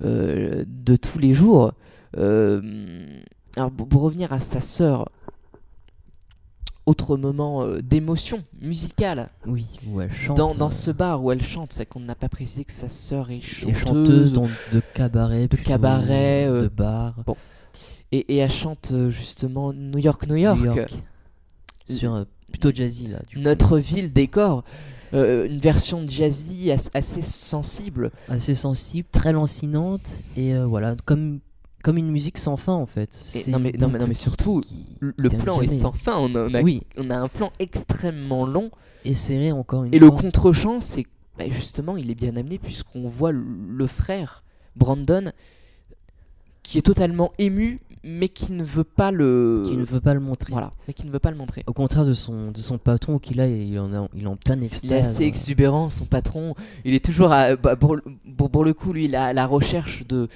de 0.00 0.96
tous 0.96 1.18
les 1.18 1.34
jours. 1.34 1.72
Alors 2.16 3.70
pour, 3.76 3.88
pour 3.88 4.02
revenir 4.02 4.32
à 4.32 4.40
sa 4.40 4.60
sœur, 4.60 5.08
autre 6.84 7.16
moment 7.16 7.66
d'émotion 7.82 8.44
musicale 8.60 9.30
Oui, 9.46 9.66
où 9.88 10.00
elle 10.00 10.12
chante. 10.12 10.36
dans, 10.36 10.54
dans 10.54 10.70
ce 10.70 10.92
bar 10.92 11.22
où 11.24 11.32
elle 11.32 11.42
chante, 11.42 11.72
c'est 11.72 11.84
qu'on 11.86 11.98
n'a 12.00 12.14
pas 12.14 12.28
précisé 12.28 12.64
que 12.64 12.70
sa 12.72 12.88
sœur 12.88 13.30
est 13.32 13.38
et 13.38 13.40
chanteuse, 13.40 13.78
chanteuse 13.80 14.32
dans- 14.32 14.42
de 14.72 14.80
cabaret, 14.94 15.48
plutôt, 15.48 15.64
cabaret, 15.68 16.46
de 16.48 16.68
bar, 16.68 17.14
Et, 18.12 18.18
et 18.34 18.36
elle 18.38 18.50
chante 18.50 18.90
euh, 18.92 19.10
justement 19.10 19.72
New 19.72 19.98
York, 19.98 20.26
New 20.28 20.36
York, 20.36 20.58
New 20.60 20.66
York. 20.66 20.94
sur 21.84 22.14
euh, 22.14 22.24
plutôt 22.50 22.70
jazzy 22.72 23.08
là. 23.08 23.20
Du 23.28 23.36
coup. 23.36 23.42
notre 23.42 23.78
ville 23.78 24.12
décor. 24.12 24.64
Euh, 25.14 25.46
une 25.46 25.58
version 25.58 26.04
jazzy 26.06 26.72
as- 26.72 26.90
assez 26.92 27.22
sensible. 27.22 28.10
assez 28.28 28.54
sensible, 28.56 29.08
très 29.12 29.32
lancinante 29.32 30.20
et 30.36 30.52
euh, 30.54 30.66
voilà 30.66 30.96
comme 31.04 31.38
comme 31.84 31.96
une 31.98 32.10
musique 32.10 32.38
sans 32.38 32.56
fin 32.56 32.72
en 32.72 32.86
fait. 32.86 33.16
Non, 33.46 33.60
mais- 33.60 33.70
non, 33.78 33.86
mais- 33.88 34.00
non, 34.00 34.08
mais 34.08 34.14
surtout, 34.14 34.60
qui- 34.60 34.84
Le 34.98 35.14
le 35.16 35.28
plan 35.30 35.60
est 35.62 35.68
sans 35.68 35.92
fin. 35.92 36.16
On 36.18 36.34
a, 36.34 36.48
on 36.48 36.54
a- 36.54 36.60
Oui, 36.62 36.82
on 36.96 37.08
a 37.10 37.16
un 37.16 37.28
plan 37.28 37.52
extrêmement 37.60 38.44
long. 38.46 38.70
et 39.04 39.14
serré 39.14 39.52
encore 39.52 39.84
une 39.84 39.94
Et 39.94 40.00
le 40.00 40.08
fois. 40.08 40.20
contre-champ, 40.22 40.80
c'est 40.80 41.06
bah, 41.38 41.44
justement, 41.48 41.96
il 41.96 42.10
est 42.10 42.16
bien 42.16 42.34
amené 42.36 42.58
puisqu'on 42.58 43.06
voit 43.06 43.30
le, 43.30 43.44
le 43.68 43.86
frère, 43.86 44.42
Brandon, 44.74 45.30
qui 46.66 46.78
est 46.78 46.82
totalement 46.82 47.32
ému, 47.38 47.80
mais 48.02 48.28
qui 48.28 48.50
ne 48.52 48.64
veut 48.64 48.82
pas 48.84 49.12
le. 49.12 49.62
qui 49.66 49.76
ne 49.76 49.84
veut 49.84 50.00
pas 50.00 50.14
le 50.14 50.20
montrer. 50.20 50.50
Voilà, 50.52 50.72
mais 50.88 50.94
qui 50.94 51.06
ne 51.06 51.12
veut 51.12 51.20
pas 51.20 51.30
le 51.30 51.36
montrer. 51.36 51.62
Au 51.68 51.72
contraire 51.72 52.04
de 52.04 52.12
son 52.12 52.50
de 52.50 52.60
son 52.60 52.76
patron 52.78 53.20
qui 53.20 53.34
là 53.34 53.46
il 53.46 53.78
en 53.78 53.92
a, 53.94 54.08
il 54.16 54.24
est 54.24 54.26
en 54.26 54.36
plein 54.36 54.60
extase. 54.60 54.84
Il 54.90 54.92
est 54.92 54.98
assez 54.98 55.24
exubérant, 55.24 55.90
son 55.90 56.06
patron. 56.06 56.54
Il 56.84 56.92
est 56.92 57.04
toujours, 57.04 57.30
à, 57.30 57.54
bah, 57.54 57.76
pour, 57.76 57.96
pour, 58.36 58.50
pour 58.50 58.64
le 58.64 58.74
coup, 58.74 58.92
lui, 58.92 59.04
il 59.04 59.12
la 59.12 59.46
recherche 59.46 60.06
de, 60.08 60.28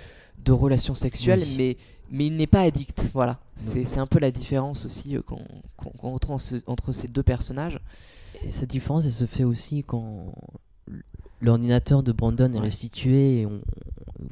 de 0.45 0.53
relations 0.53 0.95
sexuelles, 0.95 1.43
Oui. 1.43 1.55
mais, 1.59 1.77
mais 2.13 2.27
il 2.27 2.37
n'est 2.37 2.47
pas 2.47 2.61
addict. 2.63 3.11
Voilà. 3.13 3.41
C'est 3.57 3.99
un 3.99 4.07
peu 4.07 4.21
la 4.21 4.31
différence 4.31 4.87
aussi 4.87 5.17
euh, 5.17 5.23
qu'on 5.23 5.43
qu'on 5.77 6.13
retrouve 6.13 6.41
entre 6.67 6.93
ces 6.93 7.09
deux 7.09 7.25
personnages. 7.25 7.81
Et 8.47 8.53
cette 8.53 8.71
différence 8.71 9.05
elle 9.05 9.13
se 9.13 9.27
fait 9.27 9.45
aussi 9.45 9.83
quand 9.85 10.33
l'ordinateur 11.41 12.03
de 12.03 12.13
Brandon 12.13 12.53
est 12.53 12.59
restitué 12.61 13.41
et 13.41 13.47
on, 13.47 13.61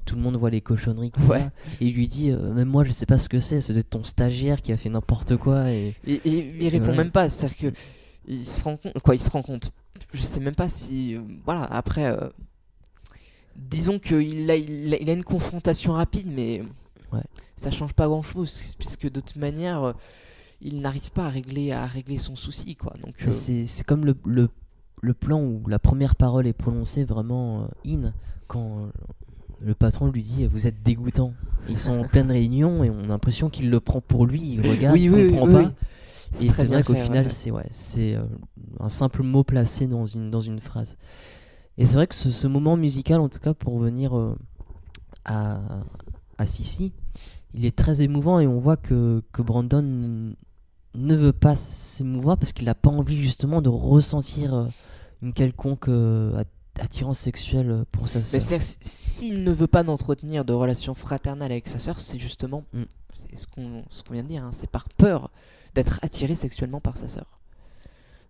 tout 0.05 0.15
le 0.17 0.21
monde 0.21 0.37
voit 0.37 0.51
les 0.51 0.61
cochonneries 0.61 1.11
qu'il 1.11 1.25
Ouais. 1.25 1.41
a. 1.43 1.53
Et 1.81 1.87
il 1.87 1.95
lui 1.95 2.09
dit 2.09 2.31
euh, 2.31 2.53
Même 2.53 2.69
moi, 2.69 2.85
je 2.85 2.93
sais 2.93 3.07
pas 3.07 3.19
ce 3.19 3.29
que 3.29 3.41
c'est, 3.41 3.61
c'est 3.61 3.75
de 3.75 3.81
ton 3.83 4.05
stagiaire 4.05 4.61
qui 4.63 4.73
a 4.73 4.77
fait 4.77 4.91
n'importe 4.91 5.37
quoi. 5.37 5.71
Et... 5.71 5.95
Et, 6.07 6.15
et 6.25 6.55
il 6.61 6.69
répond 6.69 6.89
Ouais. 6.91 6.97
même 6.97 7.11
pas, 7.11 7.29
c'est-à-dire 7.29 7.57
que 7.73 7.79
il 8.27 8.45
se 8.47 8.63
rend 8.65 8.77
compte, 8.77 8.99
quoi, 9.03 9.15
il 9.15 9.21
se 9.21 9.31
rend 9.31 9.43
compte. 9.43 9.71
Je 10.13 10.21
sais 10.23 10.41
même 10.41 10.55
pas 10.55 10.69
si, 10.69 11.15
euh, 11.17 11.21
voilà, 11.47 11.63
après, 11.65 12.07
euh, 12.07 12.29
disons 13.57 13.99
qu'il 13.99 14.51
a, 14.51 14.57
il 14.57 14.95
a, 14.95 14.99
il 15.01 15.11
a 15.11 15.13
une 15.13 15.25
confrontation 15.25 15.93
rapide, 15.93 16.27
mais 16.31 16.63
Ouais. 17.13 17.23
ça 17.57 17.71
change 17.71 17.95
pas 17.95 18.07
grand-chose, 18.07 18.75
puisque 18.79 19.11
de 19.11 19.21
toute 19.21 19.37
manière, 19.37 19.83
euh, 19.83 19.93
il 20.61 20.81
n'arrive 20.83 21.11
pas 21.13 21.25
à 21.27 21.31
régler, 21.31 21.73
à 21.73 21.87
régler 21.87 22.19
son 22.19 22.37
souci, 22.37 22.77
quoi. 22.77 22.93
Donc, 23.03 23.15
c'est 23.33 23.65
c'est 23.65 23.85
comme 23.85 24.05
le, 24.05 24.15
le, 24.27 24.51
le 25.03 25.15
plan 25.15 25.41
où 25.43 25.63
la 25.69 25.79
première 25.79 26.17
parole 26.17 26.47
est 26.47 26.53
prononcée 26.53 27.05
vraiment 27.05 27.63
euh, 27.63 27.67
in, 27.87 28.13
quand 28.47 28.79
euh, 28.81 28.87
le 29.61 29.75
patron 29.75 30.11
lui 30.11 30.23
dit 30.23 30.47
Vous 30.47 30.67
êtes 30.67 30.83
dégoûtant. 30.83 31.33
Ils 31.69 31.79
sont 31.79 31.99
en 31.99 32.05
pleine 32.09 32.31
réunion 32.31 32.85
et 32.85 32.91
on 32.91 33.05
a 33.05 33.07
l'impression 33.07 33.51
qu'il 33.51 33.71
le 33.71 33.81
prend 33.81 34.01
pour 34.01 34.27
lui, 34.27 34.41
il 34.55 34.69
regarde, 34.69 34.95
Oui, 34.95 35.05
il 35.05 35.11
oui, 35.13 35.29
comprend 35.29 35.47
oui, 35.47 35.53
pas. 35.53 35.61
oui. 35.61 36.47
Et 36.47 36.53
c'est 36.53 36.67
bien 36.67 36.81
vrai 36.81 36.83
qu'au 36.83 36.95
final, 36.95 37.25
ouais. 37.25 37.29
c'est 37.31 37.51
ouais, 37.51 37.67
c'est 37.71 38.15
euh, 38.15 38.23
un 38.81 38.91
simple 38.91 39.23
mot 39.23 39.45
placé 39.45 39.87
dans 39.87 40.05
une, 40.05 40.31
dans 40.31 40.41
une 40.43 40.61
phrase. 40.61 40.97
Et 41.79 41.87
c'est 41.87 41.95
vrai 41.95 42.07
que 42.07 42.15
ce, 42.15 42.31
ce 42.31 42.47
moment 42.47 42.77
musical, 42.77 43.21
en 43.21 43.29
tout 43.29 43.39
cas, 43.39 43.55
pour 43.55 43.75
revenir 43.75 44.17
euh, 44.17 44.37
à, 45.25 45.61
à 46.37 46.45
Sissi, 46.47 46.93
il 47.55 47.65
est 47.65 47.75
très 47.77 48.03
émouvant 48.03 48.41
et 48.41 48.47
on 48.47 48.61
voit 48.61 48.77
que, 48.77 49.23
que 49.33 49.41
Brandon 49.43 50.35
ne 50.95 51.15
veut 51.17 51.33
pas 51.33 51.55
s'émouvoir 51.57 52.37
parce 52.37 52.53
qu'il 52.53 52.67
n'a 52.67 52.75
pas 52.75 52.91
envie 52.91 53.23
justement 53.23 53.63
de 53.63 53.69
ressentir 53.69 54.55
euh, 54.55 54.67
une 55.23 55.33
quelconque 55.33 55.89
euh, 55.89 56.37
at- 56.39 56.83
attirance 56.83 57.19
sexuelle 57.19 57.85
pour 57.91 58.09
sa 58.09 58.19
Mais 58.21 58.25
sœur. 58.41 58.61
c'est 58.63 58.85
s'il 58.85 59.43
ne 59.45 59.53
veut 59.53 59.67
pas 59.67 59.83
d'entretenir 59.83 60.45
de 60.45 60.53
relations 60.53 60.95
fraternelles 60.95 61.53
avec 61.53 61.67
sa 61.69 61.79
sœur, 61.79 61.99
c'est 62.01 62.19
justement 62.19 62.65
Mm. 62.73 62.83
c'est 63.15 63.37
ce 63.37 63.47
qu'on 63.47 63.85
ce 63.91 64.03
qu'on 64.03 64.13
vient 64.15 64.23
de 64.23 64.29
dire, 64.29 64.45
hein, 64.45 64.51
c'est 64.53 64.71
par 64.71 64.89
peur 64.91 65.31
d'être 65.75 65.99
attiré 66.03 66.35
sexuellement 66.35 66.81
par 66.81 66.97
sa 66.97 67.09
sœur. 67.09 67.27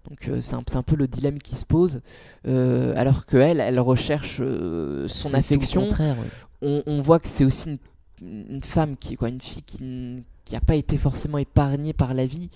Donc 0.08 0.28
euh, 0.28 0.40
c'est 0.40 0.54
un, 0.54 0.62
un 0.74 0.82
peu 0.82 0.96
le 0.96 1.06
dilemme 1.08 1.38
qui 1.38 1.56
se 1.56 1.66
pose, 1.66 2.00
euh, 2.46 2.94
alors 2.96 3.26
que 3.26 3.36
elle, 3.36 3.78
recherche 3.80 4.38
euh, 4.40 5.06
son 5.08 5.28
C'est 5.28 5.32
tout 5.32 5.36
affection. 5.36 5.80
contraire, 5.82 6.16
ouais. 6.18 6.26
On, 6.62 6.82
on 6.86 7.00
voit 7.02 7.18
que 7.20 7.28
c'est 7.28 7.44
aussi 7.44 7.78
une, 8.22 8.46
une 8.50 8.62
femme 8.62 8.96
qui, 8.96 9.16
quoi, 9.16 9.28
une 9.28 9.40
fille 9.40 9.62
qui 9.62 10.24
n'a 10.50 10.60
pas 10.60 10.76
été 10.76 10.96
forcément 10.96 11.36
épargnée 11.38 11.92
par 11.92 12.14
la 12.14 12.26
vie. 12.26 12.48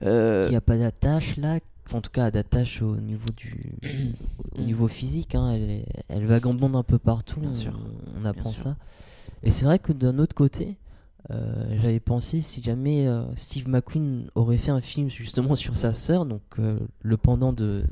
qui 0.00 0.06
a 0.56 0.60
pas 0.64 0.76
d'attache 0.78 1.36
là 1.36 1.58
en 1.92 2.00
tout 2.00 2.10
cas 2.10 2.30
d'attache 2.30 2.82
au 2.82 2.96
niveau 2.96 3.28
du 3.36 3.72
au 4.56 4.60
Mm. 4.62 4.64
niveau 4.64 4.88
physique 4.88 5.34
hein, 5.34 5.52
elle, 5.52 5.70
est- 5.70 5.86
elle 6.08 6.24
vagabonde 6.26 6.74
un 6.76 6.82
peu 6.82 6.98
partout 6.98 7.40
Bien 7.40 7.50
on, 7.50 7.54
sûr. 7.54 7.72
on 8.20 8.24
apprend 8.24 8.52
ça 8.52 8.76
et 9.42 9.50
c'est 9.50 9.64
vrai 9.64 9.78
que 9.78 9.92
d'un 9.92 10.18
autre 10.18 10.34
côté 10.34 10.76
euh, 11.30 11.76
j'avais 11.82 12.00
pensé 12.00 12.40
si 12.42 12.62
jamais 12.62 13.06
euh, 13.06 13.22
Steve 13.36 13.68
McQueen 13.68 14.28
aurait 14.34 14.56
fait 14.58 14.70
un 14.70 14.80
film 14.80 15.10
justement 15.10 15.54
sur 15.54 15.76
sa 15.76 15.92
sœur 15.92 16.24
donc 16.26 16.42
euh, 16.58 16.78
le 17.02 17.16
pendant 17.16 17.52
de, 17.52 17.84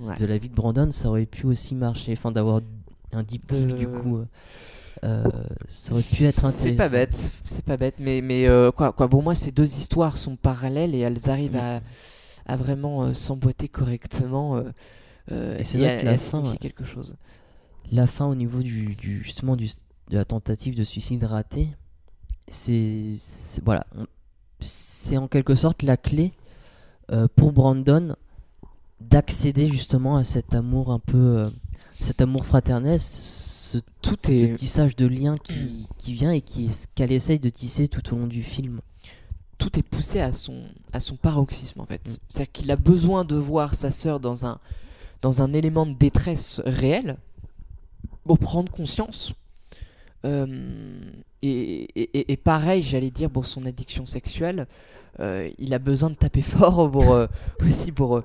ouais. 0.00 0.14
de 0.16 0.26
la 0.26 0.38
vie 0.38 0.48
de 0.48 0.54
Brandon 0.54 0.90
ça 0.90 1.08
aurait 1.08 1.26
pu 1.26 1.46
aussi 1.46 1.74
marcher 1.74 2.12
enfin 2.12 2.30
d'avoir 2.32 2.60
un 3.12 3.22
diptyque 3.22 3.74
du 3.76 3.88
coup 3.88 4.20
euh, 5.04 5.24
ça 5.66 5.92
aurait 5.94 6.02
pu 6.02 6.24
être 6.24 6.44
intéressant 6.44 6.62
C'est 6.70 6.74
pas 6.76 6.88
bête, 6.88 7.32
c'est 7.44 7.64
pas 7.64 7.76
bête, 7.76 7.96
mais, 7.98 8.20
mais 8.20 8.46
euh, 8.46 8.70
quoi, 8.70 8.92
quoi, 8.92 9.08
pour 9.08 9.20
moi, 9.20 9.34
ces 9.34 9.50
deux 9.50 9.64
histoires 9.76 10.16
sont 10.16 10.36
parallèles 10.36 10.94
et 10.94 11.00
elles 11.00 11.28
arrivent 11.28 11.54
Oui. 11.54 11.60
à, 11.60 11.80
à 12.46 12.56
vraiment 12.56 13.04
euh, 13.04 13.14
s'emboîter 13.14 13.68
correctement 13.68 14.56
euh, 14.56 14.62
euh, 15.30 15.58
Et 15.58 15.64
c'est 15.64 15.78
vrai 15.78 16.00
que 16.00 16.04
la 16.06 16.18
fin, 16.18 16.42
quelque 16.56 16.84
chose. 16.84 17.14
la 17.90 18.06
fin 18.06 18.26
au 18.26 18.34
niveau 18.34 18.60
du, 18.62 18.94
du- 18.96 19.22
justement 19.22 19.56
du, 19.56 19.66
de 19.66 20.16
la 20.16 20.24
tentative 20.24 20.74
de 20.76 20.84
suicide 20.84 21.24
ratée, 21.24 21.68
c'est 22.48 23.14
voilà, 23.64 23.86
c'est 24.60 25.16
en 25.16 25.28
quelque 25.28 25.54
sorte 25.54 25.82
la 25.82 25.96
clé 25.96 26.32
euh, 27.10 27.28
pour 27.36 27.52
Brandon 27.52 28.16
d'accéder 29.00 29.68
justement 29.68 30.16
à 30.16 30.24
cet 30.24 30.54
amour 30.54 30.92
un 30.92 30.98
peu, 31.00 31.16
euh, 31.38 31.50
cet 32.00 32.20
amour 32.20 32.44
fraternel, 32.46 33.00
ce, 33.00 33.78
Tout 34.02 34.16
ce 34.24 34.30
est- 34.30 34.52
tissage 34.54 34.96
de 34.96 35.06
liens 35.06 35.36
qui, 35.38 35.86
qui 35.98 36.12
vient 36.14 36.30
et 36.32 36.40
qui 36.40 36.70
qu'elle 36.94 37.10
essaye 37.12 37.38
de 37.40 37.48
tisser 37.50 37.88
tout 37.88 38.14
au 38.14 38.18
long 38.18 38.26
du 38.26 38.42
film. 38.42 38.80
Tout 39.62 39.78
est 39.78 39.82
poussé 39.82 40.18
à 40.20 40.32
son, 40.32 40.64
à 40.92 40.98
son 40.98 41.14
paroxysme 41.16 41.80
en 41.80 41.86
fait. 41.86 42.08
Mm. 42.08 42.16
C'est-à-dire 42.28 42.52
qu'il 42.52 42.70
a 42.70 42.76
besoin 42.76 43.24
de 43.24 43.36
voir 43.36 43.74
sa 43.74 43.90
sœur 43.90 44.18
dans 44.18 44.44
un, 44.44 44.58
dans 45.22 45.40
un 45.40 45.52
élément 45.52 45.86
de 45.86 45.92
détresse 45.94 46.60
réel 46.66 47.16
pour 48.24 48.38
prendre 48.38 48.70
conscience. 48.72 49.32
Euh, 50.24 50.46
et, 51.42 51.82
et- 52.00 52.10
et- 52.18 52.32
et 52.32 52.36
pareil, 52.36 52.82
j'allais 52.82 53.10
dire, 53.10 53.30
pour 53.30 53.46
son 53.46 53.64
addiction 53.66 54.06
sexuelle, 54.06 54.66
euh, 55.20 55.50
il 55.58 55.74
a 55.74 55.78
besoin 55.78 56.10
de 56.10 56.14
taper 56.14 56.42
fort 56.42 56.90
pour, 56.90 57.12
euh, 57.12 57.26
aussi 57.64 57.92
pour, 57.92 58.22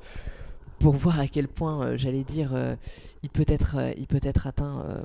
pour 0.80 0.93
voir 0.93 1.19
à 1.19 1.28
quel 1.28 1.47
point, 1.47 1.95
j'allais 1.97 2.23
dire, 2.23 2.52
il, 3.23 3.30
peut 3.30 3.45
être, 3.47 3.76
il 3.97 4.08
peut 4.08 4.19
être 4.23 4.45
atteint 4.47 5.04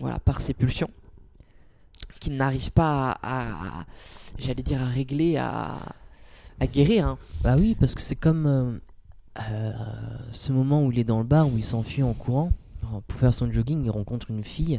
voilà, 0.00 0.18
par 0.18 0.40
ses 0.40 0.54
pulsions, 0.54 0.90
qu'il 2.24 2.36
n'arrive 2.36 2.70
pas 2.72 3.18
à, 3.22 3.42
à- 3.42 3.84
j'allais 4.38 4.62
dire, 4.62 4.80
à 4.82 4.86
régler, 4.86 5.36
à, 5.36 5.76
à 6.60 6.66
guérir. 6.66 7.06
hein. 7.06 7.18
Bah 7.42 7.56
oui, 7.58 7.76
parce 7.78 7.94
que 7.94 8.00
c'est 8.02 8.16
comme 8.16 8.46
euh, 8.46 8.78
euh, 9.50 9.72
ce 10.30 10.52
moment 10.52 10.82
où 10.84 10.92
il 10.92 10.98
est 10.98 11.04
dans 11.04 11.18
le 11.18 11.24
bar, 11.24 11.48
où 11.48 11.56
il 11.56 11.64
s'enfuit 11.64 12.02
en 12.02 12.12
courant 12.14 12.50
pour 13.08 13.18
faire 13.18 13.32
son 13.34 13.50
jogging, 13.50 13.82
il 13.84 13.90
rencontre 13.90 14.30
une 14.30 14.44
fille. 14.44 14.76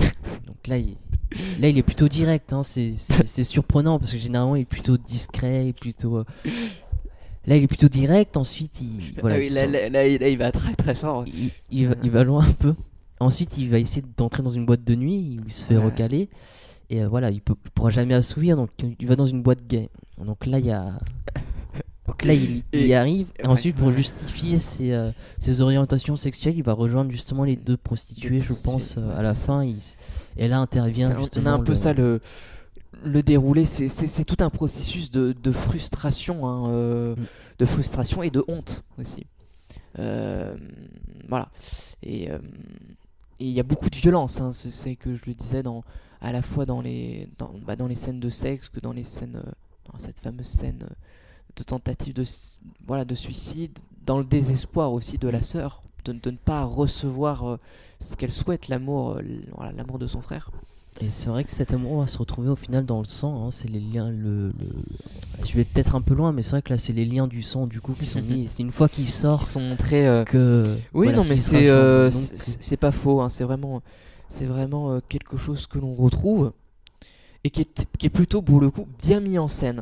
Donc 0.48 0.68
là, 0.68 0.78
il, 0.78 0.96
là, 1.60 1.68
il 1.70 1.78
est 1.78 1.84
plutôt 1.84 2.08
direct. 2.08 2.54
hein, 2.54 2.64
c'est- 2.64 2.96
surprenant 3.44 4.00
parce 4.00 4.12
que 4.14 4.18
généralement, 4.18 4.56
il 4.56 4.62
est 4.62 4.66
plutôt 4.66 4.98
discret, 4.98 5.74
plutôt. 5.80 6.18
euh, 6.18 6.24
Là, 7.48 7.56
il 7.58 7.64
est 7.64 7.68
plutôt 7.68 7.90
direct. 7.90 8.38
Ensuite, 8.38 8.82
il, 8.82 9.20
voilà, 9.22 9.36
Ah 9.36 9.40
oui, 9.40 9.48
il 9.48 9.54
là, 9.54 9.68
là- 9.68 9.90
là, 9.90 10.08
il- 10.08 10.20
là, 10.20 10.30
il 10.30 10.38
va 10.38 10.52
très 10.52 10.74
très 10.74 10.96
fort. 10.96 11.26
il, 11.28 11.52
il 11.70 11.88
va, 11.90 11.96
il 12.04 12.10
va 12.10 12.24
loin 12.24 12.44
un 12.46 12.52
peu. 12.54 12.74
Ensuite, 13.20 13.58
il 13.58 13.70
va 13.70 13.78
essayer 13.80 14.04
d'entrer 14.18 14.42
dans 14.44 14.50
une 14.50 14.66
boîte 14.66 14.84
de 14.84 14.96
nuit 14.96 15.38
où 15.40 15.48
il 15.48 15.54
se 15.54 15.66
fait 15.66 15.78
Ouais. 15.78 15.84
recaler. 15.86 16.28
Et 16.90 17.02
euh, 17.04 17.08
voilà, 17.08 17.32
il, 17.32 17.38
il 17.38 17.72
pourra 17.72 17.90
jamais 17.90 18.14
assouvir, 18.14 18.56
donc 18.58 18.70
il 19.00 19.08
va 19.08 19.16
dans 19.16 19.26
une 19.26 19.42
boîte 19.42 19.66
gay. 19.68 19.90
Donc 20.24 20.46
là, 20.46 20.60
il 20.60 20.66
y 20.66 20.72
a. 20.72 20.94
Donc 22.08 22.24
là, 22.24 22.36
il, 22.36 22.62
il 22.72 22.82
y 22.82 22.92
Et- 22.92 22.96
arrive. 22.96 23.28
Et 23.40 23.48
ensuite, 23.48 23.76
pour 23.78 23.92
justifier 23.92 24.60
ses, 24.60 24.92
euh, 24.94 25.10
ses 25.40 25.60
orientations 25.62 26.16
sexuelles, 26.16 26.54
il 26.56 26.62
va 26.64 26.74
rejoindre 26.74 27.10
justement 27.10 27.44
les 27.44 27.56
deux 27.56 27.78
prostituées, 27.78 28.42
je 28.42 28.54
pense, 28.54 28.96
euh, 29.00 29.18
à 29.18 29.24
la 29.24 29.34
ça. 29.34 29.48
fin. 29.48 29.64
il 29.64 29.80
et 30.38 30.48
là 30.48 30.60
intervient 30.60 31.08
C'est 31.10 31.14
un- 31.16 31.18
on 31.18 31.22
justement. 31.22 31.50
a 31.50 31.54
un 31.54 31.60
peu 31.64 31.72
le- 31.72 31.76
ça 31.76 31.94
le, 31.94 32.22
le 33.04 33.24
déroulé, 33.24 33.66
c'est- 33.66 34.24
tout 34.24 34.44
un 34.44 34.52
processus 34.52 35.10
de, 35.10 35.34
de 35.34 35.52
frustration, 35.52 36.46
hein, 36.48 36.70
euh, 36.70 37.16
Mm. 37.16 37.24
de 37.58 37.66
frustration 37.66 38.22
et 38.22 38.30
de 38.30 38.44
honte 38.48 38.84
aussi. 39.00 39.26
Voilà. 41.28 41.50
Et 42.04 42.30
il 43.40 43.50
y 43.50 43.60
a 43.60 43.64
beaucoup 43.64 43.90
de 43.90 43.96
violence, 43.96 44.40
hein, 44.42 44.52
c'est 44.54 44.72
c'est 44.72 44.96
que 44.96 45.16
je 45.16 45.22
le 45.26 45.34
disais 45.34 45.64
dans, 45.64 45.84
à 46.26 46.32
la 46.32 46.42
fois 46.42 46.66
dans 46.66 46.82
les, 46.82 47.28
dans, 47.38 47.52
bah, 47.66 47.76
dans 47.76 47.88
les 47.88 47.96
scènes 47.96 48.20
de 48.20 48.30
sexe 48.30 48.70
que 48.70 48.80
dans 48.80 48.92
les 48.94 49.04
scènes, 49.04 49.38
euh, 49.46 49.52
dans 49.92 50.00
cette 50.00 50.20
fameuse 50.20 50.48
scène 50.48 50.80
euh, 50.84 50.94
de 51.56 51.64
tentative 51.64 52.14
de, 52.14 52.24
voilà, 52.88 53.06
de 53.06 53.16
suicide, 53.16 53.78
dans 54.06 54.18
le 54.18 54.24
désespoir 54.24 54.92
aussi 54.92 55.18
de 55.18 55.28
la 55.30 55.42
sœur, 55.42 55.82
de, 56.04 56.14
de 56.14 56.32
ne 56.32 56.38
pas 56.38 56.64
recevoir 56.64 57.48
euh, 57.48 57.58
ce 58.00 58.16
qu'elle 58.16 58.32
souhaite, 58.32 58.68
l'amour 58.68 59.20
voilà, 59.56 59.72
l'amour 59.72 60.00
de 60.00 60.08
son 60.08 60.20
frère. 60.22 60.52
Et 61.02 61.10
c'est 61.10 61.30
vrai 61.30 61.44
que 61.44 61.52
cet 61.52 61.74
amour 61.74 62.00
va 62.00 62.08
se 62.08 62.18
retrouver 62.18 62.48
au 62.50 62.56
final 62.56 62.86
dans 62.86 63.00
le 63.00 63.06
sang. 63.06 63.46
hein, 63.46 63.52
c'est 63.52 63.68
les 63.70 63.82
liens. 63.82 64.10
Le, 64.10 64.48
le- 64.48 65.44
Je 65.46 65.54
vais 65.54 65.66
peut-être 65.66 65.94
un 65.94 66.02
peu 66.02 66.14
loin, 66.14 66.32
mais 66.32 66.42
c'est 66.42 66.52
vrai 66.52 66.62
que 66.62 66.70
là, 66.72 66.78
c'est 66.78 66.94
les 66.94 67.04
liens 67.06 67.28
du 67.28 67.42
sang 67.42 67.68
du 67.68 67.82
coup 67.82 67.92
qui 67.94 68.06
sont 68.06 68.22
mis. 68.22 68.48
C'est 68.50 68.64
une 68.64 68.72
fois 68.72 68.88
qu'il 68.88 69.10
sort 69.10 69.40
qui 69.40 69.46
sont 69.46 69.60
montrés. 69.60 70.08
euh, 70.08 70.24
que. 70.24 70.64
Oui, 70.94 71.08
voilà, 71.08 71.18
non, 71.18 71.24
mais 71.26 71.36
euh, 71.54 72.10
c'est 72.12 72.58
c'est 72.64 72.78
pas 72.78 72.94
faux. 72.94 73.20
hein, 73.22 73.28
c'est 73.30 73.44
vraiment, 73.44 73.82
c'est 74.36 74.46
vraiment 74.46 74.92
euh, 74.92 75.00
quelque 75.08 75.38
chose 75.38 75.66
que 75.66 75.80
l'on 75.80 75.94
retrouve 75.96 76.52
et 77.46 77.50
qui 77.50 77.62
est, 77.62 77.88
qui 77.98 78.08
est 78.08 78.10
plutôt 78.10 78.42
pour 78.42 78.60
le 78.60 78.70
coup 78.70 78.86
bien 79.02 79.20
mis 79.22 79.38
en 79.38 79.48
scène. 79.48 79.82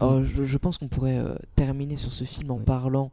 Alors, 0.00 0.24
je, 0.24 0.44
je 0.44 0.58
pense 0.58 0.78
qu'on 0.78 0.88
pourrait 0.88 1.18
euh, 1.18 1.34
terminer 1.54 1.96
sur 1.96 2.12
ce 2.12 2.24
film 2.24 2.50
en 2.50 2.56
Oui. 2.56 2.64
parlant 2.64 3.10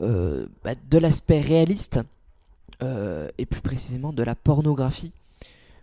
euh, 0.00 0.46
bah, 0.64 0.72
de 0.90 0.98
l'aspect 0.98 1.40
réaliste 1.40 2.00
euh, 2.82 3.28
et 3.38 3.46
plus 3.46 3.60
précisément 3.60 4.12
de 4.12 4.22
la 4.22 4.34
pornographie, 4.34 5.12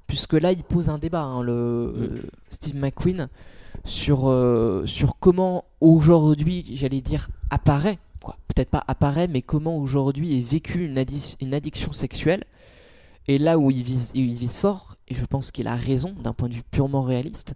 puisque 0.07 0.33
là 0.33 0.51
il 0.51 0.63
pose 0.63 0.89
un 0.89 0.97
débat, 0.97 1.23
hein, 1.23 1.43
le 1.43 2.23
Steve 2.49 2.77
McQueen, 2.77 3.27
sur 3.83 4.19
sur 4.85 5.17
comment 5.19 5.65
aujourd'hui, 5.81 6.65
j'allais 6.73 7.01
dire, 7.01 7.29
apparaît 7.49 7.99
quoi. 8.23 8.37
Peut-être 8.47 8.69
pas 8.69 8.83
apparaît, 8.87 9.27
mais 9.27 9.41
comment 9.41 9.77
aujourd'hui 9.77 10.37
est 10.37 10.41
vécue 10.41 10.85
une, 10.85 10.97
addi- 10.97 11.35
une 11.41 11.53
addiction 11.53 11.93
sexuelle. 11.93 12.43
Et 13.27 13.37
là 13.37 13.57
où 13.57 13.71
il 13.71 13.83
vise, 13.83 14.11
il 14.13 14.33
vise 14.33 14.57
fort, 14.57 14.97
et 15.07 15.15
je 15.15 15.25
pense 15.25 15.51
qu'il 15.51 15.67
a 15.67 15.75
raison 15.75 16.13
d'un 16.23 16.33
point 16.33 16.49
de 16.49 16.53
vue 16.53 16.63
purement 16.69 17.03
réaliste, 17.03 17.53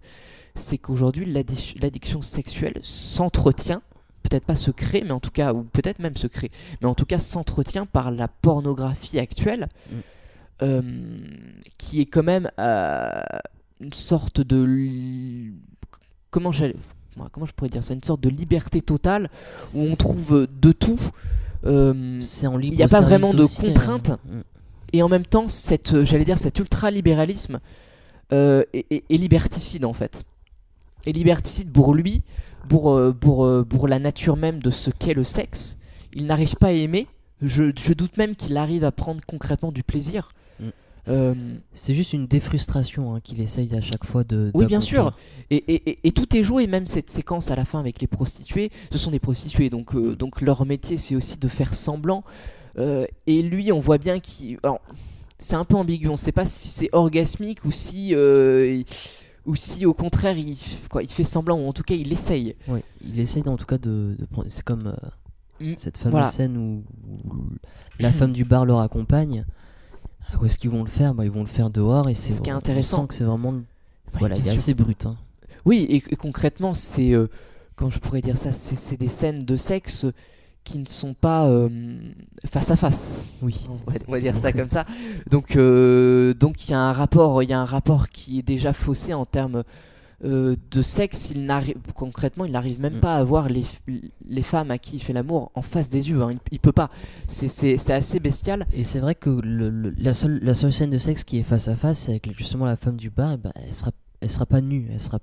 c'est 0.54 0.78
qu'aujourd'hui 0.78 1.26
l'addi- 1.26 1.74
l'addiction 1.80 2.22
sexuelle 2.22 2.80
s'entretient, 2.82 3.82
peut-être 4.22 4.44
pas 4.44 4.56
se 4.56 4.70
crée, 4.70 5.02
mais 5.04 5.12
en 5.12 5.20
tout 5.20 5.30
cas, 5.30 5.52
ou 5.52 5.62
peut-être 5.62 5.98
même 6.00 6.16
se 6.16 6.26
crée, 6.26 6.50
mais 6.80 6.88
en 6.88 6.94
tout 6.94 7.06
cas 7.06 7.18
s'entretient 7.18 7.86
par 7.86 8.10
la 8.10 8.28
pornographie 8.28 9.18
actuelle. 9.18 9.68
Mm. 9.90 9.96
euh, 10.62 10.82
qui 11.78 12.02
est 12.02 12.04
quand 12.04 12.22
même 12.22 12.50
euh, 12.58 13.22
une 13.80 13.94
sorte 13.94 14.42
de 14.42 15.50
comment 16.30 16.50
comment 17.32 17.46
je 17.46 17.52
pourrais 17.52 17.70
dire 17.70 17.82
ça 17.82 17.94
une 17.94 18.04
sorte 18.04 18.20
de 18.20 18.28
liberté 18.28 18.82
totale 18.82 19.30
où 19.74 19.80
on 19.90 19.96
trouve 19.96 20.46
de 20.46 20.72
tout 20.72 21.00
euh, 21.64 22.18
C'est 22.20 22.46
en 22.46 22.58
libre 22.58 22.76
y 22.76 22.82
a 22.82 22.88
pas 22.88 23.00
vraiment 23.00 23.32
de 23.32 23.44
hein. 24.10 24.42
Et 24.92 25.02
en 25.02 25.08
même 25.08 25.26
temps 25.26 25.48
cette 25.48 25.92
euh, 25.92 26.04
j'allais 26.04 26.24
dire 26.24 26.38
cet 26.38 26.58
ultra 26.58 26.90
libéralisme 26.90 27.60
est, 28.30 28.68
est- 28.90 29.04
est 29.10 29.16
liberticide 29.16 29.84
en 29.84 29.92
fait 29.92 30.24
et 31.06 31.12
liberticide 31.12 31.70
pour 31.72 31.94
lui 31.94 32.22
pour 32.68 32.92
euh, 32.92 33.12
pour 33.12 33.44
euh, 33.44 33.64
pour 33.68 33.88
la 33.88 33.98
nature 33.98 34.36
même 34.36 34.60
de 34.62 34.70
ce 34.70 34.90
qu'est 34.90 35.14
le 35.14 35.24
sexe 35.24 35.76
il 36.12 36.26
n'arrive 36.26 36.54
pas 36.56 36.68
à 36.68 36.72
aimer 36.72 37.06
je, 37.42 37.72
je 37.76 37.92
doute 37.94 38.16
même 38.18 38.36
qu'il 38.36 38.56
arrive 38.56 38.84
à 38.84 38.92
prendre 38.92 39.20
concrètement 39.26 39.72
du 39.72 39.82
plaisir 39.82 40.30
Mm. 40.60 40.68
Euh, 41.08 41.34
C'est 41.72 41.94
juste 41.94 42.12
une 42.12 42.26
défrustration 42.26 43.14
hein, 43.14 43.20
qu'il 43.24 43.40
essaye 43.40 43.74
à 43.74 43.80
chaque 43.80 44.04
fois 44.04 44.22
de. 44.22 44.50
Oui, 44.52 44.66
bien 44.66 44.82
sûr. 44.82 45.16
Et, 45.48 45.56
et- 45.56 45.90
et- 45.92 45.98
et 46.04 46.12
tout 46.12 46.36
est 46.36 46.42
joué, 46.42 46.66
même 46.66 46.86
cette 46.86 47.08
séquence 47.08 47.50
à 47.50 47.56
la 47.56 47.64
fin 47.64 47.80
avec 47.80 48.02
les 48.02 48.06
prostituées. 48.06 48.70
Ce 48.92 48.98
sont 48.98 49.10
des 49.10 49.18
prostituées, 49.18 49.70
donc, 49.70 49.94
euh, 49.94 50.14
donc 50.14 50.42
leur 50.42 50.66
métier 50.66 50.98
c'est 50.98 51.16
aussi 51.16 51.38
de 51.38 51.48
faire 51.48 51.72
semblant. 51.72 52.22
Euh, 52.78 53.06
et 53.26 53.42
lui, 53.42 53.72
on 53.72 53.80
voit 53.80 53.98
bien 53.98 54.20
qu'il. 54.20 54.58
C'est 55.38 55.56
un 55.56 55.64
peu 55.64 55.74
ambigu, 55.76 56.08
on 56.08 56.12
ne 56.12 56.16
sait 56.16 56.32
pas 56.32 56.44
si 56.46 56.68
c'est 56.68 56.88
orgasmique 56.92 57.64
ou 57.64 57.70
si. 57.72 58.14
euh, 58.14 58.74
il- 58.80 58.84
ou 59.46 59.56
si 59.56 59.86
au 59.86 59.94
contraire 59.94 60.36
il, 60.36 60.54
quoi, 60.90 61.02
il 61.02 61.10
fait 61.10 61.24
semblant, 61.24 61.58
ou 61.58 61.66
en 61.66 61.72
tout 61.72 61.82
cas 61.82 61.94
il 61.94 62.12
essaye. 62.12 62.54
Ouais, 62.68 62.84
il 63.02 63.18
essaye 63.18 63.42
en 63.48 63.56
tout 63.56 63.64
cas 63.64 63.78
de, 63.78 64.14
de 64.18 64.24
prendre. 64.26 64.46
C'est 64.50 64.62
comme 64.62 64.86
euh, 64.86 64.94
Mm. 65.64 65.74
cette 65.78 65.96
fameuse 65.98 66.12
Voilà. 66.12 66.26
scène 66.26 66.56
où, 66.58 66.84
où 67.08 67.44
la 67.98 68.12
femme 68.12 68.32
du 68.32 68.44
bar 68.44 68.64
leur 68.66 68.80
accompagne. 68.80 69.44
Où 70.40 70.44
est-ce 70.46 70.58
qu'ils 70.58 70.70
vont 70.70 70.82
le 70.84 70.88
faire? 70.90 71.14
Bah, 71.14 71.24
Ils 71.24 71.30
vont 71.30 71.40
le 71.40 71.46
faire 71.46 71.70
dehors 71.70 72.06
et 72.08 72.14
c'est 72.14 72.32
Ce 72.32 72.40
qui 72.42 72.50
est 72.50 72.52
on 72.52 72.56
intéressant. 72.56 73.02
sent 73.02 73.08
que 73.08 73.14
c'est 73.14 73.24
vraiment. 73.24 73.54
voilà, 74.14 74.36
il 74.36 74.46
est 74.46 74.50
assez 74.50 74.74
brut. 74.74 75.06
hein. 75.06 75.16
Oui, 75.64 75.86
et, 75.88 75.96
et 75.96 76.16
concrètement, 76.16 76.74
c'est. 76.74 77.12
euh, 77.14 77.26
comment 77.76 77.90
je 77.90 77.98
pourrais 77.98 78.20
dire 78.20 78.36
ça 78.36 78.52
c'est 78.52 78.98
des 78.98 79.08
scènes 79.08 79.38
de 79.40 79.56
sexe 79.56 80.06
qui 80.64 80.78
ne 80.78 80.86
sont 80.86 81.14
pas 81.14 81.46
euh, 81.48 81.68
face 82.46 82.70
à 82.70 82.76
face. 82.76 83.12
Oui. 83.42 83.66
on 83.68 83.74
va, 83.90 83.98
on 84.08 84.12
va 84.12 84.20
dire 84.20 84.36
ça 84.36 84.52
comme 84.52 84.70
ça. 84.70 84.84
Donc, 85.30 85.56
euh, 85.56 86.34
donc 86.34 86.68
il 86.68 86.72
y 86.72 86.74
a 86.74 86.80
un 86.80 86.92
rapport, 86.92 87.42
il 87.42 87.48
y 87.50 87.52
a 87.52 87.60
un 87.60 87.64
rapport 87.64 88.08
qui 88.08 88.38
est 88.38 88.42
déjà 88.42 88.72
faussé 88.72 89.14
en 89.14 89.24
termes 89.24 89.64
euh, 90.24 90.54
de 90.70 90.82
sexe. 90.82 91.30
Il 91.34 91.44
n'arrive 91.46 91.76
concrètement, 91.94 92.44
il 92.44 92.52
n'arrive 92.52 92.78
même 92.80 92.96
Mm. 92.96 93.00
pas 93.00 93.16
à 93.16 93.24
voir 93.24 93.48
les, 93.48 93.64
les 94.28 94.42
femmes 94.42 94.70
à 94.70 94.76
qui 94.78 94.96
il 94.96 95.00
fait 95.00 95.14
l'amour 95.14 95.50
en 95.54 95.62
face 95.62 95.88
des 95.88 96.10
yeux. 96.10 96.22
hein. 96.22 96.30
Il, 96.32 96.38
il 96.52 96.60
peut 96.60 96.72
pas. 96.72 96.90
C'est- 97.26 97.90
assez 97.90 98.20
bestial. 98.20 98.66
Et 98.72 98.84
c'est 98.84 99.00
vrai 99.00 99.14
que 99.14 99.30
le- 99.30 99.70
le- 99.70 99.94
la, 99.98 100.12
seule, 100.14 100.38
la 100.42 100.54
seule 100.54 100.72
scène 100.72 100.90
de 100.90 100.98
sexe 100.98 101.24
qui 101.24 101.38
est 101.38 101.42
face 101.42 101.68
à 101.68 101.74
face, 101.74 102.00
c'est 102.00 102.10
avec 102.12 102.36
justement 102.36 102.66
la 102.66 102.76
femme 102.76 102.96
du 102.96 103.08
bar. 103.10 103.38
bah, 103.38 103.50
elle 103.56 103.72
sera, 103.72 103.92
elle 104.20 104.30
sera 104.30 104.44
pas 104.46 104.60
nue, 104.60 104.88
elle 104.92 105.00
sera 105.00 105.18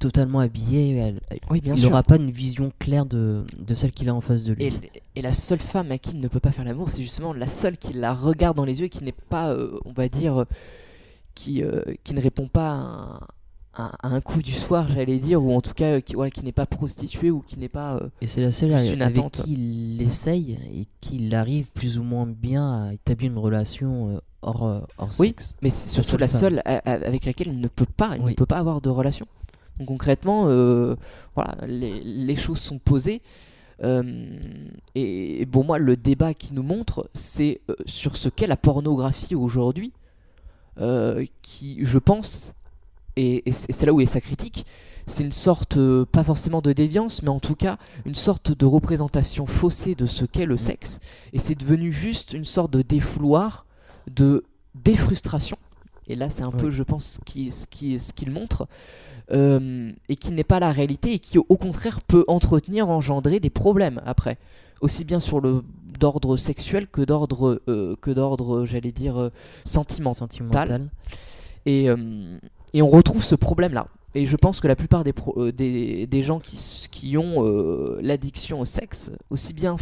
totalement 0.00 0.40
habillée. 0.40 0.96
elle- 0.96 1.20
Oui, 1.50 1.60
bien 1.60 1.74
il 1.76 1.82
n'aura 1.82 2.02
pas 2.02 2.16
une 2.16 2.30
vision 2.30 2.72
claire 2.78 3.06
de, 3.06 3.44
de 3.58 3.74
celle 3.74 3.92
qu'il 3.92 4.08
a 4.08 4.14
en 4.14 4.20
face 4.20 4.44
de 4.44 4.52
lui. 4.52 4.64
Et, 4.64 4.72
et 5.16 5.22
la 5.22 5.32
seule 5.32 5.60
femme 5.60 5.90
à 5.92 5.98
qui 5.98 6.12
il 6.12 6.20
ne 6.20 6.28
peut 6.28 6.40
pas 6.40 6.52
faire 6.52 6.64
l'amour, 6.64 6.90
c'est 6.90 7.02
justement 7.02 7.32
la 7.32 7.48
seule 7.48 7.76
qui 7.78 7.92
la 7.92 8.12
regarde 8.14 8.56
dans 8.56 8.64
les 8.64 8.80
yeux, 8.80 8.86
et 8.86 8.90
qui 8.90 9.04
n'est 9.04 9.12
pas, 9.12 9.50
euh, 9.52 9.78
on 9.84 9.92
va 9.92 10.08
dire, 10.08 10.42
euh, 10.42 10.44
qui, 11.34 11.62
euh, 11.62 11.82
qui 12.04 12.14
ne 12.14 12.20
répond 12.20 12.48
pas 12.48 12.70
à 12.70 12.74
un, 12.76 13.20
à- 13.76 14.06
à 14.06 14.08
un 14.08 14.20
coup 14.20 14.40
du 14.42 14.52
soir, 14.52 14.88
j'allais 14.94 15.18
dire, 15.18 15.42
ou 15.42 15.52
en 15.54 15.60
tout 15.60 15.74
cas 15.74 16.00
qui, 16.00 16.14
ouais, 16.16 16.30
qui 16.30 16.44
n'est 16.44 16.52
pas 16.52 16.66
prostituée 16.66 17.30
ou 17.30 17.40
qui 17.40 17.58
n'est 17.58 17.68
pas. 17.68 17.96
euh, 17.96 18.08
Et 18.20 18.26
c'est 18.28 18.40
la 18.42 18.52
seule 18.52 18.72
avec 18.72 19.00
attente. 19.00 19.42
qui 19.44 19.52
il 19.96 20.02
essaye 20.02 20.58
et 20.72 20.86
qu'il 21.00 21.34
arrive 21.34 21.66
plus 21.72 21.98
ou 21.98 22.02
moins 22.04 22.26
bien 22.26 22.84
à 22.88 22.92
établir 22.92 23.32
une 23.32 23.38
relation 23.38 24.20
hors, 24.42 24.62
hors 24.98 25.10
Oui, 25.18 25.28
sexe. 25.28 25.56
mais 25.62 25.70
c'est 25.70 25.86
La 25.88 25.92
surtout 26.02 26.10
seule 26.10 26.20
la 26.20 26.28
seule 26.28 26.62
avec 26.64 27.24
laquelle 27.24 27.48
il 27.48 27.60
ne 27.60 27.66
peut 27.68 27.86
pas, 27.86 28.16
il 28.16 28.24
ne 28.24 28.32
peut 28.34 28.46
pas 28.46 28.58
avoir 28.58 28.80
de 28.80 28.90
relation. 28.90 29.26
Donc 29.78 29.88
concrètement, 29.88 30.44
euh, 30.46 30.94
voilà, 31.34 31.56
les, 31.66 32.02
les 32.04 32.36
choses 32.36 32.60
sont 32.60 32.78
posées. 32.78 33.22
Euh, 33.82 34.02
et, 34.94 35.40
et 35.42 35.46
pour 35.46 35.64
moi, 35.64 35.78
le 35.78 35.96
débat 35.96 36.32
qui 36.32 36.54
nous 36.54 36.62
montre, 36.62 37.10
c'est 37.14 37.60
euh, 37.70 37.74
sur 37.86 38.16
ce 38.16 38.28
qu'est 38.28 38.46
la 38.46 38.56
pornographie 38.56 39.34
aujourd'hui, 39.34 39.92
qui, 41.42 41.78
je 41.84 41.98
pense, 41.98 42.54
et, 43.16 43.48
et 43.48 43.52
c'est 43.52 43.86
là 43.86 43.92
où 43.92 44.00
est 44.00 44.06
sa 44.06 44.20
critique, 44.20 44.66
c'est 45.06 45.22
une 45.22 45.32
sorte, 45.32 45.78
pas 46.06 46.24
forcément 46.24 46.62
de 46.62 46.72
déviance, 46.72 47.22
mais 47.22 47.28
en 47.28 47.38
tout 47.40 47.54
cas, 47.54 47.78
une 48.06 48.14
sorte 48.14 48.50
de 48.56 48.64
représentation 48.66 49.46
faussée 49.46 49.94
de 49.94 50.06
ce 50.06 50.24
qu'est 50.24 50.46
le 50.46 50.56
sexe. 50.56 50.98
Et 51.32 51.38
c'est 51.38 51.54
devenu 51.54 51.92
juste 51.92 52.32
une 52.32 52.44
sorte 52.44 52.72
de 52.72 52.82
défouloir, 52.82 53.66
de 54.10 54.44
défrustration. 54.74 55.58
Et 56.08 56.14
là, 56.16 56.28
c'est 56.28 56.42
un 56.42 56.50
peu, 56.50 56.70
je 56.70 56.82
pense, 56.82 57.04
ce 57.04 57.20
qui- 57.24 57.52
ce 57.52 57.66
qui- 57.66 58.00
ce 58.00 58.12
qu'il 58.12 58.30
montre. 58.30 58.66
Euh, 59.32 59.92
et 60.08 60.16
qui 60.16 60.32
n'est 60.32 60.44
pas 60.44 60.60
la 60.60 60.72
réalité 60.72 61.12
et 61.14 61.18
qui, 61.18 61.38
au 61.38 61.56
contraire, 61.56 62.00
peut 62.02 62.24
entretenir, 62.28 62.88
engendrer 62.88 63.40
des 63.40 63.50
problèmes 63.50 64.00
après. 64.06 64.38
Aussi 64.80 65.04
bien 65.04 65.20
sur 65.20 65.40
le 65.40 65.62
d'ordre 65.98 66.36
sexuel 66.36 66.88
que 66.88 67.00
d'ordre, 67.02 67.62
euh, 67.68 67.94
que 68.00 68.10
d'ordre, 68.10 68.64
j'allais 68.64 68.92
dire, 68.92 69.16
euh, 69.16 69.28
sentimental. 69.64 70.28
Sentimental. 70.28 70.88
Et, 71.66 71.86
et 72.74 72.82
on 72.82 72.88
retrouve 72.90 73.22
ce 73.24 73.34
problème-là. 73.36 73.86
Et 74.16 74.26
je 74.26 74.36
pense 74.36 74.60
que 74.60 74.68
la 74.68 74.76
plupart 74.76 75.02
des, 75.04 75.12
pro- 75.12 75.50
des, 75.50 76.06
des 76.06 76.22
gens 76.22 76.38
qui, 76.40 76.58
qui 76.90 77.16
ont 77.16 77.42
l'addiction 78.02 78.60
au 78.60 78.64
sexe, 78.64 79.10
aussi 79.30 79.54
bien, 79.54 79.76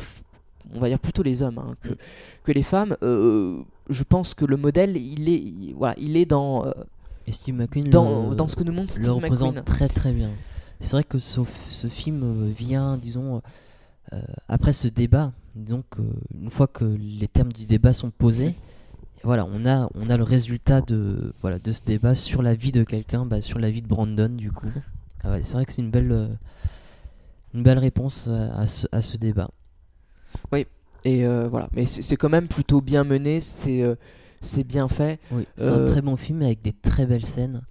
on 0.75 0.79
va 0.81 0.89
dire 0.89 0.99
plutôt 1.01 1.23
les 1.23 1.43
hommes 1.43 1.59
hein, 1.59 1.75
que, 1.83 1.89
Mm. 1.89 1.97
que 2.45 2.53
les 2.53 2.63
femmes, 2.63 2.97
euh, 3.03 3.59
je 3.91 4.03
pense 4.05 4.35
que 4.35 4.45
le 4.45 4.57
modèle, 4.57 4.97
il 4.97 5.29
est, 5.29 5.35
il- 5.35 5.75
voilà, 5.77 5.95
il 5.99 6.17
est 6.17 6.25
dans, 6.25 6.67
euh, 6.67 6.71
Et 7.27 7.33
Steve 7.33 7.55
McQueen 7.55 7.89
dans, 7.89 8.31
le, 8.31 8.37
dans 8.37 8.49
ce 8.49 8.57
que 8.57 8.65
nous 8.65 8.73
montre 8.73 8.95
le 8.97 9.03
Steve 9.03 9.15
représente 9.15 9.57
McQueen. 9.57 9.65
très 9.65 9.89
très 9.89 10.13
bien. 10.13 10.31
C'est 10.81 10.93
vrai 10.93 11.05
que 11.05 11.19
ce, 11.19 11.41
ce 11.69 11.87
film 11.87 12.23
euh, 12.23 12.53
vient, 12.53 12.97
disons, 12.97 13.41
euh, 14.13 14.21
après 14.49 14.73
ce 14.73 14.89
débat, 14.89 15.33
que 15.91 16.03
une 16.35 16.51
fois 16.51 16.67
que 16.67 16.85
les 16.85 17.29
termes 17.29 17.53
du 17.53 17.67
débat 17.67 17.93
sont 17.93 18.11
posés, 18.11 18.57
voilà, 19.23 19.47
on 19.53 19.65
a, 19.67 19.89
on 19.95 20.11
a 20.11 20.17
le 20.17 20.25
résultat 20.25 20.81
de, 20.81 21.33
voilà, 21.41 21.59
de 21.59 21.71
ce 21.71 21.83
débat 21.85 22.15
sur 22.17 22.43
la 22.43 22.55
vie 22.55 22.73
de 22.73 22.83
quelqu'un, 22.83 23.25
bah, 23.25 23.41
sur 23.41 23.59
la 23.61 23.71
vie 23.71 23.83
de 23.83 23.87
Brandon 23.87 24.29
du 24.29 24.51
coup. 24.51 24.67
Ah 25.23 25.31
ouais, 25.31 25.43
c'est 25.45 25.53
vrai 25.53 25.65
que 25.65 25.73
c'est 25.73 25.83
une 25.83 25.91
belle, 25.93 26.11
euh, 26.11 26.27
une 27.55 27.63
belle 27.63 27.79
réponse 27.79 28.27
à, 28.29 28.67
ce, 28.67 28.89
à 28.91 29.01
ce 29.01 29.17
débat. 29.17 29.51
Et 31.05 31.27
euh, 31.27 31.49
voilà, 31.49 31.69
mais 31.75 31.85
c'est 31.85 32.17
quand 32.17 32.29
même 32.29 32.47
plutôt 32.47 32.81
bien 32.81 33.03
mené, 33.03 33.41
c'est 33.41 33.83
euh, 33.83 33.97
c'est 34.43 34.65
bien 34.65 34.89
fait. 34.89 35.19
Oui, 35.31 35.47
c'est 35.57 35.69
un 35.69 35.79
Euh, 35.81 35.87
très 35.87 36.03
bon 36.03 36.17
film 36.17 36.43
avec 36.43 36.61
des 36.61 36.73
très 36.73 37.07
belles 37.07 37.25
scènes. 37.25 37.63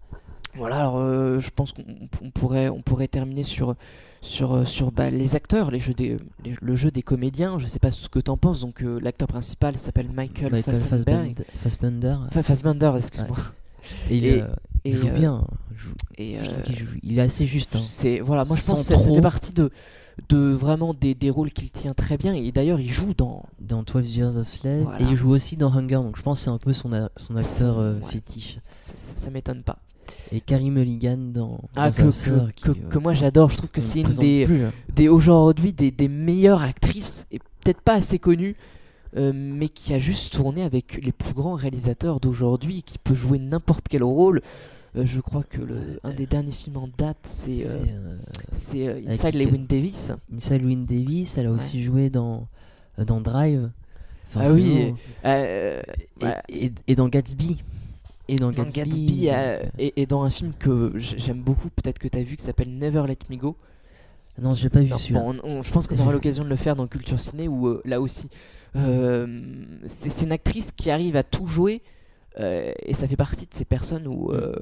Voilà, 0.58 0.80
alors 0.80 0.98
euh, 1.00 1.40
je 1.40 1.50
pense 1.56 1.72
qu'on 1.72 1.84
on 2.22 2.30
pourrait, 2.32 2.68
on 2.70 2.82
pourrait 2.82 3.08
terminer 3.08 3.44
sur, 3.44 3.76
sur, 4.20 4.54
euh, 4.54 4.66
sur 4.66 4.92
bah, 4.92 5.10
les 5.10 5.36
acteurs, 5.36 5.72
les 5.72 5.80
jeux 5.80 5.94
des, 5.94 6.18
les- 6.44 6.56
le 6.62 6.76
jeu 6.76 6.92
des 6.92 7.02
comédiens. 7.04 7.58
Je 7.60 7.68
sais 7.68 7.80
pas 7.80 7.92
ce 7.92 8.10
que 8.10 8.20
t'en 8.20 8.36
penses. 8.38 8.60
Donc 8.62 8.82
euh, 8.84 9.00
l'acteur 9.02 9.28
principal 9.30 9.78
s'appelle 9.78 10.10
Michael, 10.12 10.52
Michael 10.52 10.76
Fassbender. 10.76 11.36
Fassbender, 11.36 11.46
Fassbender. 11.56 12.18
Enfin, 12.28 12.44
Fassbender, 12.44 12.92
excuse-moi. 12.98 13.38
Et 14.10 14.18
il, 14.18 14.26
Et- 14.26 14.42
euh, 14.42 14.48
Et, 14.84 14.90
il 14.90 14.98
joue 14.98 15.08
euh, 15.08 15.12
bien. 15.12 15.46
Joue- 15.76 15.94
Et, 16.18 16.38
je 16.40 16.46
trouve 16.50 16.60
euh, 16.70 16.74
joue- 16.78 17.00
il 17.04 17.18
est 17.18 17.22
assez 17.22 17.46
juste. 17.46 17.76
hein. 17.78 17.80
c'est 17.82 18.20
voilà, 18.20 18.44
moi 18.46 18.58
je 18.58 18.66
pense 18.66 18.82
que 18.88 18.94
ça, 18.94 19.00
ça 19.00 19.10
fait 19.14 19.22
partie 19.22 19.54
de, 19.54 19.72
de 20.30 20.52
vraiment 20.54 20.94
des, 20.94 21.14
des 21.16 21.30
rôles 21.30 21.52
qu'il 21.52 21.70
tient 21.72 21.94
très 21.94 22.18
bien. 22.18 22.34
Et 22.34 22.52
d'ailleurs, 22.52 22.80
il 22.80 22.90
joue 22.90 23.14
dans. 23.18 23.44
dans 23.60 23.84
12 23.84 24.16
Years 24.16 24.38
of 24.38 24.48
Slave 24.48 24.84
Voilà. 24.84 25.02
et 25.02 25.04
il 25.12 25.16
joue 25.16 25.30
aussi 25.32 25.58
dans 25.58 25.72
Hunger 25.74 25.96
donc 25.96 26.18
je 26.18 26.22
pense 26.22 26.40
que 26.40 26.44
c'est 26.46 26.50
un 26.50 26.58
peu 26.58 26.74
son, 26.74 26.94
a- 26.94 27.10
son 27.18 27.36
acteur 27.36 27.80
euh, 27.80 28.00
Ouais. 28.00 28.08
fétiche 28.12 28.60
Ça, 28.72 28.94
ça- 28.96 29.16
ça 29.26 29.30
m'étonne 29.32 29.64
pas. 29.64 29.80
et 30.32 30.42
Carrie 30.42 30.72
Mulligan 30.72 31.18
dans, 31.18 31.60
Ah, 31.76 31.90
dans 31.90 31.96
que, 31.96 32.04
sa 32.04 32.12
sœur 32.12 32.48
que, 32.48 32.52
qui, 32.54 32.64
que- 32.64 32.70
euh, 32.72 32.90
que 32.90 32.98
moi 33.00 33.14
j'adore. 33.14 33.50
Je 33.50 33.58
trouve 33.58 33.70
que 33.70 33.82
c'est 33.82 34.02
une 34.02 34.10
des, 34.10 34.46
plus, 34.46 34.64
hein. 34.66 34.74
des 34.96 35.08
aujourd'hui 35.10 35.74
des, 35.74 35.92
des 35.92 36.08
meilleures 36.08 36.62
actrices 36.62 37.28
et 37.32 37.40
peut-être 37.40 37.82
pas 37.82 37.94
assez 37.96 38.20
connues 38.20 38.56
euh, 39.18 39.32
mais 39.34 39.68
qui 39.70 39.94
a 39.94 40.00
juste 40.00 40.34
tourné 40.34 40.64
avec 40.64 41.00
les 41.04 41.12
plus 41.12 41.34
grands 41.34 41.56
réalisateurs 41.56 42.20
d'aujourd'hui 42.22 42.82
qui 42.84 42.98
peut 42.98 43.14
jouer 43.14 43.40
n'importe 43.40 43.88
quel 43.90 44.04
rôle 44.04 44.42
Euh, 44.98 45.06
je 45.06 45.22
crois 45.22 45.44
que 45.44 45.62
le, 45.62 46.00
un 46.04 46.12
des 46.12 46.26
derniers 46.26 46.52
films 46.52 46.76
en 46.78 46.90
date 46.98 47.18
c'est 47.24 47.66
euh, 47.66 47.78
euh, 47.78 48.18
euh, 48.76 49.02
Inside 49.08 49.36
Lewin 49.36 49.66
Davis. 49.68 50.12
Inside 50.36 50.62
Llewyn 50.62 50.84
Davis 50.86 51.38
elle 51.38 51.48
a 51.48 51.52
aussi 51.52 51.82
joué 51.84 52.10
dans, 52.10 52.48
euh, 53.00 53.06
dans 53.06 53.22
Drive 53.22 53.70
Enfin, 54.28 54.44
Ah 54.46 54.54
oui, 54.54 54.94
Euh, 55.26 55.82
et, 56.22 56.26
ouais. 56.26 56.36
et- 56.50 56.72
et 56.88 56.96
dans 56.96 57.08
Gatsby. 57.10 57.62
Et 58.30 58.36
dans, 58.38 58.52
dans 58.52 58.64
Gatsby, 58.64 58.80
Gatsby 58.80 59.30
euh, 59.30 59.34
euh, 59.34 59.64
et, 59.78 60.02
et 60.02 60.06
dans 60.06 60.24
un 60.24 60.30
film 60.30 60.54
que 60.58 60.94
j'aime 60.96 61.42
beaucoup 61.42 61.70
peut-être 61.70 62.00
que 62.00 62.08
tu 62.08 62.18
as 62.18 62.24
vu 62.24 62.36
qui 62.38 62.44
s'appelle 62.44 62.70
Never 62.78 63.04
Let 63.08 63.18
Me 63.30 63.36
Go. 63.38 63.56
Non 64.42 64.56
j'ai 64.56 64.70
pas 64.70 64.82
vu 64.82 64.92
celui-là. 64.98 65.20
bon, 65.22 65.62
je 65.64 65.72
pense 65.72 65.88
qu'on 65.88 66.00
aura 66.00 66.12
l'occasion 66.14 66.44
de 66.46 66.50
le 66.50 66.56
faire 66.56 66.76
dans 66.76 66.88
Culture 66.88 67.20
Ciné 67.20 67.48
où 67.50 67.68
euh, 67.68 67.82
là 67.86 68.00
aussi 68.02 68.30
euh, 68.78 69.42
c'est 69.86 70.24
une 70.26 70.32
actrice 70.32 70.72
qui 70.72 70.90
arrive 70.92 71.16
à 71.18 71.24
tout 71.24 71.46
jouer 71.48 71.82
euh, 72.40 72.72
et 72.84 72.94
ça 72.94 73.08
fait 73.08 73.16
partie 73.18 73.46
de 73.46 73.54
ces 73.54 73.66
personnes 73.66 74.08
où 74.08 74.32
euh, 74.32 74.56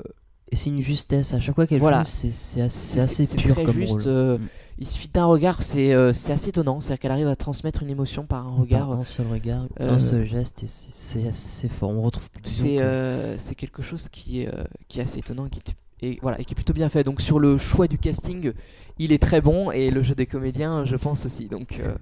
et 0.51 0.55
c'est 0.55 0.71
une 0.71 0.81
justesse 0.81 1.33
à 1.35 1.39
chaque 1.39 1.53
fois 1.55 1.67
qu'elle 1.67 1.79
Voilà. 1.79 1.99
joue 2.03 2.09
c'est 2.31 2.61
assez, 2.61 2.99
assez 2.99 3.35
pur 3.37 3.53
très 3.53 3.63
comme 3.63 3.75
juste 3.75 3.91
rôle 3.91 4.01
euh, 4.07 4.37
Mm. 4.39 4.47
il 4.79 4.87
suffit 4.87 5.07
d'un 5.09 5.25
regard, 5.25 5.61
c'est 5.61 5.93
euh, 5.93 6.11
c'est 6.13 6.31
assez 6.31 6.49
étonnant. 6.49 6.79
C'est-à-dire 6.81 6.99
qu'elle 7.01 7.11
arrive 7.11 7.27
à 7.27 7.35
transmettre 7.35 7.83
une 7.83 7.89
émotion 7.89 8.25
par 8.25 8.47
un 8.47 8.55
regard. 8.55 8.89
Par 8.89 8.99
un 8.99 9.03
seul 9.03 9.27
regard, 9.27 9.67
euh, 9.79 9.91
un 9.91 9.99
seul 9.99 10.25
geste, 10.25 10.63
et 10.63 10.67
c'est- 10.67 11.27
assez 11.27 11.67
fort. 11.69 11.89
On 11.91 12.01
retrouve. 12.01 12.27
disons 12.43 12.63
C'est 12.63 12.75
que- 12.77 12.81
euh, 12.81 13.37
c'est 13.37 13.55
quelque 13.55 13.81
chose 13.83 14.09
qui 14.09 14.41
est, 14.41 14.47
euh, 14.47 14.63
qui 14.87 14.99
est 14.99 15.03
assez 15.03 15.19
étonnant 15.19 15.47
qui 15.49 15.59
est- 15.59 15.75
et, 16.01 16.17
voilà, 16.21 16.39
et 16.39 16.45
qui 16.45 16.53
est 16.53 16.55
plutôt 16.55 16.73
bien 16.73 16.89
fait. 16.89 17.03
Donc 17.03 17.19
sur 17.21 17.37
le 17.39 17.57
choix 17.59 17.87
du 17.87 17.97
casting, 17.99 18.53
il 18.97 19.11
est 19.11 19.21
très 19.21 19.41
bon 19.41 19.69
et 19.69 19.91
le 19.91 20.01
jeu 20.01 20.15
des 20.15 20.25
comédiens, 20.25 20.83
je 20.85 20.95
pense 20.95 21.25
aussi. 21.27 21.47
Donc, 21.49 21.77
euh, 21.79 21.93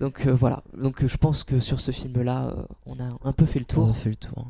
donc 0.00 0.26
euh, 0.26 0.32
voilà. 0.32 0.62
Donc 0.80 1.02
euh, 1.02 1.08
je 1.08 1.16
pense 1.18 1.44
que 1.44 1.60
sur 1.60 1.80
ce 1.80 1.90
film-là, 1.90 2.54
euh, 2.56 2.62
on 2.86 2.94
a 3.00 3.18
un 3.24 3.32
peu 3.32 3.44
fait 3.46 3.58
le 3.58 3.66
on 3.70 3.74
tour 3.74 3.90
a 3.90 3.92
fait 3.94 4.08
le 4.10 4.16
tour. 4.16 4.46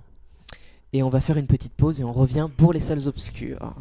Et 0.93 1.03
on 1.03 1.09
va 1.09 1.21
faire 1.21 1.37
une 1.37 1.47
petite 1.47 1.75
pause 1.75 2.01
et 2.01 2.05
on 2.05 2.13
revient 2.13 2.49
pour 2.57 2.73
les 2.73 2.81
salles 2.81 3.07
obscures. 3.07 3.75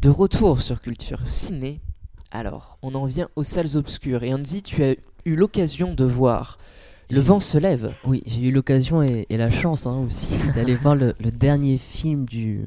De 0.00 0.08
retour 0.08 0.62
sur 0.62 0.80
Culture 0.80 1.20
Ciné, 1.28 1.80
alors 2.32 2.78
on 2.82 2.94
en 2.94 3.04
vient 3.06 3.28
aux 3.36 3.44
salles 3.44 3.76
obscures 3.76 4.24
et 4.24 4.34
Andy, 4.34 4.62
tu 4.62 4.82
as 4.82 4.96
eu 5.24 5.36
l'occasion 5.36 5.94
de 5.94 6.04
voir 6.04 6.58
Le 7.08 7.20
vent 7.20 7.38
se 7.38 7.56
lève. 7.58 7.94
Oui, 8.04 8.22
j'ai 8.26 8.40
eu 8.40 8.50
l'occasion 8.50 9.02
et, 9.02 9.26
et 9.30 9.36
la 9.36 9.50
chance 9.50 9.86
hein, 9.86 9.98
aussi 10.04 10.36
d'aller 10.56 10.74
voir 10.74 10.96
le, 10.96 11.14
le 11.20 11.30
dernier 11.30 11.78
film 11.78 12.24
du. 12.24 12.62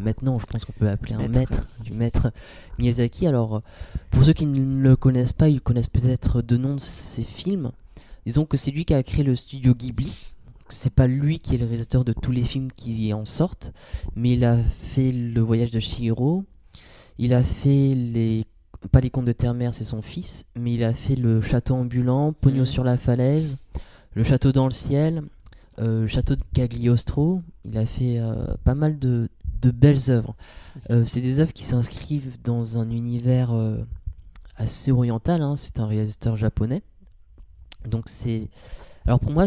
Maintenant, 0.00 0.38
je 0.38 0.46
pense 0.46 0.64
qu'on 0.64 0.72
peut 0.72 0.84
l'appeler 0.84 1.14
un 1.14 1.28
Maître. 1.28 1.38
maître, 1.52 1.66
du 1.84 1.92
maître 1.92 2.32
Miyazaki. 2.78 3.26
Alors, 3.26 3.62
pour 4.10 4.24
ceux 4.24 4.32
qui 4.32 4.46
ne 4.46 4.80
le 4.82 4.96
connaissent 4.96 5.32
pas, 5.32 5.48
ils 5.48 5.60
connaissent 5.60 5.88
peut-être 5.88 6.42
de 6.42 6.56
nom 6.56 6.74
de 6.74 6.80
ses 6.80 7.22
films. 7.24 7.72
Disons 8.26 8.44
que 8.44 8.56
c'est 8.56 8.70
lui 8.70 8.84
qui 8.84 8.94
a 8.94 9.02
créé 9.02 9.24
le 9.24 9.36
studio 9.36 9.74
Ghibli. 9.74 10.12
C'est 10.70 10.92
pas 10.92 11.06
lui 11.06 11.40
qui 11.40 11.54
est 11.54 11.58
le 11.58 11.64
réalisateur 11.64 12.04
de 12.04 12.12
tous 12.12 12.30
les 12.30 12.44
films 12.44 12.70
qui 12.72 13.12
en 13.14 13.24
sortent, 13.24 13.72
mais 14.14 14.32
il 14.34 14.44
a 14.44 14.58
fait 14.62 15.12
Le 15.12 15.40
Voyage 15.40 15.70
de 15.70 15.80
Chihiro. 15.80 16.44
Il 17.18 17.32
a 17.32 17.42
fait 17.42 17.94
les 17.94 18.44
pas 18.92 19.00
les 19.00 19.10
contes 19.10 19.24
de 19.24 19.32
Terre-Mère, 19.32 19.74
c'est 19.74 19.82
son 19.84 20.02
fils, 20.02 20.44
mais 20.54 20.74
il 20.74 20.84
a 20.84 20.92
fait 20.92 21.16
le 21.16 21.40
château 21.40 21.74
ambulant, 21.74 22.32
Pognon 22.32 22.60
Mhm. 22.60 22.66
sur 22.66 22.84
la 22.84 22.96
falaise, 22.96 23.56
le 24.14 24.22
château 24.22 24.52
dans 24.52 24.66
le 24.66 24.70
ciel, 24.70 25.22
euh, 25.80 26.02
le 26.02 26.06
château 26.06 26.36
de 26.36 26.42
Cagliostro. 26.54 27.42
Il 27.64 27.76
a 27.76 27.86
fait 27.86 28.20
euh, 28.20 28.34
pas 28.62 28.76
mal 28.76 28.98
de, 29.00 29.28
de 29.60 29.70
belles 29.70 30.10
œuvres. 30.10 30.34
Euh, 30.90 31.04
c'est 31.04 31.20
des 31.20 31.40
œuvres 31.40 31.52
qui 31.52 31.64
s'inscrivent 31.64 32.36
dans 32.44 32.78
un 32.78 32.90
univers 32.90 33.52
euh, 33.52 33.78
assez 34.56 34.90
oriental. 34.92 35.42
hein. 35.42 35.56
C'est 35.56 35.78
un 35.80 35.86
réalisateur 35.86 36.36
japonais. 36.36 36.82
Donc 37.86 38.08
c'est. 38.08 38.48
Alors 39.06 39.20
pour 39.20 39.32
moi, 39.32 39.46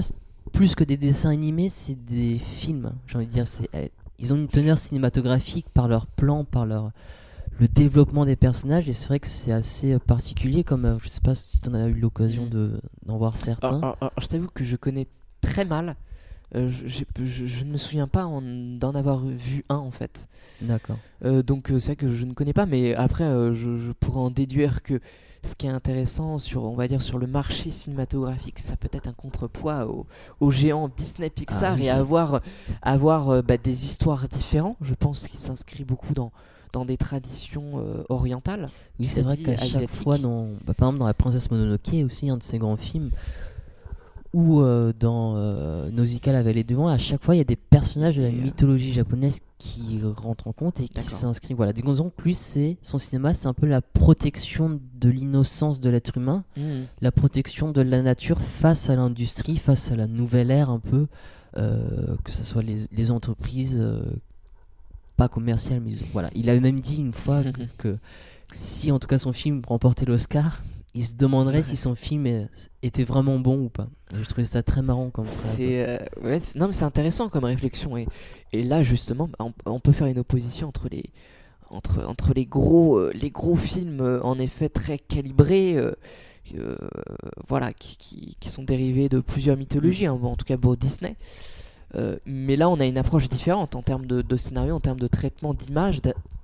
plus 0.54 0.76
que 0.76 0.84
des 0.84 0.98
dessins 0.98 1.30
animés, 1.30 1.70
c'est 1.70 1.96
des 2.06 2.38
films. 2.40 2.94
J'ai 3.08 3.18
envie 3.18 3.28
de 3.28 3.32
dire, 3.32 3.48
c'est. 3.48 3.70
euh, 3.76 3.88
Ils 4.20 4.34
ont 4.34 4.38
une 4.38 4.48
teneur 4.48 4.78
cinématographique 4.78 5.68
par 5.74 5.88
leur 5.88 6.06
plan, 6.08 6.44
par 6.46 6.66
leur 6.66 6.92
le 7.60 7.68
développement 7.68 8.26
des 8.26 8.36
personnages 8.38 8.88
et 8.90 8.92
c'est 8.92 9.08
vrai 9.08 9.20
que 9.20 9.28
c'est 9.28 9.52
assez 9.52 10.00
particulier 10.00 10.64
comme 10.64 10.86
euh, 10.86 10.98
je 11.04 11.10
sais 11.10 11.20
pas 11.22 11.36
si 11.36 11.60
tu 11.62 11.70
en 11.70 11.74
as 11.76 11.86
eu 11.88 11.94
l'occasion 11.94 12.46
Mm. 12.46 12.50
de 12.50 12.82
d'en 13.06 13.18
voir 13.18 13.38
certains. 13.38 13.68
Alors, 13.68 13.84
alors, 13.84 13.98
alors, 14.02 14.14
je 14.20 14.28
t'avoue 14.28 14.48
que 14.48 14.64
je 14.64 14.76
connais 14.78 15.06
très 15.42 15.66
mal. 15.66 15.96
Euh, 16.56 16.70
je, 16.70 16.88
j'ai- 16.88 17.08
je- 17.24 17.46
je 17.46 17.64
ne 17.64 17.72
me 17.72 17.78
souviens 17.78 18.08
pas 18.08 18.26
en- 18.26 18.42
d'en 18.42 18.94
avoir 18.94 19.24
vu 19.26 19.64
un 19.70 19.78
en 19.78 19.92
fait. 19.92 20.28
D'accord. 20.62 20.98
Euh, 21.24 21.42
donc 21.44 21.72
euh, 21.72 21.80
c'est 21.80 21.88
vrai 21.88 21.96
que 21.96 22.14
je 22.14 22.26
ne 22.26 22.34
connais 22.34 22.54
pas, 22.54 22.66
mais 22.66 22.94
après 22.96 23.24
je, 23.24 23.78
je 23.78 23.92
pourrais 23.94 24.20
en 24.20 24.30
déduire 24.32 24.84
que 24.84 25.00
ce 25.44 25.56
qui 25.56 25.66
est 25.66 25.70
intéressant 25.72 26.38
sur, 26.38 26.64
on 26.66 26.76
va 26.76 26.88
dire, 26.88 27.02
sur 27.02 27.18
le 27.18 27.26
marché 27.26 27.72
cinématographique, 27.72 28.60
ça 28.60 28.76
peut 28.76 28.90
être 28.92 29.08
un 29.08 29.14
contrepoids 29.14 29.88
aux, 29.88 30.06
aux 30.40 30.52
géants 30.52 30.90
Disney 30.96 31.30
Pixar 31.32 31.74
Ah 31.74 31.76
oui. 31.80 31.86
et 31.86 31.90
avoir, 31.90 32.42
avoir 32.84 33.42
bah, 33.42 33.58
des 33.58 33.86
histoires 33.86 34.28
différentes. 34.28 34.78
Je 34.82 34.94
pense 34.94 35.26
qu'il 35.28 35.40
s'inscrit 35.40 35.84
beaucoup 35.84 36.14
dans, 36.14 36.32
dans 36.74 36.86
des 36.86 36.98
traditions 36.98 37.80
euh, 37.80 38.04
orientales. 38.10 38.68
Oui, 39.00 39.10
c'est 39.10 39.22
vrai 39.24 39.36
qu'à 39.36 39.58
chaque 39.58 39.90
fois, 39.96 40.20
dans, 40.20 40.48
bah, 40.66 40.74
par 40.76 40.90
exemple 40.90 41.00
dans 41.00 41.08
La 41.08 41.14
Princesse 41.16 41.50
Mononoke, 41.50 41.90
aussi 42.06 42.30
un 42.30 42.38
de 42.38 42.44
ces 42.44 42.60
grands 42.60 42.78
films, 42.78 43.10
ou 44.34 44.62
euh, 44.62 44.94
dans 44.98 45.36
euh, 45.36 45.90
Nausicaa 45.92 46.32
la 46.32 46.44
vallée 46.44 46.64
du 46.64 46.74
vent, 46.74 46.88
à 46.88 46.98
chaque 46.98 47.24
fois 47.24 47.36
il 47.36 47.40
y 47.40 47.42
a 47.42 47.46
des 47.46 47.58
personnages 47.58 48.16
de 48.16 48.22
la 48.22 48.30
Et, 48.30 48.34
euh, 48.34 48.44
mythologie 48.44 48.94
japonaise 48.94 49.40
qui 49.58 50.00
rentrent 50.04 50.48
en 50.48 50.54
compte 50.54 50.80
et 50.80 50.88
qui 50.88 51.04
s'inscrivent. 51.04 51.58
Voilà, 51.58 51.74
disons 51.74 52.10
que 52.10 52.24
lui, 52.24 52.34
c'est 52.34 52.78
son 52.82 52.98
cinéma, 52.98 53.34
c'est 53.34 53.48
un 53.48 53.54
peu 53.54 53.68
la 53.68 53.82
protection 53.82 54.80
de 55.00 55.10
l'innocence 55.10 55.80
de 55.80 55.90
l'être 55.90 56.18
humain, 56.18 56.44
la 57.02 57.12
protection 57.12 57.72
de 57.72 57.82
la 57.82 58.02
nature 58.02 58.42
face 58.42 58.90
à 58.90 58.96
l'industrie, 58.96 59.58
face 59.58 59.92
à 59.92 59.96
la 59.96 60.08
nouvelle 60.08 60.50
ère 60.50 60.72
un 60.72 60.80
peu, 60.80 61.08
euh, 61.58 62.16
que 62.24 62.32
ce 62.32 62.44
soit 62.44 62.64
les, 62.64 62.88
les 62.92 63.12
entreprises 63.12 63.80
pas 65.16 65.28
commerciales, 65.28 65.82
mais 65.82 65.92
voilà. 66.12 66.32
Il 66.34 66.50
avait 66.50 66.60
même 66.60 66.80
dit 66.80 66.96
une 66.98 67.14
fois 67.14 67.44
que, 67.44 67.62
que 67.78 67.98
si 68.62 68.92
en 68.92 68.98
tout 68.98 69.08
cas 69.08 69.20
son 69.20 69.32
film 69.34 69.62
remportait 69.68 70.06
l'Oscar, 70.06 70.64
il 70.94 71.06
se 71.06 71.16
demanderait 71.16 71.64
si 71.64 71.76
son 71.78 71.96
film 71.96 72.48
était 72.84 73.04
vraiment 73.04 73.40
bon 73.40 73.58
ou 73.66 73.70
pas. 73.70 73.88
Je 74.14 74.24
trouvais 74.26 74.44
ça 74.44 74.62
très 74.62 74.82
marrant 74.82 75.10
comme 75.10 75.26
phrase. 75.26 75.56
C'est 75.58 75.88
euh, 75.88 75.98
ouais, 76.22 76.40
non 76.56 76.68
mais 76.68 76.74
c'est 76.74 76.84
intéressant 76.84 77.30
comme 77.30 77.46
réflexion 77.46 77.96
et, 77.98 78.08
et 78.52 78.62
là 78.62 78.84
justement 78.84 79.28
bah, 79.30 79.46
on, 79.46 79.54
on 79.66 79.80
peut 79.80 79.94
faire 79.94 80.08
une 80.08 80.20
opposition 80.20 80.68
entre 80.68 80.90
les 80.90 81.06
entre, 81.70 82.04
entre 82.06 82.34
les 82.34 82.46
gros 82.46 82.98
euh, 82.98 83.12
les 83.14 83.30
gros 83.30 83.56
films 83.56 84.02
euh, 84.02 84.22
en 84.24 84.38
effet 84.38 84.68
très 84.68 84.98
calibrés 85.00 85.78
voilà 87.48 87.72
qui, 87.72 87.96
qui, 87.98 88.36
qui 88.40 88.50
sont 88.50 88.64
dérivés 88.64 89.08
de 89.08 89.22
plusieurs 89.22 89.56
mythologies 89.56 90.08
hein, 90.08 90.20
en 90.22 90.36
tout 90.36 90.44
cas 90.44 90.58
pour 90.58 90.76
Disney 90.76 91.16
mais 92.26 92.56
là 92.58 92.70
on 92.70 92.80
a 92.80 92.86
une 92.86 92.98
approche 92.98 93.30
différente 93.30 93.76
en 93.76 93.82
termes 93.82 94.06
de, 94.06 94.22
de 94.22 94.36
scénario 94.36 94.76
en 94.76 94.80
termes 94.82 95.00
de 95.00 95.08
traitement 95.08 95.54
d'image 95.54 96.02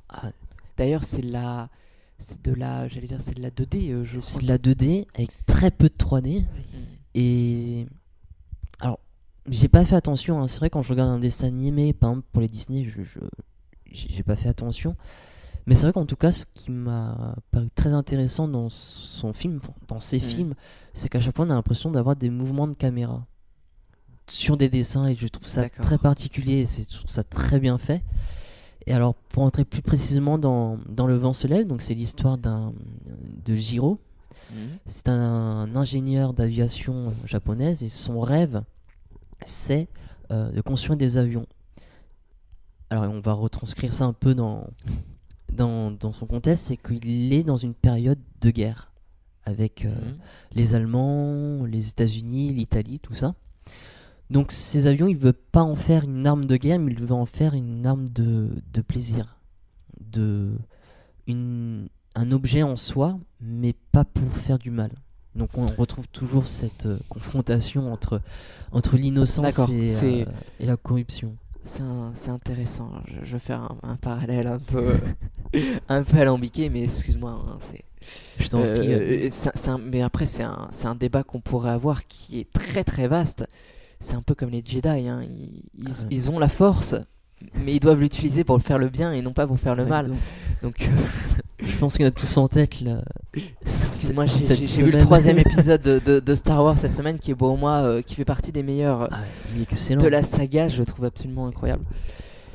Ah, 0.10 0.32
d'ailleurs 0.78 1.04
c'est 1.04 1.22
la 1.24 1.68
c'est 2.20 2.42
de 2.44 2.54
la 2.54 2.88
j'allais 2.88 3.08
dire 3.08 3.22
c'est 3.22 3.36
de 3.36 3.42
la 3.42 3.50
2D 3.52 3.92
euh, 3.92 4.04
je 4.04 4.20
c'est 4.20 4.30
crois 4.30 4.42
de 4.42 4.48
la 4.48 4.58
2D 4.58 5.06
avec 5.16 5.30
très 5.46 5.72
peu 5.72 5.88
de 5.90 5.94
3D. 5.96 6.42
Mm. 6.42 6.46
Et 7.16 7.88
alors, 8.80 9.00
j'ai 9.50 9.68
pas 9.68 9.86
fait 9.86 9.96
attention. 9.96 10.42
hein. 10.42 10.48
C'est 10.48 10.60
vrai 10.60 10.70
quand 10.70 10.82
je 10.82 10.90
regarde 10.90 11.10
un 11.10 11.20
dessin 11.20 11.48
animé, 11.48 11.94
par 11.94 12.12
exemple 12.12 12.28
pour 12.32 12.42
les 12.42 12.48
Disney, 12.48 12.84
je, 12.86 13.02
j'ai 13.92 14.24
pas 14.24 14.36
fait 14.36 14.50
attention. 14.50 14.96
Mais 15.66 15.76
c'est 15.76 15.82
vrai 15.82 15.92
qu'en 15.94 16.06
tout 16.06 16.16
cas, 16.16 16.32
ce 16.32 16.46
qui 16.54 16.72
m'a 16.72 17.36
paru 17.52 17.68
très 17.76 17.94
intéressant 17.94 18.48
dans 18.48 18.70
son 18.70 19.34
film, 19.34 19.60
dans 19.90 20.00
ses 20.00 20.18
Mhm. 20.18 20.24
films, 20.24 20.54
c'est 20.94 21.10
qu'à 21.10 21.20
chaque 21.20 21.36
fois 21.36 21.46
on 21.46 21.50
a 21.50 21.56
l'impression 21.56 21.92
d'avoir 21.92 22.16
des 22.16 22.30
mouvements 22.30 22.68
de 22.68 22.74
caméra 22.76 23.26
sur 24.30 24.58
des 24.58 24.70
dessins 24.70 25.06
et 25.08 25.16
je 25.16 25.28
trouve 25.28 25.48
ça 25.48 25.70
très 25.70 25.98
particulier 25.98 26.60
et 26.60 26.66
c'est 26.66 26.84
je 26.90 26.98
trouve 26.98 27.10
ça 27.10 27.24
très 27.24 27.60
bien 27.60 27.78
fait. 27.78 28.02
Et 28.88 28.94
alors 28.94 29.14
pour 29.14 29.44
entrer 29.44 29.66
plus 29.66 29.82
précisément 29.82 30.38
dans, 30.40 30.78
dans 30.90 31.06
Le 31.06 31.16
vent 31.16 31.34
se 31.34 31.46
lève, 31.46 31.68
donc 31.68 31.82
c'est 31.82 31.94
l'histoire 31.94 32.38
d'un 32.38 32.74
de 33.46 33.56
Jiro, 33.56 34.00
Mm. 34.50 34.56
c'est 34.86 35.10
un 35.10 35.76
ingénieur 35.76 36.34
d'aviation 36.34 37.14
japonaise 37.26 37.84
et 37.84 37.90
son 37.90 38.22
rêve, 38.22 38.64
c'est 39.44 39.90
euh, 40.32 40.52
de 40.52 40.62
construire 40.62 40.96
des 40.96 41.18
avions. 41.18 41.46
Alors 42.90 43.04
on 43.14 43.20
va 43.20 43.34
retranscrire 43.34 43.94
ça 43.94 44.06
un 44.06 44.14
peu 44.14 44.34
dans, 44.34 44.68
dans, 45.52 45.92
dans 45.92 46.14
son 46.14 46.26
contexte, 46.28 46.68
c'est 46.68 46.78
qu'il 46.78 47.34
est 47.34 47.44
dans 47.44 47.58
une 47.58 47.74
période 47.74 48.20
de 48.40 48.50
guerre 48.50 48.92
avec 49.44 49.84
euh, 49.84 49.90
Mm. 49.90 50.18
les 50.54 50.76
Allemands, 50.76 51.66
les 51.66 51.90
États-Unis, 51.90 52.54
l'Italie, 52.54 53.00
tout 53.02 53.16
ça. 53.16 53.36
Donc 54.30 54.52
ces 54.52 54.88
avions, 54.88 55.08
il 55.08 55.18
veut 55.18 55.34
pas 55.34 55.62
en 55.64 55.76
faire 55.76 56.04
une 56.04 56.28
arme 56.28 56.46
de 56.46 56.58
guerre, 56.58 56.80
mais 56.80 56.92
il 56.92 57.04
veut 57.04 57.14
en 57.14 57.26
faire 57.26 57.54
une 57.54 57.86
arme 57.86 58.08
de, 58.10 58.50
de 58.74 58.82
plaisir, 58.82 59.38
de 60.02 60.58
une, 61.28 61.88
un 62.16 62.32
objet 62.32 62.64
en 62.64 62.76
soi, 62.76 63.20
mais 63.40 63.74
pas 63.92 64.04
pour 64.06 64.32
faire 64.34 64.60
du 64.60 64.70
mal. 64.72 64.92
Donc 65.36 65.52
on 65.56 65.68
retrouve 65.68 66.08
toujours 66.10 66.48
cette 66.48 66.88
euh, 66.88 66.98
confrontation 67.10 67.94
entre, 67.94 68.22
entre 68.72 68.98
l'innocence 68.98 69.60
et, 69.70 69.94
euh, 70.04 70.26
et 70.60 70.66
la 70.66 70.78
corruption. 70.78 71.36
C'est 71.64 72.30
intéressant. 72.30 72.92
Je, 73.08 73.26
je 73.26 73.34
vais 73.34 73.40
faire 73.40 73.62
un, 73.62 73.78
un 73.84 73.96
parallèle 73.98 74.48
un 74.48 74.60
peu, 74.60 74.94
un 75.90 76.04
peu 76.04 76.18
alambiqué, 76.18 76.70
mais 76.70 76.84
excuse-moi. 76.84 77.32
hein, 77.32 77.60
c'est, 77.72 77.84
Je 78.40 78.48
t'en 78.48 78.62
euh, 78.62 79.30
mais 79.86 80.02
après, 80.02 80.26
c'est 80.26 80.44
un, 80.44 80.68
c'est 80.72 80.88
un 80.88 80.96
débat 80.96 81.24
qu'on 81.24 81.42
pourrait 81.42 81.72
avoir 81.72 82.08
qui 82.08 82.40
est 82.40 82.52
très 82.52 82.84
très 82.84 83.08
vaste. 83.08 83.46
C'est 84.00 84.14
un 84.16 84.22
peu 84.22 84.36
comme 84.36 84.50
les 84.50 84.64
Jedi. 84.66 84.88
hein, 84.88 85.22
Ils, 85.24 85.64
ils- 85.78 85.88
Ah 86.04 86.06
ils 86.12 86.32
ont 86.32 86.40
la 86.40 86.50
force, 86.50 86.96
mais 87.56 87.74
ils 87.76 87.80
doivent 87.80 88.00
l'utiliser 88.00 88.44
pour 88.44 88.62
faire 88.62 88.78
le 88.78 88.90
bien 88.90 89.12
et 89.14 89.22
non 89.22 89.34
pas 89.34 89.48
pour 89.48 89.60
faire 89.60 89.76
le 89.76 89.86
mal. 89.86 90.12
Donc, 90.62 90.82
euh, 90.82 90.86
Je 91.66 91.76
pense 91.78 91.98
qu'on 91.98 92.06
a 92.06 92.12
tous 92.12 92.38
en 92.38 92.48
tête 92.48 92.82
là. 92.82 93.04
moi, 94.14 94.26
j'ai, 94.26 94.56
vu 94.56 94.92
le 94.92 94.98
troisième 95.00 95.40
épisode 95.46 95.82
de, 95.82 96.00
de- 96.04 96.20
de 96.20 96.36
Star 96.36 96.64
Wars 96.64 96.78
cette 96.78 96.94
semaine, 96.94 97.18
qui 97.20 97.32
est 97.32 97.36
pour 97.36 97.58
moi, 97.58 97.78
euh, 97.84 98.02
qui 98.02 98.16
fait 98.16 98.26
partie 98.26 98.52
des 98.52 98.64
meilleurs 98.64 99.10
Ah, 99.12 99.20
il 99.56 99.62
est 99.62 99.72
excellent. 99.72 100.02
de 100.02 100.08
la 100.08 100.24
saga, 100.24 100.68
je 100.68 100.80
le 100.80 100.86
trouve 100.86 101.06
absolument 101.06 101.48
incroyable. 101.48 101.84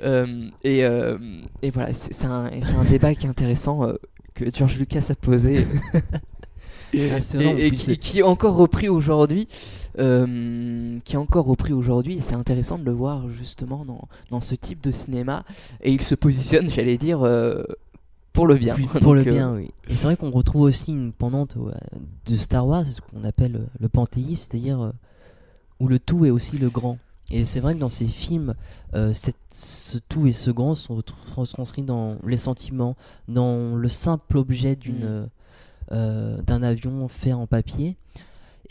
Euh, 0.05 0.49
et, 0.64 0.84
euh, 0.84 1.16
et 1.62 1.70
voilà, 1.70 1.93
c'est 1.93 2.24
un, 2.24 2.51
débat 2.90 3.14
qui 3.14 3.26
est 3.26 3.30
intéressant 3.30 3.84
euh, 3.84 3.95
que 4.34 4.45
George 4.53 4.78
Lucas 4.78 5.07
a 5.11 5.14
posé. 5.14 5.66
Ah, 5.95 5.99
et, 6.99 7.70
qui 7.70 8.18
est 8.18 8.22
encore 8.22 8.57
repris 8.57 8.88
aujourd'hui. 8.88 9.47
Euh, 9.99 10.99
qui 11.05 11.14
est 11.14 11.18
encore 11.18 11.47
repris 11.47 11.72
aujourd'hui. 11.72 12.16
Et 12.16 12.20
c'est 12.20 12.34
intéressant 12.34 12.78
de 12.78 12.84
le 12.84 12.93
voir 12.93 13.28
justement 13.28 13.84
dans, 13.84 14.09
dans 14.30 14.40
ce 14.40 14.55
type 14.55 14.82
de 14.82 14.90
cinéma. 14.90 15.45
Et 15.82 15.93
il 15.93 16.01
se 16.03 16.14
positionne, 16.14 16.68
j'allais 16.70 16.99
dire, 16.99 17.22
euh, 17.22 17.62
pour 18.32 18.47
le 18.47 18.55
bien. 18.57 18.76
Pour 19.01 19.14
le 19.14 19.20
Donc, 19.20 19.28
euh, 19.28 19.32
bien, 19.34 19.55
oui. 19.55 19.70
Et 19.88 19.95
c'est 19.95 20.07
vrai 20.07 20.16
qu'on 20.16 20.30
retrouve 20.30 20.62
aussi 20.62 20.90
une 20.93 21.12
pendante 21.12 21.59
de 22.26 22.36
Star 22.36 22.66
Wars, 22.66 22.86
ce 22.86 23.01
qu'on 23.01 23.24
appelle 23.24 23.66
le 23.78 23.88
panthéisme, 23.88 24.36
c'est-à-dire 24.51 24.93
où 25.80 25.88
le 25.88 25.99
tout 25.99 26.24
est 26.24 26.30
aussi 26.30 26.57
le 26.59 26.70
grand. 26.70 26.99
Et 27.30 27.45
c'est 27.45 27.61
vrai 27.61 27.74
que 27.74 27.78
dans 27.78 27.88
ces 27.88 28.07
films, 28.07 28.55
euh, 28.95 29.12
cette- 29.12 29.36
ce 29.51 29.99
tout 30.09 30.26
et 30.26 30.32
ce 30.32 30.51
grand 30.51 30.74
sont 30.74 31.01
retranscrits 31.36 31.82
dans 31.82 32.16
les 32.26 32.36
sentiments, 32.36 32.95
dans 33.28 33.74
le 33.76 33.88
simple 33.88 34.36
objet 34.38 34.76
d'une 34.76 35.22
Mm. 35.24 35.28
euh, 35.93 36.40
d'un 36.43 36.62
avion 36.62 37.09
fait 37.09 37.32
en 37.34 37.47
papier. 37.47 37.97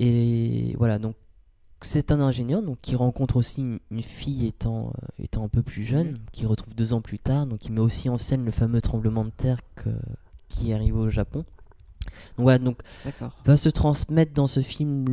Et 0.03 0.75
voilà, 0.79 0.97
donc 0.97 1.15
c'est 1.81 2.11
un 2.11 2.19
ingénieur 2.21 2.63
donc 2.63 2.77
qui 2.81 2.95
rencontre 2.95 3.35
aussi 3.37 3.61
une, 3.61 3.79
une 3.91 4.01
fille 4.01 4.47
étant, 4.47 4.87
euh, 4.87 5.23
étant 5.23 5.43
un 5.43 5.47
peu 5.47 5.61
plus 5.61 5.83
jeune, 5.83 6.13
Mhm. 6.13 6.17
qu'il 6.31 6.47
retrouve 6.47 6.73
deux 6.75 6.93
ans 6.93 7.01
plus 7.01 7.19
tard. 7.19 7.45
Donc 7.45 7.65
il 7.65 7.71
met 7.71 7.81
aussi 7.81 8.09
en 8.09 8.17
scène 8.17 8.43
le 8.43 8.51
fameux 8.51 8.81
tremblement 8.81 9.23
de 9.25 9.29
terre 9.29 9.59
que- 9.75 9.89
qui 10.49 10.71
est 10.71 10.73
arrivé 10.73 10.97
au 10.97 11.09
Japon. 11.09 11.45
Donc 12.37 12.43
voilà, 12.45 12.57
donc 12.57 12.79
va 13.45 13.57
se 13.57 13.69
transmettre 13.69 14.33
dans 14.33 14.47
ce 14.47 14.61
film 14.61 15.05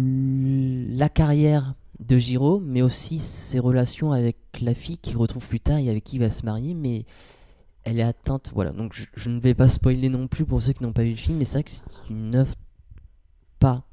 la 0.97 1.09
carrière 1.11 1.75
de 2.01 2.17
Jiro, 2.17 2.61
mais 2.61 2.81
aussi 2.81 3.19
ses 3.19 3.59
relations 3.59 4.13
avec 4.13 4.37
la 4.63 4.73
fille 4.73 4.97
qu'il 4.99 5.17
retrouve 5.19 5.47
plus 5.49 5.61
tard 5.61 5.79
et 5.79 5.91
avec 5.91 6.05
qui 6.05 6.17
il 6.17 6.21
va 6.21 6.31
se 6.31 6.47
marier, 6.47 6.73
mais 6.75 7.05
elle 7.85 7.99
est 7.99 8.03
atteinte. 8.05 8.53
Voilà, 8.55 8.71
donc 8.71 8.95
je, 8.95 9.05
je 9.17 9.29
ne 9.29 9.39
vais 9.39 9.55
pas 9.55 9.69
spoiler 9.69 10.09
non 10.09 10.29
plus 10.29 10.45
pour 10.47 10.63
ceux 10.63 10.73
qui 10.73 10.83
n'ont 10.83 10.93
pas 10.95 11.03
vu 11.03 11.11
le 11.11 11.17
film, 11.17 11.37
mais 11.39 11.45
c'est 11.45 11.59
vrai 11.59 11.65
que 11.65 11.71
c'est 11.73 11.85
une 12.09 12.35
œuvre 12.35 12.55
pas 13.59 13.85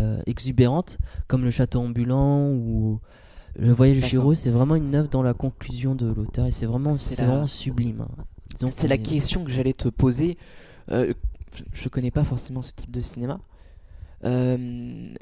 euh, 0.00 0.20
exubérante 0.26 0.98
comme 1.28 1.44
Le 1.44 1.50
Château 1.50 1.80
ambulant 1.80 2.48
ou 2.50 2.98
Le 3.58 3.72
Voyage 3.72 4.00
de. 4.00 4.06
Jiro. 4.06 4.34
C'est 4.34 4.50
vraiment 4.50 4.74
une 4.76 4.94
œuvre 4.94 5.08
dans 5.08 5.22
la 5.22 5.34
conclusion 5.34 5.94
de 5.94 6.06
l'auteur 6.12 6.46
et 6.46 6.52
c'est 6.52 6.66
vraiment, 6.66 6.92
C'est 6.92 7.14
c'est 7.16 7.22
la- 7.22 7.28
vraiment 7.28 7.46
sublime. 7.46 8.00
hein. 8.02 8.24
C'est 8.70 8.88
la 8.88 8.96
est- 8.96 8.98
question 9.02 9.44
que 9.44 9.50
j'allais 9.50 9.72
te 9.72 9.88
poser. 9.88 10.36
Euh, 10.90 11.12
je- 11.54 11.62
je 11.72 11.88
connais 11.88 12.10
pas 12.10 12.24
forcément 12.24 12.62
ce 12.62 12.72
type 12.72 12.90
de 12.90 13.00
cinéma. 13.00 13.38
Euh, 14.24 14.58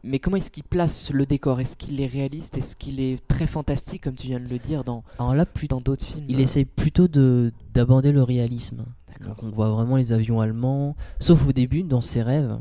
mais 0.03 0.19
comment 0.19 0.37
est-ce 0.39 0.51
qu'il 0.51 0.65
place 0.65 1.13
le 1.13 1.25
décor? 1.25 1.61
Est-ce 1.61 1.77
qu'il 1.77 2.01
est 2.01 2.07
réaliste? 2.07 2.59
Est-ce 2.59 2.75
qu'il 2.75 2.99
est 3.01 3.25
très 3.29 3.47
fantastique, 3.47 4.03
comme 4.03 4.15
tu 4.15 4.27
viens 4.27 4.41
de 4.41 4.49
le 4.49 4.59
dire, 4.59 4.83
dans 4.83 5.05
Alors 5.21 5.35
là, 5.37 5.47
plus 5.47 5.69
dans 5.69 5.81
d'autres 5.81 6.05
films? 6.05 6.25
Il 6.29 6.41
essaye 6.41 6.65
plutôt 6.65 7.07
de 7.07 7.53
d'aborder 7.75 8.11
le 8.11 8.23
réalisme. 8.25 8.85
Donc 9.25 9.43
on 9.43 9.51
voit 9.51 9.71
vraiment 9.71 9.97
les 9.97 10.13
avions 10.13 10.41
allemands, 10.41 10.97
sauf 11.21 11.47
au 11.47 11.53
début 11.53 11.83
dans 11.85 12.01
ses 12.01 12.23
rêves 12.23 12.59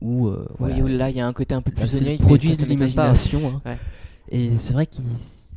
où 0.00 0.28
euh, 0.28 0.46
Oui, 0.60 0.80
où 0.82 0.86
là, 0.86 1.10
il 1.10 1.16
y 1.16 1.20
a 1.20 1.26
un 1.26 1.32
côté 1.32 1.54
un 1.54 1.62
peu 1.62 1.72
plus 1.72 1.94
onirique, 1.96 2.20
produit 2.22 2.56
de 2.56 2.64
l'imagination. 2.64 3.40
hein. 3.48 3.62
Ouais. 3.64 3.78
Et 4.30 4.58
c'est 4.58 4.74
vrai 4.74 4.86
qu'il 4.86 5.04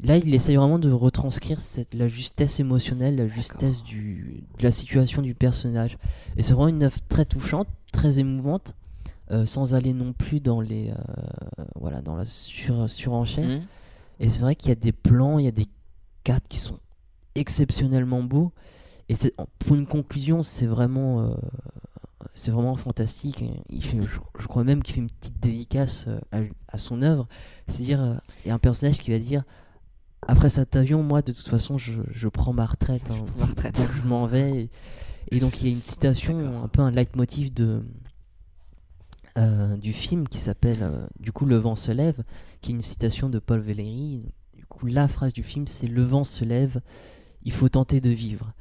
là 0.03 0.15
il 0.17 0.33
essaye 0.33 0.55
vraiment 0.55 0.79
de 0.79 0.89
retranscrire 0.91 1.59
cette, 1.59 1.93
la 1.93 2.07
justesse 2.07 2.59
émotionnelle, 2.59 3.17
la 3.17 3.27
justesse 3.27 3.83
du, 3.83 4.43
de 4.57 4.63
la 4.63 4.71
situation 4.71 5.21
du 5.21 5.35
personnage. 5.35 5.97
Et 6.37 6.41
c'est 6.41 6.53
vraiment 6.53 6.69
une 6.69 6.83
œuvre 6.83 6.97
très 7.09 7.25
touchante, 7.25 7.67
très 7.91 8.19
émouvante, 8.19 8.73
euh, 9.31 9.45
sans 9.45 9.73
aller 9.75 9.93
non 9.93 10.13
plus 10.13 10.39
dans 10.39 10.61
les 10.61 10.89
euh, 10.89 10.95
voilà 11.75 12.01
dans 12.01 12.15
la 12.15 12.25
sur, 12.25 12.89
surenchère. 12.89 13.45
Mhm. 13.45 13.61
Et 14.21 14.29
c'est 14.29 14.39
vrai 14.39 14.55
qu'il 14.55 14.69
y 14.69 14.71
a 14.71 14.75
des 14.75 14.93
plans, 14.93 15.37
il 15.37 15.45
y 15.45 15.49
a 15.49 15.51
des 15.51 15.67
cadres 16.23 16.47
qui 16.47 16.59
sont 16.59 16.79
exceptionnellement 17.35 18.23
beaux. 18.23 18.51
Et 19.09 19.15
pour 19.59 19.75
une 19.75 19.85
conclusion, 19.87 20.41
c'est 20.43 20.65
vraiment, 20.67 21.35
c'est 22.35 22.51
vraiment 22.51 22.75
fantastique. 22.75 23.43
Il 23.69 23.83
fait, 23.83 24.01
je, 24.01 24.19
je 24.39 24.47
crois 24.47 24.63
même 24.63 24.81
qu'il 24.83 24.95
fait 24.95 25.01
une 25.01 25.09
petite 25.09 25.39
dédicace 25.39 26.05
euh, 26.07 26.19
à, 26.31 26.39
à 26.67 26.77
son 26.77 27.01
œuvre. 27.01 27.27
C'est-à-dire, 27.67 28.01
euh, 28.01 28.15
il 28.43 28.49
y 28.49 28.51
a 28.51 28.53
un 28.53 28.59
personnage 28.59 28.99
qui 28.99 29.11
va 29.11 29.19
dire 29.19 29.43
après 30.27 30.49
cet 30.49 30.75
avion, 30.75 31.01
moi, 31.01 31.21
de 31.21 31.31
toute 31.31 31.47
façon, 31.47 31.77
je, 31.77 31.93
je 32.11 32.27
prends 32.27 32.53
ma 32.53 32.65
retraite. 32.65 33.01
hein. 33.09 33.15
prends 33.25 33.39
ma 33.39 33.45
retraite. 33.47 33.75
Donc, 33.75 33.87
je 33.91 34.07
m'en 34.07 34.25
vais. 34.27 34.51
Et, 34.55 34.69
et 35.31 35.39
donc, 35.39 35.61
il 35.61 35.67
y 35.67 35.69
a 35.71 35.73
une 35.73 35.81
citation, 35.81 36.63
un 36.63 36.67
peu 36.67 36.81
un 36.81 36.91
leitmotiv 36.91 37.53
de, 37.53 37.83
euh, 39.37 39.77
du 39.77 39.93
film 39.93 40.27
qui 40.27 40.37
s'appelle 40.39 40.83
euh, 40.83 41.05
Du 41.19 41.31
coup, 41.31 41.45
Le 41.45 41.55
vent 41.57 41.75
se 41.75 41.91
lève, 41.91 42.23
qui 42.61 42.71
est 42.71 42.75
une 42.75 42.81
citation 42.81 43.29
de 43.29 43.39
Paul 43.39 43.61
Valéry. 43.61 44.23
Du 44.53 44.65
coup, 44.65 44.85
la 44.85 45.07
phrase 45.07 45.33
du 45.33 45.41
film, 45.43 45.65
c'est 45.67 45.87
Le 45.87 46.03
vent 46.03 46.23
se 46.23 46.45
lève, 46.45 46.81
il 47.43 47.51
faut 47.51 47.69
tenter 47.69 47.99
de 47.99 48.09
vivre. 48.09 48.53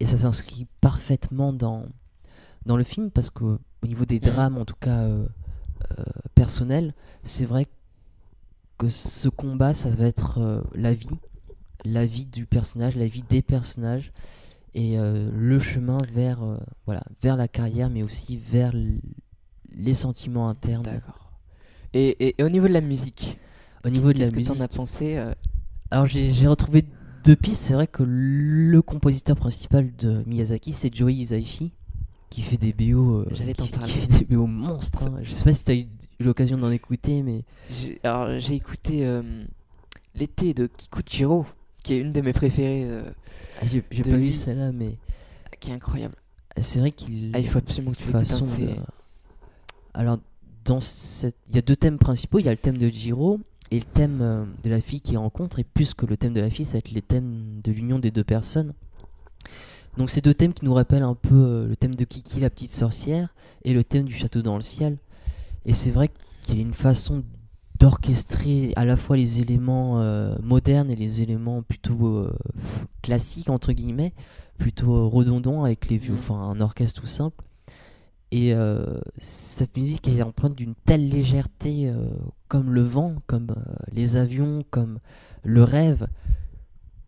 Et 0.00 0.06
ça 0.06 0.18
s'inscrit 0.18 0.66
parfaitement 0.80 1.52
dans, 1.52 1.84
dans 2.68 2.76
le 2.76 2.84
film 2.84 3.10
parce 3.10 3.30
qu'au 3.30 3.58
niveau 3.84 4.04
des 4.04 4.20
drames, 4.20 4.56
en 4.58 4.64
tout 4.64 4.76
cas 4.78 5.00
euh, 5.02 5.26
euh, 5.98 6.04
personnels, 6.36 6.94
c'est 7.24 7.44
vrai 7.46 7.66
que 8.78 8.88
ce 8.88 9.28
combat, 9.28 9.74
ça 9.74 9.90
va 9.90 10.04
être 10.06 10.38
euh, 10.38 10.60
la 10.74 10.94
vie, 10.94 11.08
la 11.84 12.06
vie 12.06 12.26
du 12.26 12.46
personnage, 12.46 12.94
la 12.94 13.06
vie 13.06 13.24
des 13.28 13.42
personnages 13.42 14.12
et 14.74 14.96
le 14.98 15.58
chemin 15.58 15.98
vers, 16.12 16.38
voilà, 16.86 17.02
vers 17.22 17.36
la 17.36 17.48
carrière, 17.48 17.90
mais 17.90 18.02
aussi 18.04 18.36
vers 18.36 18.72
les 19.72 19.94
sentiments 19.94 20.48
internes. 20.48 20.84
D'accord. 20.84 21.32
Et, 21.94 22.10
et- 22.24 22.34
et 22.38 22.44
au 22.44 22.48
niveau 22.48 22.68
de 22.68 22.74
la 22.74 22.82
musique, 22.82 23.38
Au 23.84 23.88
niveau 23.90 24.12
de 24.12 24.18
la 24.18 24.26
qu'est-ce 24.26 24.30
que 24.32 24.36
musique, 24.36 24.54
t'en 24.56 24.60
as 24.62 24.68
pensé 24.68 25.18
alors 25.90 26.06
j'ai 26.06 26.46
retrouvé 26.46 26.84
deux 27.24 27.34
pistes. 27.34 27.62
C'est 27.62 27.74
vrai 27.74 27.86
que 27.88 28.02
le 28.06 28.80
compositeur 28.82 29.36
principal 29.36 29.96
de 29.96 30.22
Miyazaki, 30.26 30.72
c'est 30.74 30.94
Joey 30.94 31.14
Hisaishi, 31.14 31.72
qui 32.30 32.42
fait 32.42 32.56
des 32.58 32.72
BO, 32.72 33.20
euh, 33.20 33.26
J'allais 33.32 33.54
t'en 33.54 33.66
qui, 33.66 33.90
fait 33.90 34.18
des 34.18 34.24
BO 34.36 34.46
monstres. 34.46 35.04
hein. 35.06 35.18
Je 35.22 35.32
sais 35.32 35.44
pas 35.44 35.52
si 35.54 35.64
t'as 35.64 35.74
eu 35.74 35.86
l'occasion 36.20 36.58
d'en 36.58 36.70
écouter, 36.70 37.22
mais 37.22 37.44
Alors, 38.02 38.38
j'ai 38.38 38.54
écouté 38.54 39.06
euh, 39.06 39.44
L'été 40.14 40.52
de 40.54 40.66
Kikuchiro, 40.66 41.46
qui 41.82 41.94
est 41.94 42.00
une 42.00 42.12
de 42.12 42.20
mes 42.20 42.32
préférées, 42.32 42.84
euh, 42.88 43.02
ah, 43.62 43.66
j'ai 43.66 43.80
pas 43.82 44.10
lui. 44.16 44.24
vu 44.26 44.30
celle-là, 44.32 44.72
mais 44.72 44.96
qui 45.60 45.70
est 45.70 45.74
incroyable. 45.74 46.14
c'est 46.58 46.80
vrai 46.80 46.90
qu'il 46.92 47.30
Ah, 47.34 47.38
il 47.38 47.46
faut 47.48 47.58
absolument 47.58 47.92
que 47.92 47.96
tu 47.98 48.06
l'écoutes. 48.06 48.30
hein, 48.32 48.58
de- 48.58 48.76
Alors, 49.94 50.18
dans 50.64 50.80
cette... 50.80 51.36
il 51.48 51.56
y 51.56 51.58
a 51.58 51.62
deux 51.62 51.76
thèmes 51.76 51.98
principaux. 51.98 52.38
Il 52.40 52.44
y 52.46 52.48
a 52.48 52.52
le 52.52 52.58
thème 52.58 52.78
de 52.78 52.88
Jiro 52.88 53.40
et 53.70 53.78
le 53.78 53.84
thème 53.84 54.18
euh, 54.20 54.44
de 54.62 54.70
la 54.70 54.80
fille 54.80 55.00
qui 55.00 55.16
rencontre. 55.16 55.58
Et 55.60 55.64
plus 55.64 55.94
que 55.94 56.04
le 56.04 56.16
thème 56.16 56.32
de 56.34 56.40
la 56.40 56.50
fille, 56.50 56.64
ça 56.66 56.72
va 56.74 56.78
être 56.78 56.90
les 56.90 57.02
thèmes 57.02 57.60
de 57.64 57.72
l'union 57.72 57.98
des 57.98 58.10
deux 58.10 58.24
personnes. 58.24 58.74
Donc, 59.96 60.10
ces 60.10 60.20
deux 60.20 60.34
thèmes 60.34 60.52
qui 60.52 60.64
nous 60.64 60.74
rappellent 60.74 61.02
un 61.02 61.14
peu 61.14 61.34
euh, 61.34 61.66
le 61.66 61.76
thème 61.76 61.94
de 61.94 62.04
Kiki, 62.04 62.40
la 62.40 62.50
petite 62.50 62.70
sorcière, 62.70 63.34
et 63.64 63.72
le 63.74 63.82
thème 63.82 64.04
du 64.04 64.14
château 64.14 64.42
dans 64.42 64.56
le 64.56 64.62
ciel. 64.62 64.98
Et 65.66 65.74
c'est 65.74 65.90
vrai 65.90 66.10
qu'il 66.42 66.56
y 66.56 66.58
a 66.58 66.62
une 66.62 66.74
façon 66.74 67.24
d'orchestrer 67.78 68.72
à 68.76 68.84
la 68.84 68.96
fois 68.96 69.16
les 69.16 69.40
éléments 69.40 70.00
euh, 70.00 70.36
modernes 70.42 70.90
et 70.90 70.96
les 70.96 71.22
éléments 71.22 71.62
plutôt 71.62 72.06
euh, 72.06 72.36
classiques, 73.02 73.50
entre 73.50 73.72
guillemets, 73.72 74.14
plutôt 74.58 75.08
redondants 75.08 75.64
avec 75.64 75.88
les 75.88 75.98
vieux, 75.98 76.14
enfin 76.18 76.34
un 76.34 76.60
orchestre 76.60 77.00
tout 77.00 77.06
simple. 77.06 77.44
Et 78.30 78.52
cette 79.16 79.74
musique 79.74 80.06
est 80.06 80.20
empreinte 80.20 80.54
d'une 80.54 80.74
telle 80.74 81.08
légèreté, 81.08 81.90
comme 82.48 82.74
le 82.74 82.82
vent, 82.82 83.14
comme 83.26 83.54
les 83.90 84.18
avions, 84.18 84.66
comme 84.70 84.98
le 85.44 85.62
rêve, 85.64 86.08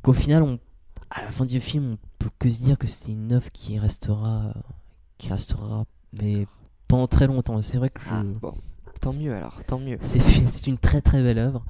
qu'au 0.02 0.14
final, 0.14 0.42
on, 0.42 0.58
à 1.10 1.22
la 1.22 1.30
fin 1.30 1.44
du 1.44 1.60
film, 1.60 1.92
on 1.92 1.98
peut 2.18 2.30
que 2.38 2.48
se 2.48 2.60
dire 2.62 2.78
que 2.78 2.86
c'est 2.86 3.12
une 3.12 3.32
œuvre 3.32 3.50
qui 3.52 3.78
restera, 3.78 4.54
qui 5.18 5.28
restera, 5.28 5.84
mais 6.12 6.46
pendant 6.88 7.06
très 7.06 7.26
longtemps. 7.26 7.60
C'est 7.62 7.78
vrai 7.78 7.90
que 7.90 8.00
Ah, 8.10 8.22
bon, 8.24 8.54
tant 9.00 9.12
mieux 9.12 9.34
alors, 9.34 9.60
tant 9.66 9.78
mieux. 9.78 9.98
c'est 10.02 10.66
une 10.66 10.78
très 10.78 11.00
très 11.00 11.22
belle 11.22 11.38
œuvre. 11.38 11.64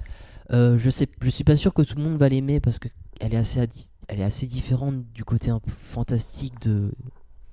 Euh, 0.52 0.78
je 0.78 0.90
sais, 0.90 1.08
je 1.22 1.30
suis 1.30 1.44
pas 1.44 1.56
sûr 1.56 1.72
que 1.72 1.82
tout 1.82 1.96
le 1.96 2.02
monde 2.02 2.18
va 2.18 2.28
l'aimer 2.28 2.58
parce 2.60 2.78
que 2.78 2.88
elle 3.20 3.34
est 3.34 3.38
assez, 3.38 3.60
elle 4.08 4.20
est 4.20 4.24
assez 4.24 4.46
différente 4.46 5.04
du 5.12 5.24
côté 5.24 5.50
un 5.50 5.60
peu 5.60 5.70
fantastique 5.70 6.60
de, 6.60 6.92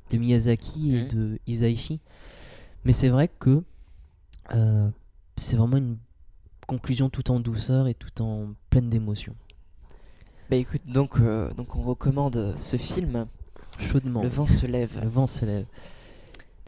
de 0.10 0.18
Miyazaki 0.18 0.96
et 0.96 1.02
Mhm. 1.04 1.08
de 1.10 1.40
Isaichi. 1.48 2.00
Mais 2.86 2.94
c'est 2.94 3.10
vrai 3.10 3.28
que 3.28 3.64
euh, 4.54 4.90
c'est 5.38 5.58
vraiment 5.58 5.78
une 5.78 5.98
conclusion 6.68 7.10
tout 7.10 7.30
en 7.32 7.40
douceur 7.40 7.88
et 7.88 7.94
tout 7.94 8.22
en 8.22 8.54
pleine 8.70 8.90
d'émotion. 8.90 9.36
Bah 10.50 10.56
écoute, 10.56 10.82
donc, 10.86 11.20
euh, 11.20 11.52
donc 11.54 11.76
on 11.76 11.82
recommande 11.82 12.56
ce 12.60 12.78
film, 12.78 13.28
Chaudement. 13.80 14.24
Le 14.24 14.30
vent 14.30 14.48
se 14.48 14.66
lève, 14.66 15.00
Le 15.02 15.10
vent 15.10 15.28
se 15.28 15.46
lève. 15.46 15.66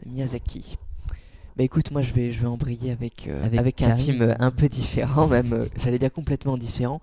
de 0.04 0.10
Miyazaki. 0.10 0.76
Bah 1.56 1.64
écoute, 1.64 1.90
moi 1.90 2.02
je 2.02 2.12
vais, 2.12 2.32
je 2.32 2.40
vais 2.40 2.46
embrayer 2.46 2.92
avec, 2.92 3.26
euh, 3.26 3.44
Avec 3.44 3.58
avec, 3.58 3.82
un 3.82 3.96
film 3.96 4.34
un 4.38 4.50
peu 4.50 4.68
différent, 4.68 5.26
même 5.28 5.52
euh, 5.52 5.66
j'allais 5.82 5.98
dire 5.98 6.12
complètement 6.12 6.56
différent, 6.56 7.00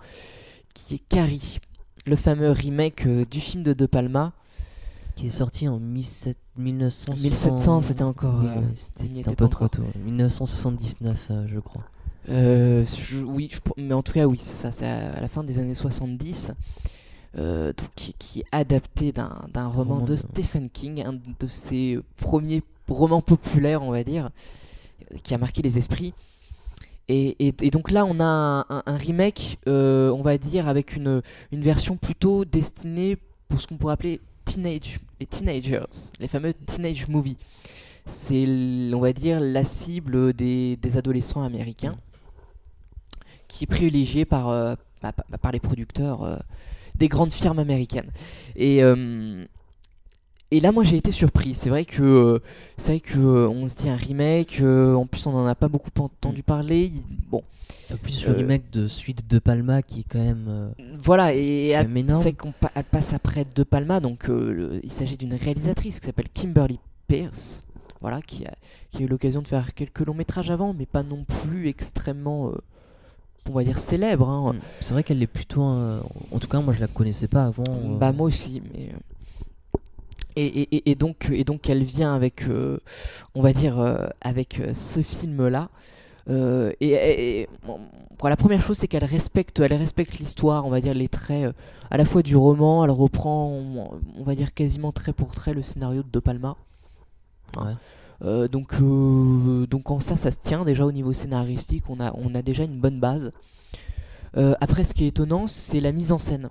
qui 0.73 0.95
est 0.95 1.01
Carrie, 1.09 1.59
le 2.05 2.15
fameux 2.15 2.51
remake 2.51 3.05
euh, 3.05 3.25
du 3.25 3.39
film 3.39 3.63
de 3.63 3.73
De 3.73 3.85
Palma. 3.85 4.33
Qui 5.15 5.27
est 5.27 5.29
sorti 5.31 5.67
en 5.67 5.79
17 5.79 6.37
1960 6.57 7.19
1700, 7.19 7.81
c'était 7.81 8.03
encore, 8.03 8.41
euh, 8.43 8.61
c'était 8.73 9.21
un 9.21 9.33
peu 9.33 9.35
pas 9.35 9.47
trop 9.47 9.67
tôt. 9.67 9.83
1979, 10.05 11.27
euh, 11.31 11.47
je 11.47 11.59
crois. 11.59 11.83
Euh, 12.29 12.83
je- 12.85 13.19
oui, 13.23 13.49
je- 13.51 13.59
mais 13.81 13.93
en 13.93 14.03
tout 14.03 14.11
cas, 14.13 14.25
oui, 14.25 14.37
c'est 14.39 14.55
ça, 14.55 14.71
c'est 14.71 14.85
à, 14.85 15.13
à 15.13 15.21
la 15.21 15.27
fin 15.27 15.43
des 15.43 15.59
années 15.59 15.73
70, 15.75 16.51
euh, 17.37 17.67
donc, 17.73 17.89
qui, 17.95 18.13
qui 18.13 18.39
est 18.41 18.45
adapté 18.51 19.11
d'un 19.11 19.47
d'un 19.53 19.67
roman 19.67 19.95
roman 19.95 20.05
de 20.05 20.11
de- 20.11 20.15
Stephen 20.17 20.69
King, 20.69 21.03
un 21.05 21.13
de 21.13 21.47
ses 21.47 21.99
premiers 22.17 22.63
romans 22.89 23.21
populaires, 23.21 23.81
on 23.83 23.91
va 23.91 24.03
dire. 24.03 24.29
qui 25.23 25.33
a 25.33 25.37
marqué 25.37 25.61
les 25.61 25.77
esprits. 25.77 26.13
Et, 27.09 27.53
donc 27.71 27.91
là, 27.91 28.03
on 28.05 28.19
a 28.19 28.65
un, 28.69 28.97
remake, 28.97 29.57
on 29.65 30.21
va 30.21 30.37
dire, 30.37 30.67
avec 30.67 30.97
une, 30.97 31.21
une 31.53 31.61
version 31.61 31.95
plutôt 31.95 32.43
destinée 32.43 33.17
pour 33.47 33.61
ce 33.61 33.67
qu'on 33.67 33.77
pourrait 33.77 33.93
appeler 33.93 34.19
teenage, 34.43 34.99
les 35.21 35.25
teenagers, 35.25 35.85
les 36.19 36.27
fameux 36.27 36.53
teenage 36.53 37.07
movies. 37.07 37.37
C'est, 38.05 38.45
on 38.93 38.99
va 38.99 39.13
dire, 39.13 39.39
la 39.39 39.63
cible 39.63 40.33
des, 40.33 40.75
des 40.75 40.97
adolescents 40.97 41.43
américains 41.43 41.97
qui 43.47 43.63
est 43.63 43.67
privilégiée 43.67 44.25
par, 44.25 44.49
euh, 44.49 44.75
bah, 45.01 45.13
par 45.41 45.51
les 45.51 45.59
producteurs 45.59 46.23
euh, 46.23 46.37
des 46.95 47.07
grandes 47.07 47.31
firmes 47.31 47.59
américaines. 47.59 48.11
Et, 48.55 48.83
euh, 48.83 49.45
et 50.51 50.59
là, 50.59 50.71
moi, 50.71 50.83
j'ai 50.83 50.97
été 50.97 51.11
surpris. 51.11 51.53
C'est 51.53 51.69
vrai 51.69 51.85
que 51.85 52.41
c'est 52.77 52.93
vrai 52.93 52.99
que 52.99 53.47
on 53.47 53.67
se 53.67 53.75
dit 53.75 53.89
un 53.89 53.95
remake. 53.95 54.61
en 54.61 55.05
plus, 55.05 55.25
on 55.27 55.31
n'en 55.31 55.45
a 55.45 55.55
pas 55.55 55.67
beaucoup 55.67 55.91
entendu 55.99 56.43
parler. 56.43 56.91
Bon. 57.29 57.43
En 57.91 57.97
plus, 57.97 58.25
le 58.25 58.33
remake 58.33 58.69
de 58.71 58.87
Suite 58.87 59.29
de 59.29 59.39
Palma 59.39 59.81
qui 59.81 60.01
est 60.01 60.05
quand 60.09 60.23
même. 60.23 60.73
voilà, 60.97 61.33
et 61.33 61.75
c'est 62.21 62.33
qu'on 62.33 62.53
passe 62.91 63.13
après 63.13 63.45
De 63.55 63.63
Palma. 63.63 63.99
Donc, 63.99 64.29
il 64.83 64.91
s'agit 64.91 65.17
d'une 65.17 65.33
réalisatrice 65.33 65.99
qui 65.99 66.05
s'appelle 66.05 66.29
Kimberly 66.33 66.79
Pierce. 67.07 67.63
Voilà, 67.99 68.21
qui 68.21 68.45
a, 68.45 68.53
qui 68.91 68.99
a 68.99 69.05
eu 69.05 69.07
l'occasion 69.07 69.41
de 69.41 69.47
faire 69.47 69.73
quelques 69.73 70.01
longs 70.01 70.13
métrages 70.13 70.51
avant, 70.51 70.73
mais 70.73 70.85
pas 70.85 71.01
non 71.01 71.25
plus 71.25 71.67
extrêmement 71.67 72.53
on 73.49 73.53
va 73.53 73.63
dire 73.63 73.79
célèbre. 73.79 74.29
Hein. 74.29 74.53
Mm. 74.53 74.59
C'est 74.81 74.93
vrai 74.93 75.03
qu'elle 75.03 75.21
est 75.21 75.27
plutôt. 75.27 75.61
en 75.61 76.39
tout 76.39 76.47
cas, 76.47 76.59
moi 76.59 76.73
je 76.73 76.79
la 76.79 76.87
connaissais 76.87 77.27
pas 77.27 77.43
avant. 77.43 77.63
Euh. 77.67 77.97
Bah, 77.97 78.11
moi 78.11 78.27
aussi, 78.27 78.61
mais. 78.73 78.89
Euh, 78.89 78.97
et, 80.39 80.91
et, 80.91 80.93
donc, 80.93 81.31
et 81.31 81.43
donc 81.43 81.67
elle 81.67 81.83
vient 81.83 82.13
avec, 82.13 82.43
euh, 82.43 82.77
on 83.33 83.41
va 83.41 83.53
dire, 83.53 83.79
avec 84.21 84.61
ce 84.75 85.01
film-là. 85.01 85.69
et, 86.29 87.47
la 88.23 88.35
première 88.35 88.61
chose, 88.61 88.77
c'est 88.77 88.87
qu'elle 88.87 89.03
respecte, 89.03 89.59
elle 89.59 89.73
respecte 89.73 90.19
l'histoire, 90.19 90.67
on 90.67 90.69
va 90.69 90.79
dire 90.79 90.93
les 90.93 91.07
traits 91.07 91.55
à 91.89 91.97
la 91.97 92.05
fois 92.05 92.21
du 92.21 92.35
roman. 92.35 92.83
Elle 92.83 92.91
reprend, 92.91 93.47
on, 93.47 94.23
va 94.23 94.35
dire 94.35 94.53
quasiment 94.53 94.91
trait 94.91 95.11
pour 95.11 95.31
trait 95.31 95.55
le 95.55 95.63
scénario 95.63 96.03
de 96.03 96.09
De 96.11 96.19
Palma. 96.19 96.55
Ouais. 97.55 97.73
Euh, 98.23 98.47
donc, 98.47 98.73
euh, 98.81 99.67
donc 99.67 99.91
en 99.91 99.99
ça, 99.99 100.15
ça 100.15 100.31
se 100.31 100.39
tient 100.39 100.65
déjà 100.65 100.85
au 100.85 100.91
niveau 100.91 101.13
scénaristique, 101.13 101.83
on 101.89 101.99
a, 101.99 102.13
on 102.15 102.33
a 102.35 102.41
déjà 102.41 102.63
une 102.63 102.79
bonne 102.79 102.99
base. 102.99 103.31
Euh, 104.35 104.55
après, 104.59 104.83
ce 104.83 104.93
qui 104.93 105.05
est 105.05 105.09
étonnant, 105.09 105.47
c'est 105.47 105.79
la 105.79 105.91
mise 105.91 106.11
en 106.11 106.19
scène. 106.19 106.49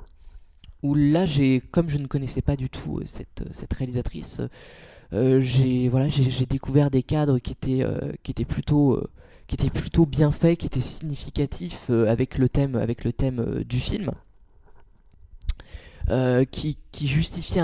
Où 0.82 0.94
là, 0.94 1.26
j'ai, 1.26 1.60
comme 1.60 1.88
je 1.88 1.98
ne 1.98 2.06
connaissais 2.06 2.42
pas 2.42 2.56
du 2.56 2.68
tout 2.68 3.00
cette, 3.04 3.44
cette 3.50 3.72
réalisatrice, 3.72 4.42
j'ai 5.12 5.88
voilà, 5.88 6.08
j'ai 6.08 6.46
découvert 6.46 6.90
des 6.90 7.02
cadres 7.02 7.38
qui 7.38 7.52
étaient, 7.52 7.84
qui 8.22 8.32
étaient 8.32 8.44
plutôt 8.44 9.02
qui 9.46 9.56
plutôt 9.70 10.04
bien 10.04 10.30
faits, 10.30 10.58
qui 10.58 10.66
étaient 10.66 10.80
significatifs 10.80 11.90
avec 11.90 12.38
le 12.38 12.48
thème, 12.48 12.76
avec 12.76 13.04
le 13.04 13.12
thème 13.12 13.64
du 13.64 13.80
film. 13.80 14.12
qui, 16.50 16.76
qui 16.92 17.06
justifiait 17.06 17.62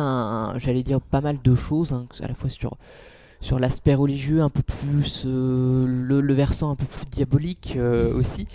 j'allais 0.57 0.83
dire 0.83 1.01
pas 1.01 1.21
mal 1.21 1.41
de 1.43 1.55
choses, 1.55 1.93
hein, 1.93 2.07
à 2.23 2.29
la 2.29 2.35
fois 2.35 2.49
sur 2.49 2.77
sur 3.43 3.59
l'aspect 3.59 3.95
religieux 3.95 4.41
un 4.41 4.49
peu 4.49 4.63
plus 4.63 5.25
euh, 5.27 5.85
le, 5.87 6.33
versant 6.33 6.71
un 6.71 6.77
peu 6.77 6.87
plus 6.87 7.07
diabolique 7.07 7.75
euh, 7.77 8.15
aussi 8.15 8.47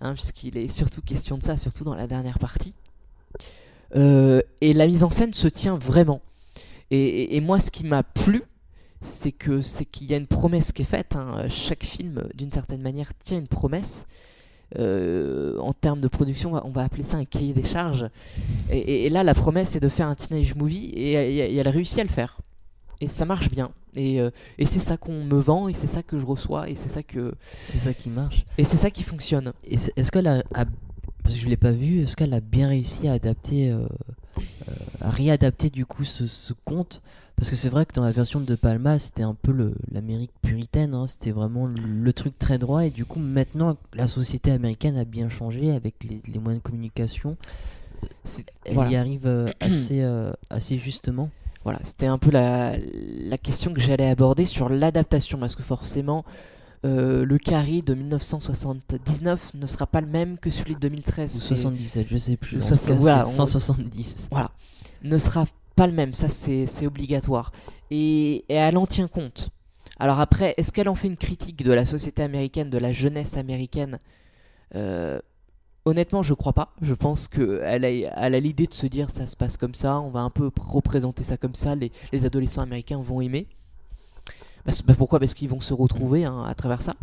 hein, 0.00 0.14
puisqu'il 0.14 0.58
est 0.58 0.68
surtout 0.68 1.00
question 1.00 1.38
de 1.38 1.44
ça 1.44 1.56
surtout 1.56 1.84
dans 1.84 1.94
la 1.94 2.08
dernière 2.08 2.40
partie 2.40 2.74
euh, 3.94 4.42
et 4.60 4.72
la 4.72 4.88
mise 4.88 5.04
en 5.04 5.10
scène 5.10 5.32
se 5.32 5.46
tient 5.46 5.78
vraiment 5.78 6.20
et, 6.90 7.40
moi 7.40 7.60
ce 7.60 7.70
qui 7.70 7.84
m'a 7.84 8.02
plu 8.02 8.42
c'est 9.00 9.32
que 9.32 9.62
c'est 9.62 9.84
qu'il 9.84 10.10
y 10.10 10.14
a 10.14 10.16
une 10.16 10.26
promesse 10.26 10.72
qui 10.72 10.82
est 10.82 10.86
faite 10.86 11.14
hein. 11.14 11.46
chaque 11.48 11.84
film 11.84 12.28
d'une 12.34 12.50
certaine 12.50 12.82
manière 12.82 13.14
tient 13.14 13.38
une 13.38 13.48
promesse 13.48 14.06
en 14.76 15.72
termes 15.72 16.00
de 16.00 16.08
production, 16.08 16.52
on 16.64 16.70
va 16.70 16.82
appeler 16.82 17.04
ça 17.04 17.16
un 17.16 17.24
cahier 17.24 17.54
des 17.54 17.64
charges. 17.64 18.10
Et, 18.68 19.08
là, 19.08 19.22
la 19.22 19.32
promesse 19.32 19.76
est 19.76 19.80
de 19.80 19.88
faire 19.88 20.08
un 20.08 20.16
teenage 20.16 20.56
movie 20.56 20.86
et, 20.86 21.12
et 21.12 21.56
elle 21.56 21.68
réussit 21.68 22.00
à 22.00 22.02
le 22.02 22.10
faire 22.10 22.40
et 23.00 23.08
ça 23.08 23.24
marche 23.24 23.50
bien. 23.50 23.70
Et, 23.94 24.20
euh, 24.20 24.30
et 24.58 24.66
c'est 24.66 24.78
ça 24.78 24.96
qu'on 24.96 25.24
me 25.24 25.38
vend, 25.38 25.68
et 25.68 25.74
c'est 25.74 25.86
ça 25.86 26.02
que 26.02 26.18
je 26.18 26.26
reçois, 26.26 26.68
et 26.68 26.74
c'est 26.74 26.88
ça 26.88 27.02
que. 27.02 27.34
C'est 27.54 27.78
ça 27.78 27.94
qui 27.94 28.10
marche. 28.10 28.46
Et 28.58 28.64
c'est 28.64 28.76
ça 28.76 28.90
qui 28.90 29.02
fonctionne. 29.02 29.52
Est-ce 29.64 30.10
qu'elle 30.10 30.26
a, 30.26 30.42
Parce 31.22 31.34
que 31.34 31.40
je 31.40 31.48
l'ai 31.48 31.56
pas 31.56 31.72
vu, 31.72 32.02
est-ce 32.02 32.14
qu'elle 32.14 32.34
a 32.34 32.40
bien 32.40 32.68
réussi 32.68 33.08
à 33.08 33.12
adapter. 33.12 33.70
Euh, 33.70 33.86
euh, 34.38 34.72
à 35.00 35.10
réadapter 35.10 35.70
du 35.70 35.86
coup 35.86 36.04
ce, 36.04 36.26
ce 36.26 36.52
conte? 36.64 37.00
Parce 37.36 37.50
que 37.50 37.56
c'est 37.56 37.68
vrai 37.68 37.84
que 37.84 37.92
dans 37.92 38.04
la 38.04 38.12
version 38.12 38.40
de 38.40 38.54
Palma, 38.54 38.98
c'était 38.98 39.22
un 39.22 39.34
peu 39.34 39.72
l'Amérique 39.92 40.32
puritaine, 40.42 40.94
hein, 40.94 41.06
c'était 41.06 41.32
vraiment 41.32 41.66
le, 41.66 42.12
truc 42.14 42.38
très 42.38 42.58
droit, 42.58 42.86
et 42.86 42.90
du 42.90 43.04
coup, 43.04 43.18
maintenant, 43.18 43.76
la 43.92 44.06
société 44.06 44.50
américaine 44.50 44.96
a 44.96 45.04
bien 45.04 45.28
changé 45.28 45.70
avec 45.70 46.02
les, 46.02 46.22
les 46.26 46.38
moyens 46.38 46.62
de 46.62 46.66
communication. 46.66 47.36
Elle 48.64 48.90
y 48.90 48.96
arrive 48.96 49.54
assez, 49.60 50.02
assez 50.48 50.78
justement. 50.78 51.30
Voilà, 51.66 51.80
c'était 51.82 52.06
un 52.06 52.16
peu 52.16 52.30
la, 52.30 52.76
question 53.42 53.74
que 53.74 53.80
j'allais 53.80 54.08
aborder 54.08 54.44
sur 54.44 54.68
l'adaptation, 54.68 55.36
parce 55.36 55.56
que 55.56 55.64
forcément, 55.64 56.24
euh, 56.84 57.24
le 57.24 57.38
Carrie 57.38 57.82
de 57.82 57.92
1979 57.92 59.54
ne 59.54 59.66
sera 59.66 59.88
pas 59.88 60.00
le 60.00 60.06
même 60.06 60.38
que 60.38 60.48
celui 60.48 60.76
de 60.76 60.78
2013. 60.78 61.34
Ou 61.34 61.38
77, 61.40 62.06
je 62.08 62.18
sais 62.18 62.36
plus. 62.36 62.58
voilà, 62.98 63.24
fin 63.24 63.46
70. 63.46 64.28
Voilà, 64.30 64.52
ne 65.02 65.18
sera 65.18 65.44
pas 65.74 65.88
le 65.88 65.92
même, 65.92 66.14
ça 66.14 66.28
c'est 66.28 66.86
obligatoire. 66.86 67.50
Et, 67.90 68.44
elle 68.48 68.76
en 68.76 68.86
tient 68.86 69.08
compte. 69.08 69.48
Alors 69.98 70.20
après, 70.20 70.54
est-ce 70.58 70.70
qu'elle 70.70 70.88
en 70.88 70.94
fait 70.94 71.08
une 71.08 71.16
critique 71.16 71.64
de 71.64 71.72
la 71.72 71.84
société 71.84 72.22
américaine, 72.22 72.70
de 72.70 72.78
la 72.78 72.92
jeunesse 72.92 73.36
américaine? 73.36 73.98
Euh, 74.76 75.18
Honnêtement, 75.86 76.24
je 76.24 76.34
crois 76.34 76.52
pas. 76.52 76.72
Je 76.82 76.94
pense 76.94 77.28
qu'elle 77.28 77.84
a, 77.84 78.40
l'idée 78.40 78.66
de 78.66 78.74
se 78.74 78.88
dire 78.88 79.08
ça 79.08 79.28
se 79.28 79.36
passe 79.36 79.56
comme 79.56 79.74
ça, 79.74 80.00
on 80.00 80.10
va 80.10 80.20
un 80.20 80.30
peu 80.30 80.50
représenter 80.60 81.22
ça 81.22 81.36
comme 81.36 81.54
ça, 81.54 81.76
les, 81.76 81.92
adolescents 82.26 82.62
américains 82.62 83.00
vont 83.00 83.20
aimer. 83.20 83.46
Bah, 84.66 84.72
pourquoi? 84.98 85.20
Parce 85.20 85.32
qu'ils 85.32 85.48
vont 85.48 85.60
se 85.60 85.72
retrouver 85.72 86.24
hein, 86.24 86.42
à 86.42 86.56
travers 86.56 86.82
ça. 86.82 86.96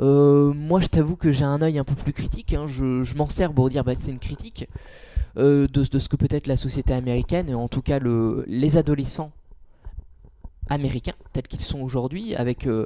Euh, 0.00 0.52
moi, 0.52 0.82
je 0.82 0.88
t'avoue 0.88 1.16
que 1.16 1.32
j'ai 1.32 1.46
un 1.46 1.62
œil 1.62 1.78
un 1.78 1.84
peu 1.84 1.94
plus 1.94 2.12
critique. 2.12 2.52
Hein. 2.52 2.66
Je, 2.66 3.16
m'en 3.16 3.30
sers 3.30 3.54
pour 3.54 3.70
dire 3.70 3.84
bah, 3.84 3.94
c'est 3.94 4.10
une 4.10 4.18
critique 4.18 4.68
euh, 5.38 5.66
de, 5.66 5.98
ce 5.98 6.06
que 6.06 6.16
peut 6.16 6.28
être 6.28 6.46
la 6.46 6.58
société 6.58 6.92
américaine, 6.92 7.48
et 7.48 7.54
en 7.54 7.68
tout 7.68 7.80
cas 7.80 7.98
le, 7.98 8.44
les 8.48 8.76
adolescents 8.76 9.32
américains, 10.68 11.14
tels 11.32 11.48
qu'ils 11.48 11.62
sont 11.62 11.80
aujourd'hui, 11.80 12.34
avec 12.34 12.66
euh, 12.66 12.84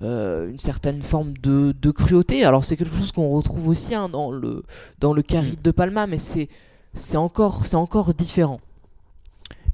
euh, 0.00 0.48
une 0.48 0.60
certaine 0.60 1.02
forme 1.02 1.36
de, 1.38 1.90
cruauté. 1.90 2.44
Alors 2.44 2.64
c'est 2.64 2.76
quelque 2.76 2.94
chose 2.94 3.10
qu'on 3.10 3.30
retrouve 3.30 3.66
aussi 3.68 3.96
hein, 3.96 4.08
dans 4.08 4.30
le 4.30 4.62
dans 5.00 5.12
le 5.12 5.22
Caride 5.22 5.60
de 5.60 5.70
Palma, 5.72 6.06
mais 6.06 6.18
c'est 6.18 6.48
c'est 6.94 7.16
encore 7.16 7.66
c'est 7.66 7.74
encore 7.74 8.14
différent. 8.14 8.60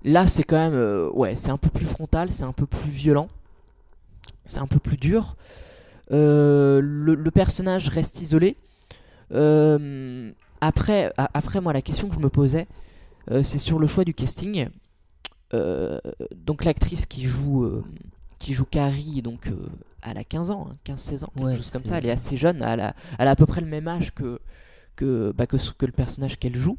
Là 0.02 0.26
c'est 0.26 0.42
quand 0.42 0.56
même 0.56 0.74
euh, 0.74 1.10
ouais 1.10 1.34
c'est 1.34 1.50
un 1.50 1.58
peu 1.58 1.68
plus 1.68 1.84
frontal, 1.84 2.32
c'est 2.32 2.44
un 2.44 2.52
peu 2.52 2.64
plus 2.64 2.88
violent, 2.88 3.28
c'est 4.46 4.60
un 4.60 4.66
peu 4.66 4.78
plus 4.78 4.96
dur. 4.96 5.36
Euh, 6.10 6.80
le, 6.82 7.30
personnage 7.30 7.88
reste 7.88 8.22
isolé. 8.22 8.56
après 10.60 11.12
après 11.16 11.60
moi 11.60 11.74
la 11.74 11.82
question 11.82 12.08
que 12.08 12.14
je 12.14 12.20
me 12.20 12.30
posais 12.30 12.66
c'est 13.42 13.58
sur 13.58 13.78
le 13.78 13.86
choix 13.86 14.04
du 14.04 14.14
casting. 14.14 14.68
donc 15.52 16.64
l'actrice 16.64 17.04
qui 17.04 17.24
joue 17.24 17.82
qui 18.38 18.54
joue 18.54 18.64
Carrie 18.64 19.20
donc 19.22 19.50
elle 20.04 20.18
a 20.18 20.24
15 20.24 20.50
ans, 20.50 20.68
15-16 20.86 21.24
hein, 21.24 21.26
ans, 21.26 21.32
quelque 21.36 21.56
chose 21.56 21.70
comme 21.70 21.84
ça. 21.84 21.98
Elle 21.98 22.06
est 22.06 22.10
assez 22.10 22.36
jeune, 22.36 22.62
elle 22.62 22.80
a, 22.80 22.94
elle 23.18 23.28
a 23.28 23.30
à 23.30 23.36
peu 23.36 23.46
près 23.46 23.60
le 23.60 23.66
même 23.66 23.88
âge 23.88 24.12
que, 24.14 24.40
que, 24.96 25.32
bah, 25.32 25.46
que, 25.46 25.56
que, 25.56 25.86
le 25.86 25.92
personnage 25.92 26.38
qu'elle 26.38 26.56
joue. 26.56 26.78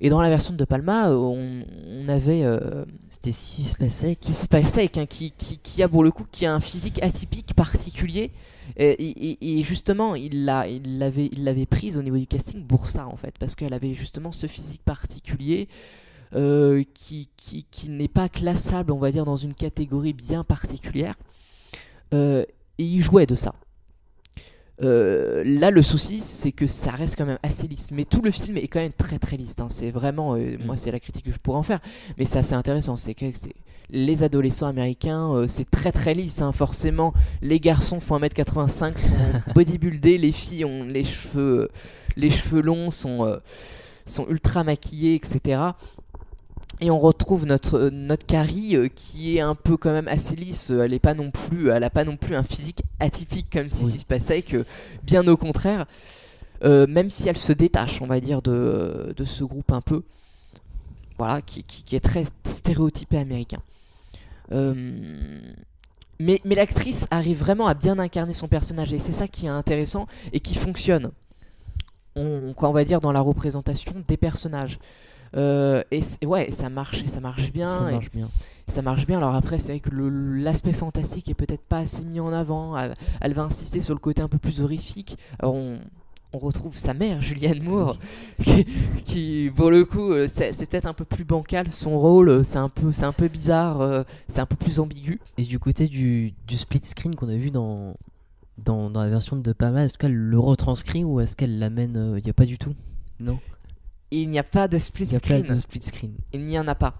Et 0.00 0.10
dans 0.10 0.20
la 0.20 0.28
version 0.28 0.54
de 0.54 0.64
Palma, 0.64 1.10
on, 1.10 1.64
on 1.86 2.08
avait. 2.08 2.42
Euh, 2.44 2.84
C'était 3.08 3.32
Sissy 3.32 3.64
Spacek. 3.64 4.18
Sissy 4.20 4.44
Spacek, 4.44 4.98
hein, 4.98 5.06
qui, 5.06 5.32
qui, 5.32 5.58
qui, 5.58 5.82
a 5.82 5.88
pour 5.88 6.04
le 6.04 6.10
coup 6.10 6.26
qui 6.30 6.46
a 6.46 6.54
un 6.54 6.60
physique 6.60 7.02
atypique, 7.02 7.54
particulier. 7.54 8.30
Et, 8.76 9.58
et, 9.58 9.62
justement, 9.62 10.14
il 10.14 10.44
l'avait 10.44 11.26
il 11.32 11.44
l'avait 11.44 11.66
prise 11.66 11.96
au 11.96 12.02
niveau 12.02 12.18
du 12.18 12.26
casting 12.26 12.66
pour 12.66 12.90
ça, 12.90 13.06
en 13.06 13.16
fait. 13.16 13.34
Parce 13.38 13.54
qu'elle 13.54 13.72
avait 13.72 13.94
justement 13.94 14.32
ce 14.32 14.46
physique 14.46 14.82
particulier. 14.84 15.68
Euh, 16.34 16.82
qui, 16.92 17.30
qui, 17.36 17.64
qui 17.70 17.88
n'est 17.88 18.08
pas 18.08 18.28
classable, 18.28 18.90
on 18.90 18.98
va 18.98 19.12
dire, 19.12 19.24
dans 19.24 19.36
une 19.36 19.54
catégorie 19.54 20.12
bien 20.12 20.42
particulière. 20.42 21.14
Euh, 22.14 22.44
et 22.78 22.84
il 22.84 23.00
jouait 23.00 23.26
de 23.26 23.34
ça. 23.34 23.54
Euh, 24.82 25.42
là, 25.44 25.70
le 25.70 25.82
souci, 25.82 26.20
c'est 26.20 26.52
que 26.52 26.66
ça 26.66 26.90
reste 26.90 27.16
quand 27.16 27.24
même 27.24 27.38
assez 27.42 27.66
lisse. 27.66 27.90
Mais 27.92 28.04
tout 28.04 28.20
le 28.22 28.30
film 28.30 28.56
est 28.56 28.68
quand 28.68 28.80
même 28.80 28.92
très 28.92 29.18
très 29.18 29.36
lisse. 29.36 29.56
Hein. 29.58 29.68
C'est 29.70 29.90
vraiment, 29.90 30.34
euh, 30.34 30.56
moi, 30.64 30.74
mm. 30.74 30.78
c'est 30.78 30.90
la 30.90 31.00
critique 31.00 31.24
que 31.24 31.32
je 31.32 31.38
pourrais 31.38 31.58
en 31.58 31.62
faire. 31.62 31.80
Mais 32.18 32.24
c'est 32.24 32.38
assez 32.38 32.54
intéressant. 32.54 32.96
C'est 32.96 33.14
que 33.14 33.26
les 33.90 34.22
adolescents 34.22 34.66
américains, 34.66 35.32
euh, 35.32 35.48
c'est 35.48 35.70
très 35.70 35.92
très 35.92 36.14
lisse. 36.14 36.42
Hein. 36.42 36.52
Forcément, 36.52 37.14
les 37.40 37.60
garçons 37.60 38.00
font 38.00 38.18
1m85, 38.18 38.98
sont 38.98 39.14
bodybuildés. 39.54 40.18
Les 40.18 40.32
filles 40.32 40.64
ont 40.64 40.84
les 40.84 41.04
cheveux, 41.04 41.70
les 42.16 42.30
cheveux 42.30 42.60
longs, 42.60 42.90
sont, 42.90 43.40
sont 44.04 44.26
ultra 44.28 44.62
maquillés, 44.62 45.14
etc. 45.14 45.60
Et 46.80 46.90
on 46.90 46.98
retrouve 46.98 47.46
notre, 47.46 47.88
notre 47.90 48.26
Carrie 48.26 48.76
euh, 48.76 48.88
qui 48.88 49.36
est 49.36 49.40
un 49.40 49.54
peu 49.54 49.76
quand 49.78 49.92
même 49.92 50.08
assez 50.08 50.36
lisse. 50.36 50.68
Elle 50.70 50.92
est 50.92 50.98
pas 50.98 51.14
non 51.14 51.30
plus, 51.30 51.70
elle 51.70 51.84
a 51.84 51.90
pas 51.90 52.04
non 52.04 52.16
plus 52.18 52.34
un 52.36 52.42
physique 52.42 52.82
atypique 53.00 53.46
comme 53.50 53.68
si 53.70 53.84
Oui. 53.84 53.90
s'il 53.92 54.00
se 54.00 54.04
passait 54.04 54.42
que 54.42 54.64
bien 55.02 55.26
au 55.26 55.36
contraire. 55.38 55.86
Euh, 56.64 56.86
même 56.86 57.10
si 57.10 57.28
elle 57.28 57.36
se 57.36 57.52
détache, 57.52 58.00
on 58.02 58.06
va 58.06 58.18
dire, 58.20 58.40
de, 58.42 59.12
de 59.16 59.24
ce 59.26 59.44
groupe 59.44 59.72
un 59.72 59.82
peu, 59.82 60.02
voilà, 61.18 61.42
qui, 61.42 61.62
qui- 61.64 61.82
qui 61.84 61.96
est 61.96 62.00
très 62.00 62.24
stéréotypé 62.44 63.18
américain. 63.18 63.60
Euh, 64.52 64.74
mais 66.18 66.40
mais 66.44 66.54
l'actrice 66.54 67.06
arrive 67.10 67.38
vraiment 67.38 67.66
à 67.66 67.74
bien 67.74 67.98
incarner 67.98 68.32
son 68.32 68.48
personnage 68.48 68.92
et 68.92 68.98
c'est 68.98 69.12
ça 69.12 69.28
qui 69.28 69.46
est 69.46 69.50
intéressant 69.50 70.06
et 70.32 70.40
qui 70.40 70.54
fonctionne. 70.54 71.10
On, 72.16 72.54
quoi, 72.54 72.70
on 72.70 72.72
va 72.72 72.84
dire 72.84 73.02
dans 73.02 73.12
la 73.12 73.20
représentation 73.20 73.92
des 74.08 74.16
personnages. 74.16 74.78
Euh, 75.34 75.82
et 75.90 76.00
ouais, 76.26 76.50
ça 76.50 76.68
marche, 76.68 77.02
et 77.02 77.08
ça 77.08 77.20
marche 77.20 77.52
bien. 77.52 77.68
Ça 77.68 77.88
et- 77.90 77.94
marche 77.94 78.10
bien. 78.10 78.28
ça 78.68 78.82
marche 78.82 79.06
bien. 79.06 79.18
Alors 79.18 79.34
après, 79.34 79.58
c'est 79.58 79.72
vrai 79.72 79.80
que 79.80 79.90
l'aspect 79.92 80.72
fantastique 80.72 81.28
est 81.28 81.34
peut-être 81.34 81.62
pas 81.64 81.78
assez 81.78 82.04
mis 82.04 82.20
en 82.20 82.32
avant. 82.32 82.76
Elle, 82.76 82.94
elle 83.20 83.34
va 83.34 83.42
insister 83.44 83.80
sur 83.80 83.94
le 83.94 84.00
côté 84.00 84.22
un 84.22 84.28
peu 84.28 84.38
plus 84.38 84.60
horrifique. 84.60 85.16
Alors 85.38 85.54
on, 85.54 85.78
on 86.32 86.38
retrouve 86.38 86.76
sa 86.76 86.92
mère, 86.94 87.22
Julianne 87.22 87.62
Moore, 87.62 87.98
qui, 88.42 88.66
qui, 89.04 89.50
pour 89.54 89.70
le 89.70 89.84
coup, 89.84 90.12
euh, 90.12 90.26
c'est 90.26 90.50
peut-être 90.68 90.86
un 90.86 90.92
peu 90.94 91.04
plus 91.04 91.24
bancal 91.24 91.70
son 91.72 91.98
rôle. 91.98 92.28
euh, 92.28 92.42
C'est 92.42 92.58
un 92.58 92.68
peu, 92.68 92.92
c'est 92.92 93.04
un 93.04 93.12
peu 93.12 93.28
bizarre. 93.28 93.80
euh, 93.80 94.02
C'est 94.28 94.40
un 94.40 94.46
peu 94.46 94.56
plus 94.56 94.78
ambigu. 94.80 95.20
Et 95.38 95.42
du 95.44 95.58
côté 95.58 95.86
du, 95.88 96.34
du 96.46 96.56
split 96.56 96.80
screen 96.82 97.14
qu'on 97.14 97.28
a 97.28 97.36
vu 97.36 97.50
dans, 97.50 97.94
dans, 98.58 98.90
dans 98.90 99.02
la 99.02 99.08
version 99.08 99.36
de 99.36 99.42
De 99.42 99.52
Palma, 99.52 99.84
est-ce 99.84 99.96
qu'elle 99.98 100.14
le 100.14 100.38
retranscrit 100.38 101.04
ou 101.04 101.20
est-ce 101.20 101.36
qu'elle 101.36 101.58
l'amène 101.58 102.14
Il 102.18 102.24
n'y 102.24 102.30
a 102.30 102.34
pas 102.34 102.46
du 102.46 102.58
tout? 102.58 102.74
Non 103.18 103.38
il 104.10 104.28
n'y 104.28 104.38
a 104.38 104.42
pas 104.44 104.68
de 104.68 104.78
split 104.78 105.04
Il 105.04 105.10
n'y 105.10 105.16
a 105.16 105.20
pas 105.20 105.26
screen. 105.26 105.42
de 105.46 105.54
split 105.54 105.82
screen. 105.82 106.12
Il 106.32 106.44
n'y 106.46 106.58
en 106.58 106.66
a 106.68 106.74
pas. 106.74 106.94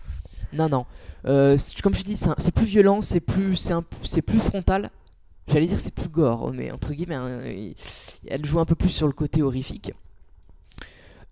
Non, 0.53 0.69
non. 0.69 0.87
Euh, 1.27 1.57
comme 1.83 1.95
je 1.95 2.03
dis, 2.05 2.17
c'est 2.17 2.53
plus 2.55 2.67
violent, 2.67 3.01
c'est 3.03 3.21
plus, 3.21 3.71
c'est 4.03 4.23
plus 4.23 4.39
frontal. 4.39 4.91
J'allais 5.49 5.67
dire 5.67 5.79
c'est 5.81 5.95
plus 5.95 6.09
gore, 6.09 6.53
mais 6.53 6.71
entre 6.73 6.93
guillemets, 6.93 7.15
hein, 7.15 7.45
il- 7.47 7.75
elle 8.27 8.45
joue 8.45 8.59
un 8.59 8.65
peu 8.65 8.75
plus 8.75 8.89
sur 8.91 9.07
le 9.07 9.13
côté 9.13 9.43
horrifique. 9.43 9.93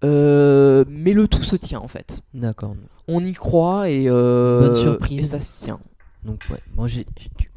Euh, 0.05 0.85
mais 0.89 1.13
le 1.13 1.27
tout 1.29 1.43
se 1.43 1.57
tient 1.57 1.81
en 1.81 1.89
fait. 1.89 2.21
D'accord. 2.35 2.77
On 3.09 3.25
y 3.25 3.33
croit 3.33 3.89
et, 3.91 4.05
euh, 4.09 4.61
Bonne 4.61 4.75
surprise. 4.75 5.21
et 5.23 5.27
ça 5.27 5.41
se 5.41 5.65
tient. 5.65 5.81
Donc 6.25 6.43
ouais, 6.51 7.05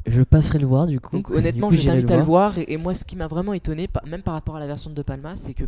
je 0.06 0.22
passerai 0.22 0.58
le 0.58 0.66
voir 0.66 0.86
du 0.86 1.00
coup. 1.00 1.16
Donc 1.16 1.30
honnêtement, 1.30 1.68
coup, 1.68 1.74
je 1.74 1.82
t'invite 1.86 2.10
à 2.10 2.16
le 2.18 2.22
voir. 2.22 2.58
Et, 2.58 2.72
et 2.72 2.76
moi, 2.76 2.94
ce 2.94 3.04
qui 3.04 3.16
m'a 3.16 3.26
vraiment 3.28 3.54
étonné, 3.54 3.88
même 4.06 4.22
par 4.22 4.34
rapport 4.34 4.56
à 4.56 4.60
la 4.60 4.66
version 4.66 4.90
de 4.90 4.94
De 4.94 5.02
Palma, 5.02 5.36
c'est 5.36 5.54
que 5.54 5.64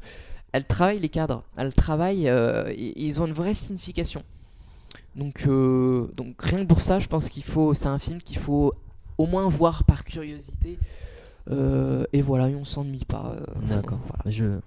elle 0.53 0.65
travaille 0.65 0.99
les 1.01 1.09
cadres. 1.09 1.43
Elle 1.57 1.73
travaille. 1.73 2.29
euh, 2.29 2.65
et- 2.77 3.05
ils 3.05 3.21
ont 3.21 3.27
une 3.27 3.33
vraie 3.33 3.55
signification. 3.55 4.23
Donc, 5.17 5.45
euh, 5.47 6.09
donc 6.17 6.41
rien 6.43 6.61
que 6.63 6.69
pour 6.69 6.83
ça, 6.83 6.99
je 7.01 7.09
pense 7.09 7.29
qu'il 7.29 7.43
faut. 7.45 7.75
C'est 7.75 7.89
un 7.89 7.99
film 7.99 8.21
qu'il 8.21 8.39
faut 8.39 8.73
au 9.19 9.27
moins 9.27 9.49
voir 9.49 9.85
par 9.85 10.05
curiosité. 10.05 10.79
Euh, 11.51 12.05
et 12.13 12.23
voilà, 12.23 12.49
et 12.49 12.55
on 12.55 12.65
s'ennuie 12.65 13.05
pas. 13.07 13.35
D'accord. 13.69 13.99
voilà. 14.07 14.23
Je, 14.27 14.59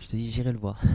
je 0.00 0.06
te 0.08 0.16
dis, 0.16 0.30
j'irai 0.30 0.52
le 0.52 0.58
voir. 0.58 0.80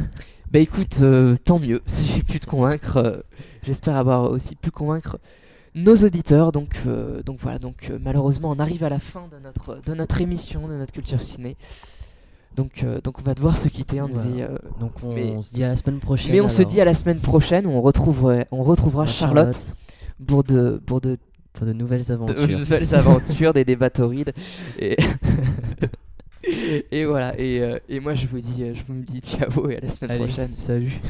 Bah 0.51 0.59
écoute, 0.59 1.01
tant 1.43 1.59
mieux. 1.59 1.82
Si 1.88 2.05
j'ai 2.16 2.22
pu 2.24 2.39
te 2.39 2.45
convaincre, 2.45 3.26
j'espère 3.63 3.95
avoir 3.97 4.30
aussi 4.30 4.55
pu 4.55 4.70
convaincre 4.72 5.18
nos 5.74 5.95
auditeurs. 5.97 6.51
Donc, 6.51 6.78
donc 7.26 7.39
voilà. 7.39 7.57
Donc 7.59 7.91
malheureusement, 8.01 8.51
on 8.51 8.59
arrive 8.59 8.84
à 8.84 8.89
la 8.89 8.99
fin 8.99 9.28
de 9.28 9.38
notre 9.39 9.82
de 9.84 9.93
notre 9.95 10.22
émission, 10.22 10.68
de 10.68 10.76
notre 10.76 10.93
culture 10.93 11.22
ciné. 11.22 11.57
Donc 12.56 12.84
euh, 12.84 13.01
donc 13.01 13.20
on 13.20 13.22
va 13.22 13.34
devoir 13.34 13.58
se 13.58 13.68
quitter. 13.68 14.01
On 14.01 14.08
Voilà. 14.08 14.30
dit, 14.30 14.41
euh, 14.41 14.58
Donc 14.80 14.91
on, 15.03 15.14
Mais- 15.14 15.32
on 15.36 15.41
se 15.43 15.53
dit 15.53 15.64
à 15.64 15.68
la 15.68 15.76
semaine 15.76 15.99
prochaine. 15.99 16.32
mais 16.32 16.41
on 16.41 16.49
se 16.49 16.62
dit 16.62 16.80
à 16.82 16.86
la 16.86 16.93
semaine 16.93 17.20
prochaine 17.20 17.66
où 17.66 17.70
on 17.72 17.82
retrouve 17.82 18.34
on 18.51 18.64
retrouvera 18.64 19.06
Charlotte, 19.06 19.76
pour 20.26 20.43
de 20.43 20.82
pour 20.86 21.01
de, 21.01 21.18
pour 21.53 21.66
de 21.68 21.74
nouvelles 21.74 22.06
de 22.06 22.12
aventures. 22.14 22.47
nouvelles 22.60 22.95
aventures, 23.01 23.53
des 23.53 23.66
débats 23.66 23.89
torrides. 23.89 24.34
Et 24.80 24.95
et 26.91 27.06
voilà. 27.06 27.38
Et, 27.39 27.60
euh, 27.62 27.80
et 27.89 27.99
moi 27.99 28.14
je 28.16 28.28
vous 28.28 28.39
dis 28.39 28.64
je 28.74 28.84
vous 28.88 29.01
dis 29.01 29.20
ciao 29.22 29.70
et 29.70 29.78
à 29.78 29.80
la 29.82 29.89
semaine 29.89 30.12
Allez, 30.12 30.26
prochaine. 30.26 30.49
salut. 30.56 31.01